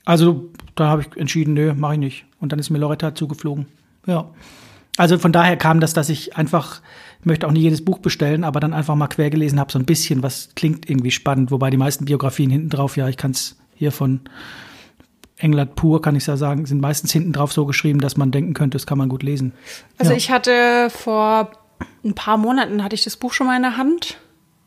Also 0.06 0.50
da 0.76 0.88
habe 0.88 1.04
ich 1.04 1.18
entschieden, 1.20 1.54
nö, 1.54 1.74
mache 1.74 1.94
ich 1.94 2.00
nicht. 2.00 2.26
Und 2.40 2.52
dann 2.52 2.60
ist 2.60 2.70
mir 2.70 2.80
Loretta 2.80 3.16
zugeflogen. 3.16 3.68
Ja. 4.06 4.32
Also 4.98 5.18
von 5.18 5.32
daher 5.32 5.56
kam 5.56 5.80
das, 5.80 5.94
dass 5.94 6.10
ich 6.10 6.36
einfach, 6.36 6.82
ich 7.20 7.26
möchte 7.26 7.48
auch 7.48 7.52
nie 7.52 7.62
jedes 7.62 7.86
Buch 7.86 8.00
bestellen, 8.00 8.44
aber 8.44 8.60
dann 8.60 8.74
einfach 8.74 8.96
mal 8.96 9.08
quer 9.08 9.30
gelesen 9.30 9.60
habe, 9.60 9.72
so 9.72 9.80
ein 9.80 9.86
bisschen, 9.86 10.24
was 10.24 10.50
klingt 10.56 10.90
irgendwie 10.90 11.12
spannend, 11.12 11.52
wobei 11.52 11.70
die 11.70 11.78
meisten 11.78 12.06
Biografien 12.06 12.50
hinten 12.50 12.70
drauf, 12.70 12.98
ja, 12.98 13.08
ich 13.08 13.18
kann 13.18 13.32
es 13.32 13.58
hier 13.76 13.94
von 13.94 14.22
England 15.38 15.76
pur, 15.76 16.02
kann 16.02 16.18
ich 16.18 16.28
ja 16.28 16.36
sagen, 16.36 16.66
sind 16.66 16.82
meistens 16.82 17.14
hinten 17.14 17.32
drauf 17.32 17.54
so 17.54 17.66
geschrieben, 17.66 18.02
dass 18.02 18.18
man 18.18 18.32
denken 18.32 18.54
könnte, 18.54 18.76
das 18.76 18.86
kann 18.86 18.98
man 18.98 19.08
gut 19.08 19.24
lesen. 19.24 19.54
Also 19.98 20.12
ja. 20.12 20.18
ich 20.18 20.32
hatte 20.32 20.90
vor 20.90 21.52
ein 22.04 22.14
paar 22.14 22.38
Monaten 22.38 22.84
hatte 22.84 22.96
ich 22.96 23.04
das 23.06 23.16
Buch 23.16 23.32
schon 23.32 23.48
mal 23.48 23.56
in 23.56 23.62
der 23.62 23.78
Hand 23.78 24.18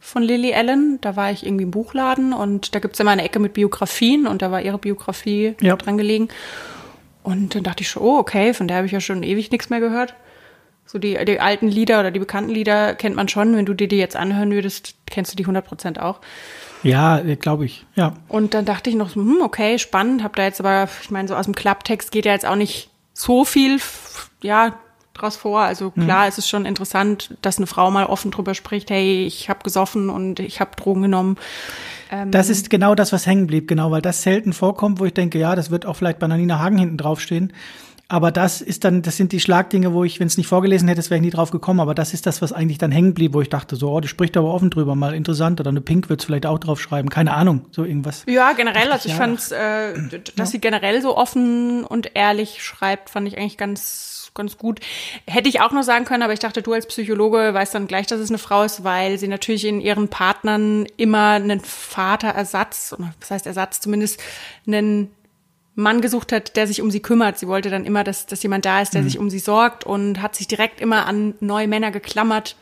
von 0.02 0.22
Lily 0.22 0.52
Allen. 0.52 0.98
Da 1.00 1.16
war 1.16 1.30
ich 1.30 1.46
irgendwie 1.46 1.62
im 1.62 1.70
Buchladen 1.70 2.32
und 2.34 2.74
da 2.74 2.80
gibt 2.80 2.94
es 2.94 3.00
immer 3.00 3.12
eine 3.12 3.22
Ecke 3.22 3.38
mit 3.38 3.54
Biografien 3.54 4.26
und 4.26 4.42
da 4.42 4.50
war 4.50 4.60
ihre 4.60 4.78
Biografie 4.78 5.54
ja. 5.60 5.76
dran 5.76 5.96
gelegen. 5.96 6.28
Und 7.22 7.54
dann 7.54 7.62
dachte 7.62 7.82
ich 7.82 7.88
schon, 7.88 8.02
oh, 8.02 8.18
okay, 8.18 8.52
von 8.52 8.66
der 8.66 8.78
habe 8.78 8.86
ich 8.86 8.92
ja 8.92 9.00
schon 9.00 9.22
ewig 9.22 9.50
nichts 9.52 9.70
mehr 9.70 9.78
gehört. 9.78 10.14
So 10.84 10.98
die, 10.98 11.24
die 11.24 11.38
alten 11.38 11.68
Lieder 11.68 12.00
oder 12.00 12.10
die 12.10 12.18
bekannten 12.18 12.50
Lieder 12.50 12.96
kennt 12.96 13.14
man 13.14 13.28
schon. 13.28 13.56
Wenn 13.56 13.64
du 13.64 13.74
dir 13.74 13.86
die 13.86 13.96
jetzt 13.96 14.16
anhören 14.16 14.50
würdest, 14.50 14.96
kennst 15.06 15.32
du 15.32 15.36
die 15.36 15.46
100% 15.46 16.00
auch. 16.00 16.20
Ja, 16.82 17.20
glaube 17.36 17.64
ich, 17.64 17.86
ja. 17.94 18.14
Und 18.26 18.54
dann 18.54 18.64
dachte 18.64 18.90
ich 18.90 18.96
noch, 18.96 19.14
hm, 19.14 19.38
okay, 19.40 19.78
spannend. 19.78 20.24
Hab 20.24 20.34
da 20.34 20.42
jetzt 20.42 20.58
aber, 20.58 20.88
ich 21.00 21.12
meine, 21.12 21.28
so 21.28 21.36
aus 21.36 21.44
dem 21.44 21.54
Klapptext 21.54 22.10
geht 22.10 22.26
ja 22.26 22.32
jetzt 22.32 22.44
auch 22.44 22.56
nicht 22.56 22.90
so 23.14 23.44
viel, 23.44 23.78
ja, 24.42 24.74
draus 25.14 25.36
vor. 25.36 25.60
Also 25.60 25.92
mhm. 25.94 26.04
klar, 26.04 26.22
mhm. 26.22 26.28
es 26.28 26.38
ist 26.38 26.48
schon 26.48 26.66
interessant, 26.66 27.36
dass 27.42 27.58
eine 27.58 27.66
Frau 27.66 27.90
mal 27.90 28.06
offen 28.06 28.30
drüber 28.30 28.54
spricht, 28.54 28.90
hey, 28.90 29.24
ich 29.26 29.48
habe 29.48 29.60
gesoffen 29.62 30.10
und 30.10 30.40
ich 30.40 30.60
habe 30.60 30.76
Drogen 30.76 31.02
genommen. 31.02 31.36
Ähm, 32.10 32.30
das 32.30 32.48
ist 32.48 32.70
genau 32.70 32.94
das, 32.94 33.12
was 33.12 33.26
hängen 33.26 33.46
blieb, 33.46 33.68
genau, 33.68 33.90
weil 33.90 34.02
das 34.02 34.22
selten 34.22 34.52
vorkommt, 34.52 35.00
wo 35.00 35.04
ich 35.04 35.14
denke, 35.14 35.38
ja, 35.38 35.54
das 35.56 35.70
wird 35.70 35.86
auch 35.86 35.94
vielleicht 35.94 36.18
bei 36.18 36.26
Nanina 36.26 36.58
Hagen 36.58 36.78
hinten 36.78 36.96
draufstehen. 36.96 37.52
aber 38.12 38.30
das 38.30 38.60
ist 38.60 38.84
dann, 38.84 39.00
das 39.00 39.16
sind 39.16 39.32
die 39.32 39.40
Schlagdinge, 39.40 39.94
wo 39.94 40.04
ich, 40.04 40.20
wenn 40.20 40.26
es 40.26 40.36
nicht 40.36 40.46
vorgelesen 40.46 40.86
hätte, 40.86 41.02
wäre 41.04 41.14
ich 41.16 41.22
nie 41.22 41.30
drauf 41.30 41.50
gekommen. 41.50 41.80
Aber 41.80 41.94
das 41.94 42.12
ist 42.12 42.26
das, 42.26 42.42
was 42.42 42.52
eigentlich 42.52 42.76
dann 42.76 42.92
hängen 42.92 43.14
blieb, 43.14 43.32
wo 43.32 43.40
ich 43.40 43.48
dachte, 43.48 43.74
so, 43.74 43.90
oh, 43.90 44.00
die 44.00 44.08
spricht 44.08 44.36
aber 44.36 44.52
offen 44.52 44.68
drüber, 44.68 44.94
mal 44.94 45.14
interessant. 45.14 45.60
Oder 45.60 45.70
eine 45.70 45.80
Pink 45.80 46.10
wird 46.10 46.20
es 46.20 46.26
vielleicht 46.26 46.44
auch 46.44 46.58
drauf 46.58 46.78
schreiben. 46.78 47.08
Keine 47.08 47.32
Ahnung, 47.32 47.64
so 47.70 47.84
irgendwas. 47.84 48.24
Ja, 48.28 48.52
generell. 48.52 48.92
Also 48.92 49.08
ich 49.08 49.14
ja. 49.14 49.18
fand, 49.18 49.50
äh, 49.52 50.20
dass 50.36 50.36
ja. 50.36 50.44
sie 50.44 50.58
generell 50.58 51.00
so 51.00 51.16
offen 51.16 51.84
und 51.84 52.10
ehrlich 52.12 52.62
schreibt, 52.62 53.08
fand 53.08 53.26
ich 53.28 53.38
eigentlich 53.38 53.56
ganz, 53.56 54.21
ganz 54.34 54.58
gut. 54.58 54.80
Hätte 55.26 55.48
ich 55.48 55.60
auch 55.60 55.72
noch 55.72 55.82
sagen 55.82 56.04
können, 56.04 56.22
aber 56.22 56.32
ich 56.32 56.38
dachte, 56.38 56.62
du 56.62 56.72
als 56.72 56.86
Psychologe 56.86 57.52
weißt 57.52 57.74
dann 57.74 57.86
gleich, 57.86 58.06
dass 58.06 58.20
es 58.20 58.30
eine 58.30 58.38
Frau 58.38 58.62
ist, 58.62 58.84
weil 58.84 59.18
sie 59.18 59.28
natürlich 59.28 59.64
in 59.64 59.80
ihren 59.80 60.08
Partnern 60.08 60.86
immer 60.96 61.30
einen 61.30 61.60
Vaterersatz, 61.60 62.94
was 63.20 63.30
heißt 63.30 63.46
Ersatz, 63.46 63.80
zumindest 63.80 64.20
einen 64.66 65.10
Mann 65.74 66.00
gesucht 66.00 66.32
hat, 66.32 66.56
der 66.56 66.66
sich 66.66 66.82
um 66.82 66.90
sie 66.90 67.00
kümmert. 67.00 67.38
Sie 67.38 67.48
wollte 67.48 67.70
dann 67.70 67.84
immer, 67.84 68.04
dass, 68.04 68.26
dass 68.26 68.42
jemand 68.42 68.64
da 68.64 68.82
ist, 68.82 68.94
der 68.94 69.02
mhm. 69.02 69.06
sich 69.06 69.18
um 69.18 69.30
sie 69.30 69.38
sorgt 69.38 69.84
und 69.84 70.20
hat 70.20 70.34
sich 70.34 70.46
direkt 70.46 70.80
immer 70.80 71.06
an 71.06 71.34
neue 71.40 71.68
Männer 71.68 71.90
geklammert, 71.90 72.56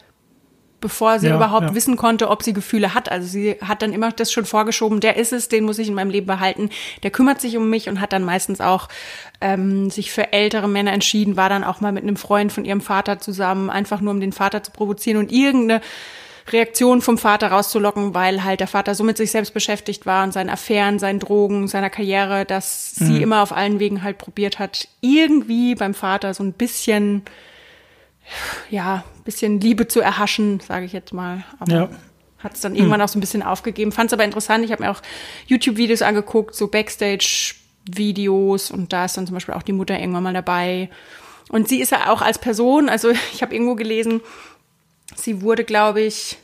bevor 0.81 1.18
sie 1.18 1.28
ja, 1.28 1.37
überhaupt 1.37 1.68
ja. 1.68 1.74
wissen 1.74 1.97
konnte, 1.97 2.28
ob 2.28 2.43
sie 2.43 2.53
Gefühle 2.53 2.95
hat. 2.95 3.11
Also 3.11 3.26
sie 3.28 3.57
hat 3.61 3.83
dann 3.83 3.93
immer 3.93 4.11
das 4.12 4.33
schon 4.33 4.45
vorgeschoben, 4.45 5.01
der 5.01 5.16
ist 5.16 5.33
es, 5.33 5.49
den 5.49 5.64
muss 5.64 5.78
ich 5.78 5.89
in 5.89 5.95
meinem 5.95 6.11
Leben 6.11 6.26
behalten, 6.26 6.70
der 7.03 7.11
kümmert 7.11 7.41
sich 7.41 7.57
um 7.57 7.68
mich 7.68 7.89
und 7.89 8.01
hat 8.01 8.12
dann 8.12 8.24
meistens 8.24 8.61
auch 8.61 8.89
ähm, 9.41 9.91
sich 9.91 10.12
für 10.12 10.33
ältere 10.33 10.68
Männer 10.68 10.93
entschieden, 10.93 11.37
war 11.37 11.49
dann 11.49 11.64
auch 11.64 11.81
mal 11.81 11.93
mit 11.93 12.03
einem 12.03 12.16
Freund 12.16 12.53
von 12.53 12.64
ihrem 12.64 12.81
Vater 12.81 13.18
zusammen, 13.18 13.70
einfach 13.70 14.01
nur 14.01 14.12
um 14.12 14.20
den 14.20 14.33
Vater 14.33 14.62
zu 14.62 14.70
provozieren 14.70 15.18
und 15.18 15.33
irgendeine 15.33 15.81
Reaktion 16.53 17.01
vom 17.01 17.18
Vater 17.18 17.49
rauszulocken, 17.49 18.14
weil 18.14 18.45
halt 18.45 18.61
der 18.61 18.66
Vater 18.66 18.95
so 18.95 19.05
mit 19.05 19.16
sich 19.16 19.31
selbst 19.31 19.55
beschäftigt 19.55 20.07
war 20.07 20.24
und 20.24 20.33
seinen 20.33 20.51
Affären, 20.51 20.99
seinen 20.99 21.20
Drogen, 21.20 21.68
seiner 21.68 21.91
Karriere, 21.91 22.45
dass 22.45 22.95
mhm. 22.99 23.05
sie 23.07 23.22
immer 23.22 23.43
auf 23.43 23.53
allen 23.53 23.78
Wegen 23.78 24.03
halt 24.03 24.18
probiert 24.18 24.59
hat, 24.59 24.89
irgendwie 25.01 25.74
beim 25.74 25.95
Vater 25.95 26.35
so 26.35 26.43
ein 26.43 26.53
bisschen, 26.53 27.22
ja, 28.70 29.05
bisschen 29.24 29.61
Liebe 29.61 29.89
zu 29.89 30.01
erhaschen, 30.01 30.61
sage 30.61 30.87
ich 30.87 30.93
jetzt 30.93 31.12
mal. 31.12 31.45
Aber 31.59 31.72
ja. 31.72 31.89
hat 32.39 32.55
es 32.55 32.61
dann 32.61 32.74
irgendwann 32.74 33.01
mhm. 33.01 33.05
auch 33.05 33.09
so 33.09 33.18
ein 33.18 33.20
bisschen 33.20 33.43
aufgegeben. 33.43 33.93
Fand 33.93 34.09
es 34.09 34.12
aber 34.12 34.24
interessant. 34.24 34.64
Ich 34.64 34.72
habe 34.72 34.83
mir 34.83 34.91
auch 34.91 35.03
YouTube-Videos 35.47 36.03
angeguckt, 36.03 36.55
so 36.55 36.68
Backstage-Videos 36.68 38.70
und 38.70 38.93
da 38.93 39.05
ist 39.05 39.16
dann 39.16 39.26
zum 39.26 39.35
Beispiel 39.35 39.55
auch 39.55 39.62
die 39.62 39.72
Mutter 39.72 39.99
irgendwann 39.99 40.22
mal 40.22 40.35
dabei. 40.35 40.91
Und 41.49 41.68
sie 41.68 41.81
ist 41.81 41.91
ja 41.91 42.12
auch 42.12 42.22
als 42.22 42.39
Person, 42.39 42.89
also 42.89 43.11
ich 43.33 43.43
habe 43.43 43.55
irgendwo 43.55 43.74
gelesen, 43.74 44.20
Sie 45.16 45.43
wurde, 45.43 45.64
glaube 45.64 46.01
ich, 46.01 46.39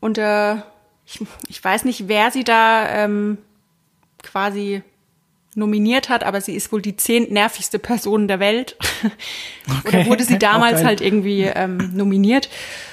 unter, 0.00 0.66
ich, 1.06 1.20
ich, 1.48 1.62
weiß 1.62 1.84
nicht, 1.84 2.08
wer 2.08 2.30
sie 2.30 2.44
da 2.44 2.88
ähm, 2.88 3.38
quasi 4.22 4.82
nominiert 5.60 6.08
hat, 6.08 6.24
aber 6.24 6.40
sie 6.40 6.56
ist 6.56 6.72
wohl 6.72 6.82
die 6.82 6.96
zehntnervigste 6.96 7.78
Person 7.78 8.26
der 8.26 8.40
Welt. 8.40 8.76
Okay. 9.84 9.98
oder 9.98 10.06
wurde 10.06 10.24
sie 10.24 10.38
damals 10.38 10.78
okay. 10.78 10.84
halt 10.84 11.00
irgendwie 11.00 11.42
ähm, 11.42 11.92
nominiert 11.94 12.48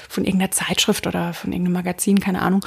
von 0.08 0.24
irgendeiner 0.24 0.52
Zeitschrift 0.52 1.08
oder 1.08 1.34
von 1.34 1.50
irgendeinem 1.50 1.72
Magazin, 1.72 2.20
keine 2.20 2.40
Ahnung. 2.40 2.64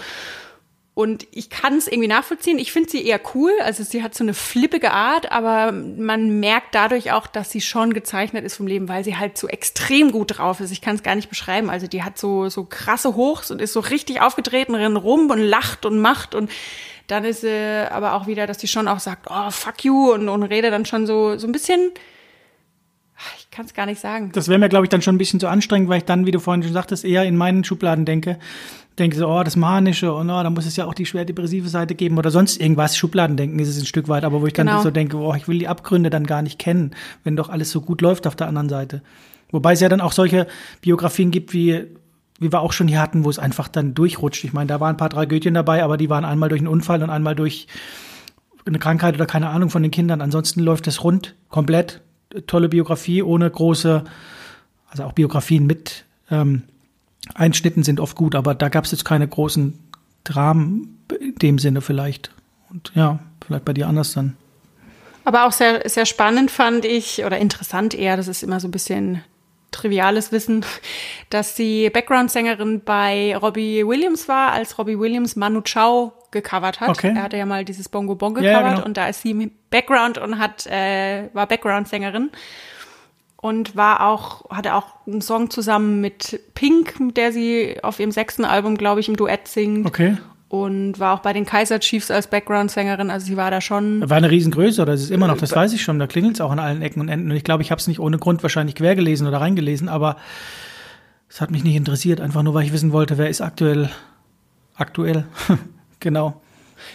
Und 0.93 1.25
ich 1.31 1.49
kann 1.49 1.77
es 1.77 1.87
irgendwie 1.87 2.09
nachvollziehen. 2.09 2.59
Ich 2.59 2.73
finde 2.73 2.89
sie 2.89 3.05
eher 3.05 3.21
cool. 3.33 3.51
Also 3.61 3.83
sie 3.83 4.03
hat 4.03 4.13
so 4.13 4.25
eine 4.25 4.33
flippige 4.33 4.91
Art, 4.91 5.31
aber 5.31 5.71
man 5.71 6.41
merkt 6.41 6.75
dadurch 6.75 7.13
auch, 7.13 7.27
dass 7.27 7.49
sie 7.49 7.61
schon 7.61 7.93
gezeichnet 7.93 8.43
ist 8.43 8.57
vom 8.57 8.67
Leben, 8.67 8.89
weil 8.89 9.05
sie 9.05 9.15
halt 9.15 9.37
so 9.37 9.47
extrem 9.47 10.11
gut 10.11 10.37
drauf 10.37 10.59
ist. 10.59 10.71
Ich 10.71 10.81
kann 10.81 10.95
es 10.95 11.03
gar 11.03 11.15
nicht 11.15 11.29
beschreiben. 11.29 11.69
Also 11.69 11.87
die 11.87 12.03
hat 12.03 12.17
so, 12.17 12.49
so 12.49 12.65
krasse 12.65 13.15
Hochs 13.15 13.51
und 13.51 13.61
ist 13.61 13.71
so 13.71 13.79
richtig 13.79 14.21
aufgetreten, 14.21 14.75
rennt 14.75 15.01
rum 15.01 15.29
und 15.29 15.39
lacht 15.39 15.85
und 15.85 15.99
macht 15.99 16.35
und 16.35 16.51
dann 17.12 17.26
ist 17.26 17.41
sie 17.41 17.91
aber 17.91 18.14
auch 18.14 18.28
wieder, 18.28 18.47
dass 18.47 18.59
sie 18.59 18.68
schon 18.68 18.88
auch 18.88 18.99
sagt, 18.99 19.28
oh, 19.30 19.51
fuck 19.51 19.84
you 19.84 20.14
und, 20.14 20.30
und 20.30 20.43
redet 20.43 20.72
dann 20.72 20.86
schon 20.86 21.05
so, 21.05 21.38
so 21.38 21.47
ein 21.47 21.51
bisschen, 21.51 21.91
ich 23.38 23.51
kann 23.51 23.66
es 23.66 23.74
gar 23.74 23.86
nicht 23.86 23.99
sagen. 23.99 24.32
Das 24.34 24.47
wäre 24.47 24.59
mir, 24.59 24.70
glaube 24.70 24.86
ich, 24.86 24.89
dann 24.89 25.01
schon 25.01 25.16
ein 25.16 25.18
bisschen 25.18 25.39
zu 25.39 25.47
anstrengend, 25.47 25.89
weil 25.89 25.99
ich 25.99 26.05
dann, 26.05 26.26
wie 26.26 26.32
du 26.32 26.39
vorhin 26.39 26.64
schon 26.64 26.74
sagtest, 26.74 27.03
eher 27.03 27.24
in 27.24 27.36
meinen 27.36 27.64
Schubladen 27.64 28.05
denke 28.05 28.39
denke 28.99 29.18
so, 29.18 29.28
oh, 29.28 29.43
das 29.43 29.55
Manische 29.55 30.14
und 30.14 30.30
oh, 30.30 30.43
da 30.43 30.49
muss 30.49 30.66
es 30.66 30.76
ja 30.76 30.86
auch 30.86 30.93
die 30.93 31.05
schwer 31.05 31.26
depressive 31.26 31.70
Seite 31.70 31.95
geben 31.95 32.18
oder 32.18 32.30
sonst 32.30 32.59
irgendwas. 32.59 32.97
Schubladendenken 32.97 33.59
ist 33.59 33.70
es 33.70 33.80
ein 33.80 33.86
Stück 33.86 34.07
weit, 34.07 34.24
aber 34.24 34.41
wo 34.41 34.47
ich 34.47 34.53
dann 34.53 34.68
genau. 34.68 34.82
so 34.82 34.91
denke, 34.91 35.18
oh, 35.18 35.34
ich 35.34 35.47
will 35.47 35.59
die 35.59 35.68
Abgründe 35.68 36.09
dann 36.09 36.26
gar 36.26 36.41
nicht 36.41 36.59
kennen, 36.59 36.91
wenn 37.24 37.36
doch 37.36 37.49
alles 37.49 37.72
so 37.72 37.82
gut 37.82 38.01
läuft 38.01 38.28
auf 38.28 38.36
der 38.36 38.47
anderen 38.47 38.70
Seite. 38.70 39.01
Wobei 39.51 39.74
es 39.74 39.80
ja 39.80 39.89
dann 39.89 40.01
auch 40.01 40.14
solche 40.14 40.47
Biografien 40.82 41.32
gibt, 41.32 41.53
wie, 41.53 41.88
wie 42.41 42.51
wir 42.51 42.61
auch 42.61 42.73
schon 42.73 42.87
hier 42.87 42.99
hatten, 42.99 43.23
wo 43.23 43.29
es 43.29 43.37
einfach 43.37 43.67
dann 43.67 43.93
durchrutscht. 43.93 44.43
Ich 44.43 44.51
meine, 44.51 44.65
da 44.65 44.79
waren 44.79 44.95
ein 44.95 44.97
paar 44.97 45.11
Tragödien 45.11 45.53
dabei, 45.53 45.83
aber 45.83 45.95
die 45.95 46.09
waren 46.09 46.25
einmal 46.25 46.49
durch 46.49 46.59
einen 46.59 46.67
Unfall 46.67 47.03
und 47.03 47.11
einmal 47.11 47.35
durch 47.35 47.67
eine 48.65 48.79
Krankheit 48.79 49.13
oder 49.13 49.27
keine 49.27 49.49
Ahnung 49.49 49.69
von 49.69 49.83
den 49.83 49.91
Kindern. 49.91 50.21
Ansonsten 50.21 50.59
läuft 50.61 50.87
es 50.87 51.03
rund, 51.03 51.35
komplett. 51.49 52.01
Tolle 52.47 52.67
Biografie, 52.67 53.21
ohne 53.21 53.47
große, 53.49 54.03
also 54.89 55.03
auch 55.03 55.13
Biografien 55.13 55.67
mit 55.67 56.05
ähm, 56.31 56.63
Einschnitten 57.35 57.83
sind 57.83 57.99
oft 57.99 58.15
gut, 58.15 58.33
aber 58.33 58.55
da 58.55 58.69
gab 58.69 58.85
es 58.85 58.91
jetzt 58.91 59.05
keine 59.05 59.27
großen 59.27 59.77
Dramen 60.23 60.97
in 61.19 61.35
dem 61.35 61.59
Sinne 61.59 61.81
vielleicht. 61.81 62.31
Und 62.71 62.91
ja, 62.95 63.19
vielleicht 63.45 63.65
bei 63.65 63.73
dir 63.73 63.87
anders 63.87 64.13
dann. 64.13 64.35
Aber 65.25 65.45
auch 65.45 65.51
sehr, 65.51 65.87
sehr 65.87 66.07
spannend 66.07 66.49
fand 66.49 66.85
ich, 66.85 67.23
oder 67.23 67.37
interessant 67.37 67.93
eher, 67.93 68.17
das 68.17 68.27
ist 68.27 68.41
immer 68.41 68.59
so 68.59 68.67
ein 68.67 68.71
bisschen 68.71 69.21
triviales 69.72 70.32
Wissen, 70.32 70.65
dass 71.30 71.55
sie 71.55 71.89
Background-Sängerin 71.89 72.82
bei 72.84 73.36
Robbie 73.36 73.86
Williams 73.86 74.28
war, 74.28 74.51
als 74.51 74.78
Robbie 74.78 74.99
Williams 74.99 75.36
Manu 75.36 75.61
Chao 75.61 76.13
gecovert 76.32 76.80
hat. 76.80 76.89
Okay. 76.89 77.13
Er 77.15 77.24
hatte 77.24 77.38
ja 77.38 77.45
mal 77.45 77.65
dieses 77.65 77.89
Bongo 77.89 78.15
Bongo 78.15 78.41
gecovert 78.41 78.63
ja, 78.63 78.74
genau. 78.76 78.86
und 78.86 78.97
da 78.97 79.07
ist 79.07 79.22
sie 79.22 79.32
im 79.32 79.51
Background 79.69 80.17
und 80.17 80.39
hat, 80.39 80.67
äh, 80.67 81.30
war 81.34 81.47
Background-Sängerin 81.47 82.32
und 83.38 83.76
war 83.76 84.07
auch, 84.07 84.49
hatte 84.49 84.76
auch 84.76 84.86
einen 85.07 85.22
Song 85.22 85.49
zusammen 85.49 85.99
mit 85.99 86.39
Pink, 86.53 86.99
mit 86.99 87.17
der 87.17 87.32
sie 87.32 87.78
auf 87.82 87.99
ihrem 87.99 88.11
sechsten 88.11 88.45
Album, 88.45 88.78
glaube 88.78 88.99
ich, 88.99 89.09
im 89.09 89.17
Duett 89.17 89.47
singt. 89.47 89.88
Okay. 89.88 90.17
Und 90.51 90.99
war 90.99 91.13
auch 91.13 91.21
bei 91.21 91.31
den 91.31 91.45
Kaiser 91.45 91.79
Chiefs 91.79 92.11
als 92.11 92.27
Background-Sängerin, 92.27 93.09
also 93.09 93.25
sie 93.25 93.37
war 93.37 93.51
da 93.51 93.61
schon. 93.61 94.09
War 94.09 94.17
eine 94.17 94.29
Riesengröße, 94.29 94.81
oder 94.81 94.91
es 94.91 95.03
ist 95.03 95.09
immer 95.09 95.27
noch, 95.27 95.37
das 95.37 95.55
weiß 95.55 95.71
ich 95.71 95.81
schon, 95.81 95.97
da 95.97 96.07
klingelt 96.07 96.33
es 96.35 96.41
auch 96.41 96.51
an 96.51 96.59
allen 96.59 96.81
Ecken 96.81 96.99
und 96.99 97.07
Enden. 97.07 97.31
Und 97.31 97.37
ich 97.37 97.45
glaube, 97.45 97.63
ich 97.63 97.71
habe 97.71 97.79
es 97.79 97.87
nicht 97.87 98.01
ohne 98.01 98.17
Grund 98.17 98.43
wahrscheinlich 98.43 98.75
quer 98.75 98.95
gelesen 98.95 99.27
oder 99.27 99.39
reingelesen, 99.39 99.87
aber 99.87 100.17
es 101.29 101.39
hat 101.39 101.51
mich 101.51 101.63
nicht 101.63 101.77
interessiert, 101.77 102.19
einfach 102.19 102.43
nur, 102.43 102.53
weil 102.53 102.65
ich 102.65 102.73
wissen 102.73 102.91
wollte, 102.91 103.17
wer 103.17 103.29
ist 103.29 103.39
aktuell 103.39 103.89
aktuell. 104.75 105.23
genau. 106.01 106.41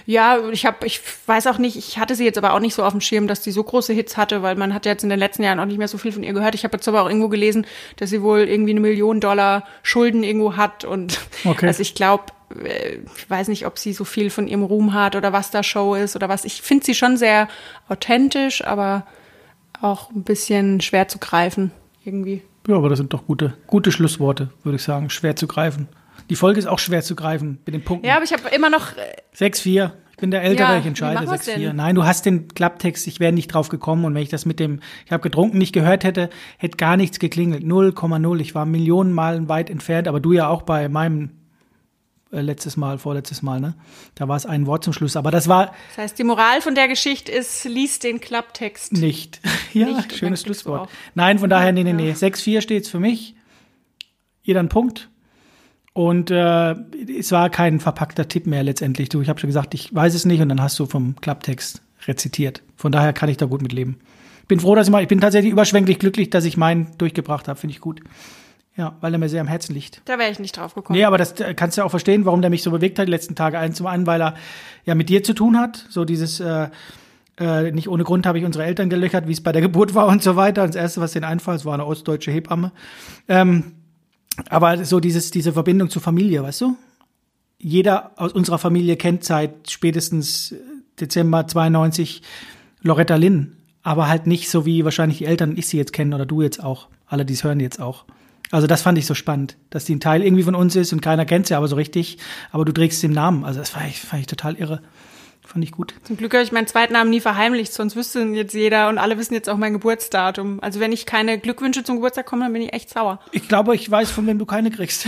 Ja, 0.04 0.38
ich 0.50 0.66
habe, 0.66 0.86
ich 0.86 1.00
weiß 1.26 1.46
auch 1.46 1.58
nicht, 1.58 1.76
ich 1.76 1.98
hatte 1.98 2.14
sie 2.14 2.24
jetzt 2.24 2.38
aber 2.38 2.54
auch 2.54 2.60
nicht 2.60 2.74
so 2.74 2.84
auf 2.84 2.92
dem 2.92 3.00
Schirm, 3.00 3.26
dass 3.26 3.44
sie 3.44 3.50
so 3.50 3.62
große 3.62 3.92
Hits 3.92 4.16
hatte, 4.16 4.42
weil 4.42 4.56
man 4.56 4.74
hat 4.74 4.86
jetzt 4.86 5.02
in 5.02 5.10
den 5.10 5.18
letzten 5.18 5.42
Jahren 5.42 5.60
auch 5.60 5.66
nicht 5.66 5.78
mehr 5.78 5.88
so 5.88 5.98
viel 5.98 6.12
von 6.12 6.22
ihr 6.22 6.32
gehört. 6.32 6.54
Ich 6.54 6.64
habe 6.64 6.76
jetzt 6.76 6.88
aber 6.88 7.02
auch 7.02 7.08
irgendwo 7.08 7.28
gelesen, 7.28 7.66
dass 7.96 8.10
sie 8.10 8.22
wohl 8.22 8.40
irgendwie 8.40 8.72
eine 8.72 8.80
Million 8.80 9.20
Dollar 9.20 9.64
Schulden 9.82 10.22
irgendwo 10.22 10.56
hat 10.56 10.84
und 10.84 11.20
okay. 11.44 11.66
also 11.66 11.82
ich 11.82 11.94
glaube, 11.94 12.24
äh, 12.62 12.98
ich 13.16 13.28
weiß 13.28 13.48
nicht, 13.48 13.66
ob 13.66 13.78
sie 13.78 13.92
so 13.92 14.04
viel 14.04 14.30
von 14.30 14.48
ihrem 14.48 14.62
Ruhm 14.62 14.94
hat 14.94 15.16
oder 15.16 15.32
was 15.32 15.50
da 15.50 15.62
Show 15.62 15.94
ist 15.94 16.16
oder 16.16 16.28
was. 16.28 16.44
Ich 16.44 16.62
finde 16.62 16.84
sie 16.84 16.94
schon 16.94 17.16
sehr 17.16 17.48
authentisch, 17.88 18.64
aber 18.64 19.06
auch 19.80 20.10
ein 20.10 20.22
bisschen 20.22 20.80
schwer 20.80 21.08
zu 21.08 21.18
greifen 21.18 21.72
irgendwie. 22.04 22.42
Ja, 22.66 22.76
aber 22.76 22.88
das 22.88 22.98
sind 22.98 23.12
doch 23.12 23.26
gute, 23.26 23.54
gute 23.66 23.92
Schlussworte, 23.92 24.50
würde 24.64 24.76
ich 24.76 24.82
sagen. 24.82 25.10
Schwer 25.10 25.36
zu 25.36 25.46
greifen. 25.46 25.88
Die 26.30 26.36
Folge 26.36 26.58
ist 26.58 26.66
auch 26.66 26.78
schwer 26.78 27.02
zu 27.02 27.14
greifen 27.14 27.58
mit 27.64 27.74
den 27.74 27.82
Punkten. 27.82 28.06
Ja, 28.06 28.16
aber 28.16 28.24
ich 28.24 28.32
habe 28.32 28.48
immer 28.54 28.70
noch. 28.70 28.92
6-4. 29.36 29.84
Äh, 29.84 29.90
ich 30.16 30.20
bin 30.20 30.30
der 30.30 30.42
Ältere, 30.42 30.72
ja, 30.72 30.78
ich 30.78 30.86
entscheide 30.86 31.28
6-4. 31.28 31.74
Nein, 31.74 31.94
du 31.94 32.04
hast 32.04 32.24
den 32.24 32.48
Klapptext, 32.48 33.06
ich 33.06 33.20
wäre 33.20 33.34
nicht 33.34 33.48
drauf 33.48 33.68
gekommen. 33.68 34.06
Und 34.06 34.14
wenn 34.14 34.22
ich 34.22 34.30
das 34.30 34.46
mit 34.46 34.58
dem, 34.58 34.80
ich 35.04 35.12
habe 35.12 35.22
getrunken, 35.22 35.58
nicht 35.58 35.74
gehört 35.74 36.04
hätte, 36.04 36.30
hätte 36.56 36.78
gar 36.78 36.96
nichts 36.96 37.18
geklingelt. 37.18 37.64
0,0. 37.64 38.40
Ich 38.40 38.54
war 38.54 38.64
Millionen 38.64 39.12
Malen 39.12 39.50
weit 39.50 39.68
entfernt, 39.68 40.08
aber 40.08 40.18
du 40.18 40.32
ja 40.32 40.48
auch 40.48 40.62
bei 40.62 40.88
meinem 40.88 41.32
äh, 42.32 42.40
letztes 42.40 42.76
Mal, 42.76 42.98
vorletztes 42.98 43.42
Mal, 43.42 43.60
ne? 43.60 43.74
Da 44.14 44.26
war 44.26 44.36
es 44.36 44.46
ein 44.46 44.66
Wort 44.66 44.84
zum 44.84 44.92
Schluss. 44.92 45.16
Aber 45.16 45.30
das 45.30 45.48
war. 45.48 45.74
Das 45.90 45.98
heißt, 45.98 46.18
die 46.18 46.24
Moral 46.24 46.60
von 46.60 46.74
der 46.74 46.88
Geschichte 46.88 47.30
ist, 47.30 47.64
lies 47.64 47.98
den 47.98 48.20
Klapptext. 48.20 48.94
Nicht. 48.94 49.40
ja, 49.72 49.86
nicht, 49.86 50.16
schönes 50.16 50.42
Schlusswort. 50.42 50.88
Nein, 51.14 51.38
von 51.38 51.50
daher, 51.50 51.72
nee, 51.72 51.84
nee, 51.84 51.92
nee. 51.92 52.08
Ja. 52.08 52.14
6-4 52.14 52.62
steht's 52.62 52.88
für 52.88 53.00
mich. 53.00 53.34
Jeder 54.42 54.60
ein 54.60 54.68
Punkt. 54.68 55.08
Und 55.96 56.30
äh, 56.30 56.74
es 57.18 57.32
war 57.32 57.48
kein 57.48 57.80
verpackter 57.80 58.28
Tipp 58.28 58.46
mehr 58.46 58.62
letztendlich. 58.62 59.08
Du, 59.08 59.22
ich 59.22 59.30
habe 59.30 59.40
schon 59.40 59.48
gesagt, 59.48 59.72
ich 59.72 59.94
weiß 59.94 60.14
es 60.14 60.26
nicht 60.26 60.42
und 60.42 60.50
dann 60.50 60.60
hast 60.60 60.78
du 60.78 60.84
vom 60.84 61.16
Klapptext 61.22 61.80
rezitiert. 62.06 62.60
Von 62.76 62.92
daher 62.92 63.14
kann 63.14 63.30
ich 63.30 63.38
da 63.38 63.46
gut 63.46 63.62
mitleben. 63.62 63.96
Bin 64.46 64.60
froh, 64.60 64.74
dass 64.74 64.88
ich 64.88 64.92
mal, 64.92 65.00
ich 65.00 65.08
bin 65.08 65.22
tatsächlich 65.22 65.50
überschwänglich 65.50 65.98
glücklich, 65.98 66.28
dass 66.28 66.44
ich 66.44 66.58
meinen 66.58 66.88
durchgebracht 66.98 67.48
habe. 67.48 67.58
Finde 67.58 67.72
ich 67.72 67.80
gut. 67.80 68.02
Ja, 68.76 68.94
weil 69.00 69.14
er 69.14 69.18
mir 69.18 69.30
sehr 69.30 69.40
am 69.40 69.46
Herzen 69.46 69.72
liegt. 69.72 70.02
Da 70.04 70.18
wäre 70.18 70.30
ich 70.30 70.38
nicht 70.38 70.58
drauf 70.58 70.74
gekommen. 70.74 70.98
Nee, 70.98 71.06
aber 71.06 71.16
das 71.16 71.40
äh, 71.40 71.54
kannst 71.54 71.78
du 71.78 71.80
ja 71.80 71.86
auch 71.86 71.90
verstehen, 71.90 72.26
warum 72.26 72.42
der 72.42 72.50
mich 72.50 72.62
so 72.62 72.70
bewegt 72.70 72.98
hat 72.98 73.06
die 73.06 73.12
letzten 73.12 73.34
Tage. 73.34 73.58
Ein 73.58 73.72
zum 73.72 73.86
einen, 73.86 74.06
weil 74.06 74.20
er 74.20 74.34
ja 74.84 74.94
mit 74.94 75.08
dir 75.08 75.24
zu 75.24 75.32
tun 75.32 75.58
hat. 75.58 75.86
So 75.88 76.04
dieses, 76.04 76.40
äh, 76.40 76.68
äh, 77.40 77.72
nicht 77.72 77.88
ohne 77.88 78.04
Grund 78.04 78.26
habe 78.26 78.38
ich 78.38 78.44
unsere 78.44 78.66
Eltern 78.66 78.90
gelöchert, 78.90 79.28
wie 79.28 79.32
es 79.32 79.42
bei 79.42 79.52
der 79.52 79.62
Geburt 79.62 79.94
war 79.94 80.08
und 80.08 80.22
so 80.22 80.36
weiter. 80.36 80.66
Das 80.66 80.76
erste, 80.76 81.00
was 81.00 81.12
den 81.12 81.24
einfalls 81.24 81.64
war 81.64 81.72
eine 81.72 81.86
ostdeutsche 81.86 82.32
Hebamme. 82.32 82.72
Ähm, 83.28 83.72
aber 84.48 84.84
so 84.84 85.00
dieses, 85.00 85.30
diese 85.30 85.52
Verbindung 85.52 85.90
zur 85.90 86.02
Familie, 86.02 86.42
weißt 86.42 86.60
du? 86.62 86.76
Jeder 87.58 88.12
aus 88.16 88.32
unserer 88.32 88.58
Familie 88.58 88.96
kennt 88.96 89.24
seit 89.24 89.70
spätestens 89.70 90.54
Dezember 91.00 91.46
92 91.46 92.22
Loretta 92.82 93.16
Lynn. 93.16 93.56
aber 93.82 94.08
halt 94.08 94.26
nicht 94.26 94.50
so 94.50 94.66
wie 94.66 94.84
wahrscheinlich 94.84 95.18
die 95.18 95.26
Eltern 95.26 95.56
ich 95.56 95.68
sie 95.68 95.76
jetzt 95.76 95.92
kennen 95.92 96.12
oder 96.12 96.26
du 96.26 96.42
jetzt 96.42 96.62
auch. 96.62 96.88
Alle, 97.06 97.24
die 97.24 97.34
es 97.34 97.44
hören 97.44 97.60
jetzt 97.60 97.80
auch. 97.80 98.04
Also 98.50 98.66
das 98.66 98.82
fand 98.82 98.98
ich 98.98 99.06
so 99.06 99.14
spannend, 99.14 99.56
dass 99.70 99.84
die 99.84 99.94
ein 99.94 100.00
Teil 100.00 100.22
irgendwie 100.22 100.42
von 100.42 100.54
uns 100.54 100.76
ist 100.76 100.92
und 100.92 101.00
keiner 101.00 101.24
kennt 101.24 101.46
sie 101.46 101.54
aber 101.54 101.68
so 101.68 101.76
richtig, 101.76 102.18
aber 102.50 102.64
du 102.64 102.72
trägst 102.72 103.02
den 103.02 103.12
Namen. 103.12 103.44
Also 103.44 103.60
das 103.60 103.70
fand 103.70 103.88
ich, 103.88 104.00
fand 104.00 104.20
ich 104.20 104.26
total 104.26 104.56
irre. 104.56 104.82
Fand 105.46 105.64
ich 105.64 105.70
gut. 105.70 105.94
Zum 106.02 106.16
Glück 106.16 106.34
habe 106.34 106.42
ich 106.42 106.50
meinen 106.50 106.66
zweiten 106.66 106.92
Namen 106.94 107.08
nie 107.08 107.20
verheimlicht, 107.20 107.72
sonst 107.72 107.94
wüsste 107.94 108.20
jetzt 108.20 108.52
jeder 108.52 108.88
und 108.88 108.98
alle 108.98 109.16
wissen 109.16 109.32
jetzt 109.32 109.48
auch 109.48 109.56
mein 109.56 109.72
Geburtsdatum. 109.72 110.58
Also 110.60 110.80
wenn 110.80 110.90
ich 110.90 111.06
keine 111.06 111.38
Glückwünsche 111.38 111.84
zum 111.84 111.96
Geburtstag 111.96 112.26
komme, 112.26 112.42
dann 112.42 112.52
bin 112.52 112.62
ich 112.62 112.72
echt 112.72 112.90
sauer. 112.90 113.20
Ich 113.30 113.46
glaube, 113.46 113.76
ich 113.76 113.88
weiß, 113.88 114.10
von 114.10 114.26
wem 114.26 114.40
du 114.40 114.44
keine 114.44 114.72
kriegst. 114.72 115.06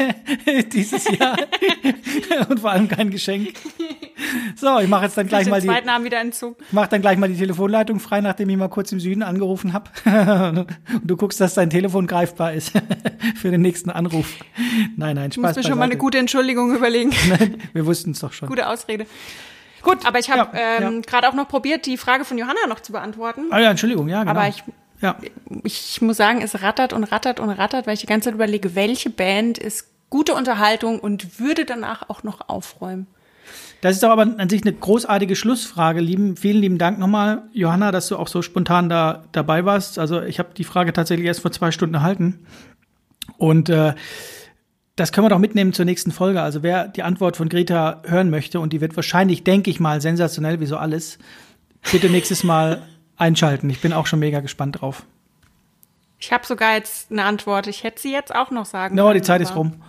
Dieses 0.72 1.04
Jahr. 1.16 1.36
und 2.48 2.58
vor 2.58 2.72
allem 2.72 2.88
kein 2.88 3.10
Geschenk. 3.10 3.54
So, 4.56 4.80
ich 4.80 4.88
mache 4.88 5.04
jetzt 5.04 5.16
dann 5.16 5.28
gleich 5.28 5.42
Ich 5.42 5.48
mal 5.48 5.60
die, 5.60 5.68
Namen 5.68 6.04
wieder 6.04 6.18
Entzug. 6.18 6.56
ich 6.60 6.86
dann 6.88 7.00
gleich 7.00 7.16
mal 7.16 7.28
die 7.28 7.36
Telefonleitung 7.36 8.00
frei, 8.00 8.20
nachdem 8.20 8.48
ich 8.50 8.56
mal 8.56 8.68
kurz 8.68 8.90
im 8.90 8.98
Süden 8.98 9.22
angerufen 9.22 9.72
habe. 9.72 9.90
und 10.92 11.02
du 11.04 11.16
guckst, 11.16 11.40
dass 11.40 11.54
dein 11.54 11.70
Telefon 11.70 12.08
greifbar 12.08 12.52
ist 12.52 12.72
für 13.36 13.52
den 13.52 13.60
nächsten 13.60 13.90
Anruf. 13.90 14.34
Nein, 14.96 15.14
nein, 15.14 15.30
Ich 15.30 15.36
muss 15.36 15.50
Spaß 15.50 15.56
mir 15.56 15.62
schon 15.62 15.78
mal 15.78 15.84
eine 15.84 15.96
gute 15.96 16.18
Entschuldigung 16.18 16.74
überlegen. 16.74 17.12
Wir 17.72 17.86
wussten 17.86 18.10
es 18.10 18.18
doch 18.18 18.32
schon. 18.32 18.48
gute 18.48 18.68
Ausrede. 18.68 19.06
Gut, 19.82 20.06
aber 20.06 20.18
ich 20.18 20.30
habe 20.30 20.56
Ja, 20.56 20.78
ähm, 20.78 20.94
ja. 20.94 21.00
gerade 21.06 21.28
auch 21.28 21.34
noch 21.34 21.48
probiert, 21.48 21.86
die 21.86 21.96
Frage 21.96 22.24
von 22.24 22.38
Johanna 22.38 22.66
noch 22.68 22.80
zu 22.80 22.92
beantworten. 22.92 23.46
Ah 23.50 23.60
ja, 23.60 23.70
Entschuldigung, 23.70 24.08
ja, 24.08 24.20
genau. 24.20 24.30
Aber 24.32 24.48
ich, 24.48 24.64
ja. 25.00 25.16
ich 25.64 26.00
muss 26.02 26.16
sagen, 26.16 26.42
es 26.42 26.62
rattert 26.62 26.92
und 26.92 27.04
rattert 27.04 27.40
und 27.40 27.50
rattert, 27.50 27.86
weil 27.86 27.94
ich 27.94 28.00
die 28.00 28.06
ganze 28.06 28.26
Zeit 28.26 28.34
überlege, 28.34 28.74
welche 28.74 29.10
Band 29.10 29.58
ist 29.58 29.88
gute 30.10 30.34
Unterhaltung 30.34 31.00
und 31.00 31.38
würde 31.38 31.64
danach 31.64 32.08
auch 32.08 32.22
noch 32.22 32.48
aufräumen. 32.48 33.06
Das 33.80 33.94
ist 33.94 34.02
doch 34.02 34.10
aber 34.10 34.22
an 34.22 34.48
sich 34.48 34.62
eine 34.62 34.72
großartige 34.72 35.36
Schlussfrage. 35.36 36.00
Lieben, 36.00 36.36
vielen 36.36 36.60
lieben 36.60 36.78
Dank 36.78 36.98
nochmal, 36.98 37.42
Johanna, 37.52 37.92
dass 37.92 38.08
du 38.08 38.16
auch 38.16 38.26
so 38.26 38.42
spontan 38.42 38.88
da 38.88 39.24
dabei 39.32 39.64
warst. 39.64 39.98
Also 39.98 40.20
ich 40.22 40.38
habe 40.38 40.50
die 40.56 40.64
Frage 40.64 40.92
tatsächlich 40.92 41.26
erst 41.26 41.40
vor 41.40 41.52
zwei 41.52 41.70
Stunden 41.70 41.94
erhalten. 41.94 42.46
Und 43.36 43.68
äh, 43.68 43.94
das 44.98 45.12
können 45.12 45.24
wir 45.26 45.30
doch 45.30 45.38
mitnehmen 45.38 45.72
zur 45.72 45.84
nächsten 45.84 46.10
Folge. 46.12 46.42
Also 46.42 46.62
wer 46.62 46.88
die 46.88 47.02
Antwort 47.02 47.36
von 47.36 47.48
Greta 47.48 48.02
hören 48.06 48.30
möchte, 48.30 48.60
und 48.60 48.72
die 48.72 48.80
wird 48.80 48.96
wahrscheinlich, 48.96 49.44
denke 49.44 49.70
ich 49.70 49.80
mal, 49.80 50.00
sensationell 50.00 50.60
wie 50.60 50.66
so 50.66 50.76
alles, 50.76 51.18
bitte 51.90 52.08
nächstes 52.10 52.44
Mal 52.44 52.82
einschalten. 53.16 53.68
Ich 53.70 53.80
bin 53.80 53.92
auch 53.92 54.06
schon 54.06 54.18
mega 54.18 54.40
gespannt 54.40 54.80
drauf. 54.80 55.04
Ich 56.18 56.32
habe 56.32 56.44
sogar 56.44 56.74
jetzt 56.74 57.10
eine 57.12 57.24
Antwort. 57.24 57.66
Ich 57.68 57.84
hätte 57.84 58.00
sie 58.02 58.12
jetzt 58.12 58.34
auch 58.34 58.50
noch 58.50 58.66
sagen 58.66 58.96
No, 58.96 59.04
können. 59.04 59.14
die 59.14 59.22
Zeit 59.22 59.40
ist 59.40 59.54
rum. 59.54 59.80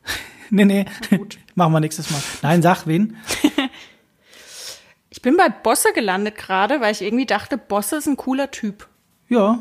nee, 0.50 0.64
nee. 0.64 0.84
Machen 1.54 1.72
wir 1.72 1.80
nächstes 1.80 2.10
Mal. 2.10 2.20
Nein, 2.42 2.60
sag 2.62 2.86
wen. 2.86 3.16
Ich 5.10 5.22
bin 5.22 5.36
bei 5.36 5.48
Bosse 5.48 5.92
gelandet 5.94 6.36
gerade, 6.36 6.80
weil 6.80 6.92
ich 6.92 7.02
irgendwie 7.02 7.26
dachte, 7.26 7.56
Bosse 7.58 7.96
ist 7.96 8.06
ein 8.06 8.16
cooler 8.16 8.50
Typ. 8.50 8.86
Ja. 9.28 9.60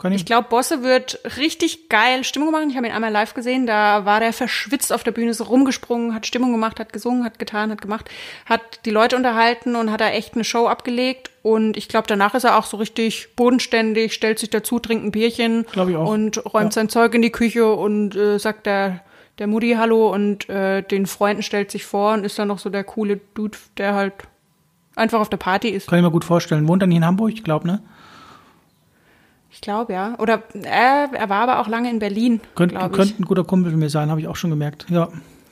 Kann 0.00 0.12
ich. 0.12 0.22
Ich 0.22 0.26
glaube, 0.26 0.48
Bosse 0.48 0.82
wird 0.82 1.20
richtig 1.36 1.90
geil 1.90 2.24
Stimmung 2.24 2.50
machen. 2.52 2.70
Ich 2.70 2.76
habe 2.76 2.86
ihn 2.86 2.92
einmal 2.92 3.12
live 3.12 3.34
gesehen, 3.34 3.66
da 3.66 4.06
war 4.06 4.18
der 4.18 4.32
verschwitzt 4.32 4.94
auf 4.94 5.02
der 5.04 5.10
Bühne, 5.12 5.30
ist 5.30 5.46
rumgesprungen, 5.46 6.14
hat 6.14 6.26
Stimmung 6.26 6.52
gemacht, 6.52 6.80
hat 6.80 6.92
gesungen, 6.94 7.22
hat 7.22 7.38
getan, 7.38 7.70
hat 7.70 7.82
gemacht, 7.82 8.08
hat 8.46 8.62
die 8.86 8.90
Leute 8.90 9.14
unterhalten 9.16 9.76
und 9.76 9.90
hat 9.90 10.00
da 10.00 10.08
echt 10.08 10.34
eine 10.34 10.44
Show 10.44 10.66
abgelegt. 10.68 11.30
Und 11.42 11.76
ich 11.76 11.86
glaube, 11.88 12.06
danach 12.08 12.34
ist 12.34 12.44
er 12.44 12.56
auch 12.56 12.64
so 12.64 12.78
richtig 12.78 13.36
bodenständig, 13.36 14.14
stellt 14.14 14.38
sich 14.38 14.48
dazu, 14.48 14.78
trinkt 14.78 15.04
ein 15.04 15.10
Bierchen 15.12 15.66
Glaub 15.70 15.90
ich 15.90 15.96
auch. 15.96 16.08
und 16.08 16.42
räumt 16.46 16.66
Ja. 16.66 16.70
sein 16.72 16.88
Zeug 16.88 17.14
in 17.14 17.20
die 17.20 17.30
Küche 17.30 17.70
und 17.70 18.16
äh, 18.16 18.38
sagt 18.38 18.64
der, 18.64 19.00
der 19.38 19.48
Mutti 19.48 19.72
Hallo 19.78 20.10
und 20.14 20.48
äh, 20.48 20.80
den 20.82 21.04
Freunden 21.04 21.42
stellt 21.42 21.70
sich 21.70 21.84
vor 21.84 22.14
und 22.14 22.24
ist 22.24 22.38
dann 22.38 22.48
noch 22.48 22.58
so 22.58 22.70
der 22.70 22.84
coole 22.84 23.20
Dude, 23.34 23.58
der 23.76 23.94
halt 23.94 24.14
einfach 24.96 25.20
auf 25.20 25.28
der 25.28 25.36
Party 25.36 25.68
ist. 25.68 25.88
Kann 25.88 25.98
ich 25.98 26.04
mir 26.04 26.10
gut 26.10 26.24
vorstellen. 26.24 26.66
Wohnt 26.68 26.82
er 26.82 26.86
nicht 26.86 26.96
in 26.98 27.04
Hamburg? 27.04 27.32
Ich 27.34 27.44
glaube, 27.44 27.66
ne? 27.66 27.82
Ich 29.52 29.60
glaube, 29.60 29.92
ja. 29.92 30.14
Oder 30.18 30.42
äh, 30.54 31.08
er 31.12 31.28
war 31.28 31.42
aber 31.42 31.60
auch 31.60 31.68
lange 31.68 31.90
in 31.90 31.98
Berlin, 31.98 32.40
Könnt, 32.54 32.72
könnte 32.92 33.14
ein 33.18 33.24
guter 33.24 33.44
Kumpel 33.44 33.70
von 33.72 33.80
mir 33.80 33.90
sein, 33.90 34.10
habe 34.10 34.20
ich 34.20 34.28
auch 34.28 34.36
schon 34.36 34.50
gemerkt. 34.50 34.86
Ja, 34.88 35.08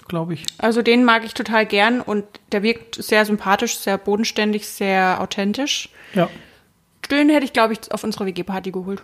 glaube 0.06 0.34
ich. 0.34 0.44
Also 0.58 0.82
den 0.82 1.04
mag 1.04 1.24
ich 1.24 1.34
total 1.34 1.66
gern 1.66 2.00
und 2.00 2.24
der 2.52 2.62
wirkt 2.62 2.94
sehr 3.02 3.24
sympathisch, 3.24 3.76
sehr 3.78 3.98
bodenständig, 3.98 4.66
sehr 4.68 5.20
authentisch. 5.20 5.88
Ja, 6.14 6.28
Den 7.10 7.28
hätte 7.28 7.44
ich, 7.44 7.52
glaube 7.52 7.72
ich, 7.74 7.92
auf 7.92 8.04
unsere 8.04 8.24
WG-Party 8.26 8.70
geholt. 8.70 9.02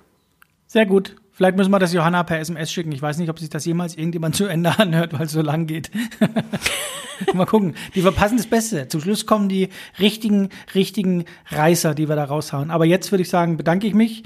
sehr 0.66 0.86
gut. 0.86 1.16
Vielleicht 1.36 1.56
müssen 1.56 1.72
wir 1.72 1.80
das 1.80 1.92
Johanna 1.92 2.22
per 2.22 2.38
SMS 2.38 2.70
schicken. 2.70 2.92
Ich 2.92 3.02
weiß 3.02 3.18
nicht, 3.18 3.28
ob 3.28 3.40
sich 3.40 3.48
das 3.50 3.64
jemals 3.64 3.96
irgendjemand 3.96 4.36
zu 4.36 4.46
Ende 4.46 4.70
anhört, 4.78 5.12
weil 5.14 5.26
es 5.26 5.32
so 5.32 5.42
lang 5.42 5.66
geht. 5.66 5.90
Mal 7.34 7.44
gucken. 7.46 7.74
Die 7.96 8.02
verpassen 8.02 8.36
das 8.36 8.46
Beste. 8.46 8.86
Zum 8.86 9.00
Schluss 9.00 9.26
kommen 9.26 9.48
die 9.48 9.68
richtigen, 9.98 10.50
richtigen 10.76 11.24
Reißer, 11.50 11.96
die 11.96 12.08
wir 12.08 12.14
da 12.14 12.24
raushauen. 12.24 12.70
Aber 12.70 12.84
jetzt 12.84 13.10
würde 13.10 13.22
ich 13.22 13.28
sagen, 13.28 13.56
bedanke 13.56 13.88
ich 13.88 13.94
mich 13.94 14.22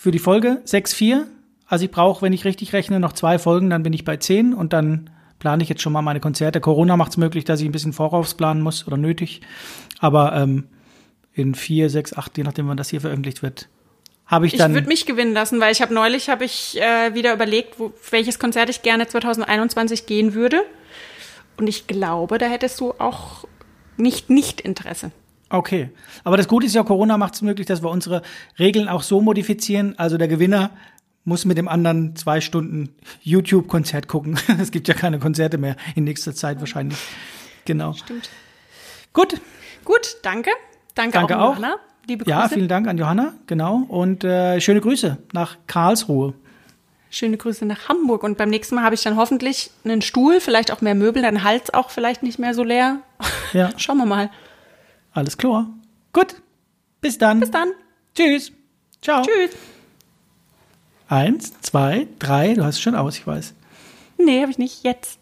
für 0.00 0.12
die 0.12 0.20
Folge 0.20 0.62
6.4. 0.64 1.24
Also 1.66 1.84
ich 1.84 1.90
brauche, 1.90 2.22
wenn 2.22 2.32
ich 2.32 2.44
richtig 2.44 2.72
rechne, 2.72 3.00
noch 3.00 3.14
zwei 3.14 3.36
Folgen, 3.40 3.68
dann 3.68 3.82
bin 3.82 3.92
ich 3.92 4.04
bei 4.04 4.16
10 4.16 4.54
und 4.54 4.72
dann 4.72 5.10
plane 5.40 5.60
ich 5.60 5.68
jetzt 5.68 5.82
schon 5.82 5.92
mal 5.92 6.02
meine 6.02 6.20
Konzerte. 6.20 6.60
Corona 6.60 6.96
macht 6.96 7.10
es 7.10 7.16
möglich, 7.16 7.44
dass 7.44 7.60
ich 7.60 7.66
ein 7.66 7.72
bisschen 7.72 7.92
voraus 7.92 8.34
planen 8.34 8.60
muss 8.60 8.86
oder 8.86 8.96
nötig. 8.96 9.40
Aber 9.98 10.36
ähm, 10.36 10.68
in 11.32 11.56
vier, 11.56 11.90
sechs, 11.90 12.12
acht, 12.12 12.38
je 12.38 12.44
nachdem, 12.44 12.68
wann 12.68 12.76
das 12.76 12.90
hier 12.90 13.00
veröffentlicht 13.00 13.42
wird, 13.42 13.68
habe 14.24 14.46
ich 14.46 14.54
Ich 14.54 14.58
dann. 14.60 14.72
würde 14.72 14.86
mich 14.86 15.04
gewinnen 15.04 15.32
lassen, 15.32 15.60
weil 15.60 15.72
ich 15.72 15.82
habe 15.82 15.92
neulich 15.92 16.28
habe 16.28 16.44
ich 16.44 16.80
äh, 16.80 17.14
wieder 17.14 17.34
überlegt, 17.34 17.80
wo, 17.80 17.92
welches 18.10 18.38
Konzert 18.38 18.70
ich 18.70 18.82
gerne 18.82 19.08
2021 19.08 20.06
gehen 20.06 20.32
würde. 20.32 20.62
Und 21.56 21.66
ich 21.66 21.88
glaube, 21.88 22.38
da 22.38 22.46
hättest 22.46 22.78
du 22.78 22.92
auch 22.98 23.46
nicht 23.96 24.30
nicht 24.30 24.60
Interesse. 24.60 25.10
Okay. 25.50 25.90
Aber 26.24 26.36
das 26.36 26.48
Gute 26.48 26.66
ist 26.66 26.74
ja, 26.74 26.82
Corona 26.82 27.16
macht 27.16 27.34
es 27.34 27.42
möglich, 27.42 27.66
dass 27.66 27.82
wir 27.82 27.90
unsere 27.90 28.22
Regeln 28.58 28.88
auch 28.88 29.02
so 29.02 29.20
modifizieren. 29.20 29.98
Also 29.98 30.18
der 30.18 30.28
Gewinner 30.28 30.70
muss 31.24 31.44
mit 31.44 31.58
dem 31.58 31.68
anderen 31.68 32.16
zwei 32.16 32.40
Stunden 32.40 32.94
YouTube-Konzert 33.22 34.08
gucken. 34.08 34.38
Es 34.60 34.70
gibt 34.70 34.88
ja 34.88 34.94
keine 34.94 35.18
Konzerte 35.18 35.58
mehr 35.58 35.76
in 35.94 36.04
nächster 36.04 36.34
Zeit 36.34 36.60
wahrscheinlich. 36.60 36.98
Genau. 37.64 37.92
Stimmt. 37.92 38.30
Gut. 39.12 39.40
Gut, 39.84 40.16
danke. 40.22 40.50
Danke, 40.94 41.12
Danke 41.12 41.38
auch, 41.38 41.40
auch. 41.40 41.56
an 41.56 41.62
Johanna. 41.62 41.76
Liebe 42.08 42.24
Grüße. 42.24 42.36
Ja, 42.36 42.48
vielen 42.48 42.68
Dank 42.68 42.88
an 42.88 42.98
Johanna. 42.98 43.34
Genau. 43.46 43.84
Und 43.88 44.24
äh, 44.24 44.60
schöne 44.60 44.80
Grüße 44.80 45.18
nach 45.32 45.56
Karlsruhe. 45.66 46.34
Schöne 47.10 47.36
Grüße 47.36 47.64
nach 47.64 47.88
Hamburg. 47.88 48.22
Und 48.22 48.36
beim 48.36 48.50
nächsten 48.50 48.74
Mal 48.74 48.84
habe 48.84 48.94
ich 48.94 49.02
dann 49.02 49.16
hoffentlich 49.16 49.70
einen 49.84 50.02
Stuhl, 50.02 50.40
vielleicht 50.40 50.72
auch 50.72 50.80
mehr 50.80 50.94
Möbel, 50.94 51.22
dann 51.22 51.42
Hals 51.42 51.72
auch 51.72 51.90
vielleicht 51.90 52.22
nicht 52.22 52.38
mehr 52.38 52.54
so 52.54 52.64
leer. 52.64 52.98
Ja. 53.52 53.70
Schauen 53.76 53.98
wir 53.98 54.06
mal. 54.06 54.30
Alles 55.18 55.36
klar. 55.36 55.66
Gut. 56.12 56.36
Bis 57.00 57.18
dann. 57.18 57.40
Bis 57.40 57.50
dann. 57.50 57.72
Tschüss. 58.14 58.52
Ciao. 59.02 59.22
Tschüss. 59.22 59.50
Eins, 61.08 61.60
zwei, 61.60 62.06
drei. 62.20 62.54
Du 62.54 62.62
hast 62.62 62.76
es 62.76 62.80
schon 62.80 62.94
aus, 62.94 63.16
ich 63.18 63.26
weiß. 63.26 63.52
Nee, 64.16 64.42
habe 64.42 64.52
ich 64.52 64.58
nicht. 64.58 64.84
Jetzt. 64.84 65.18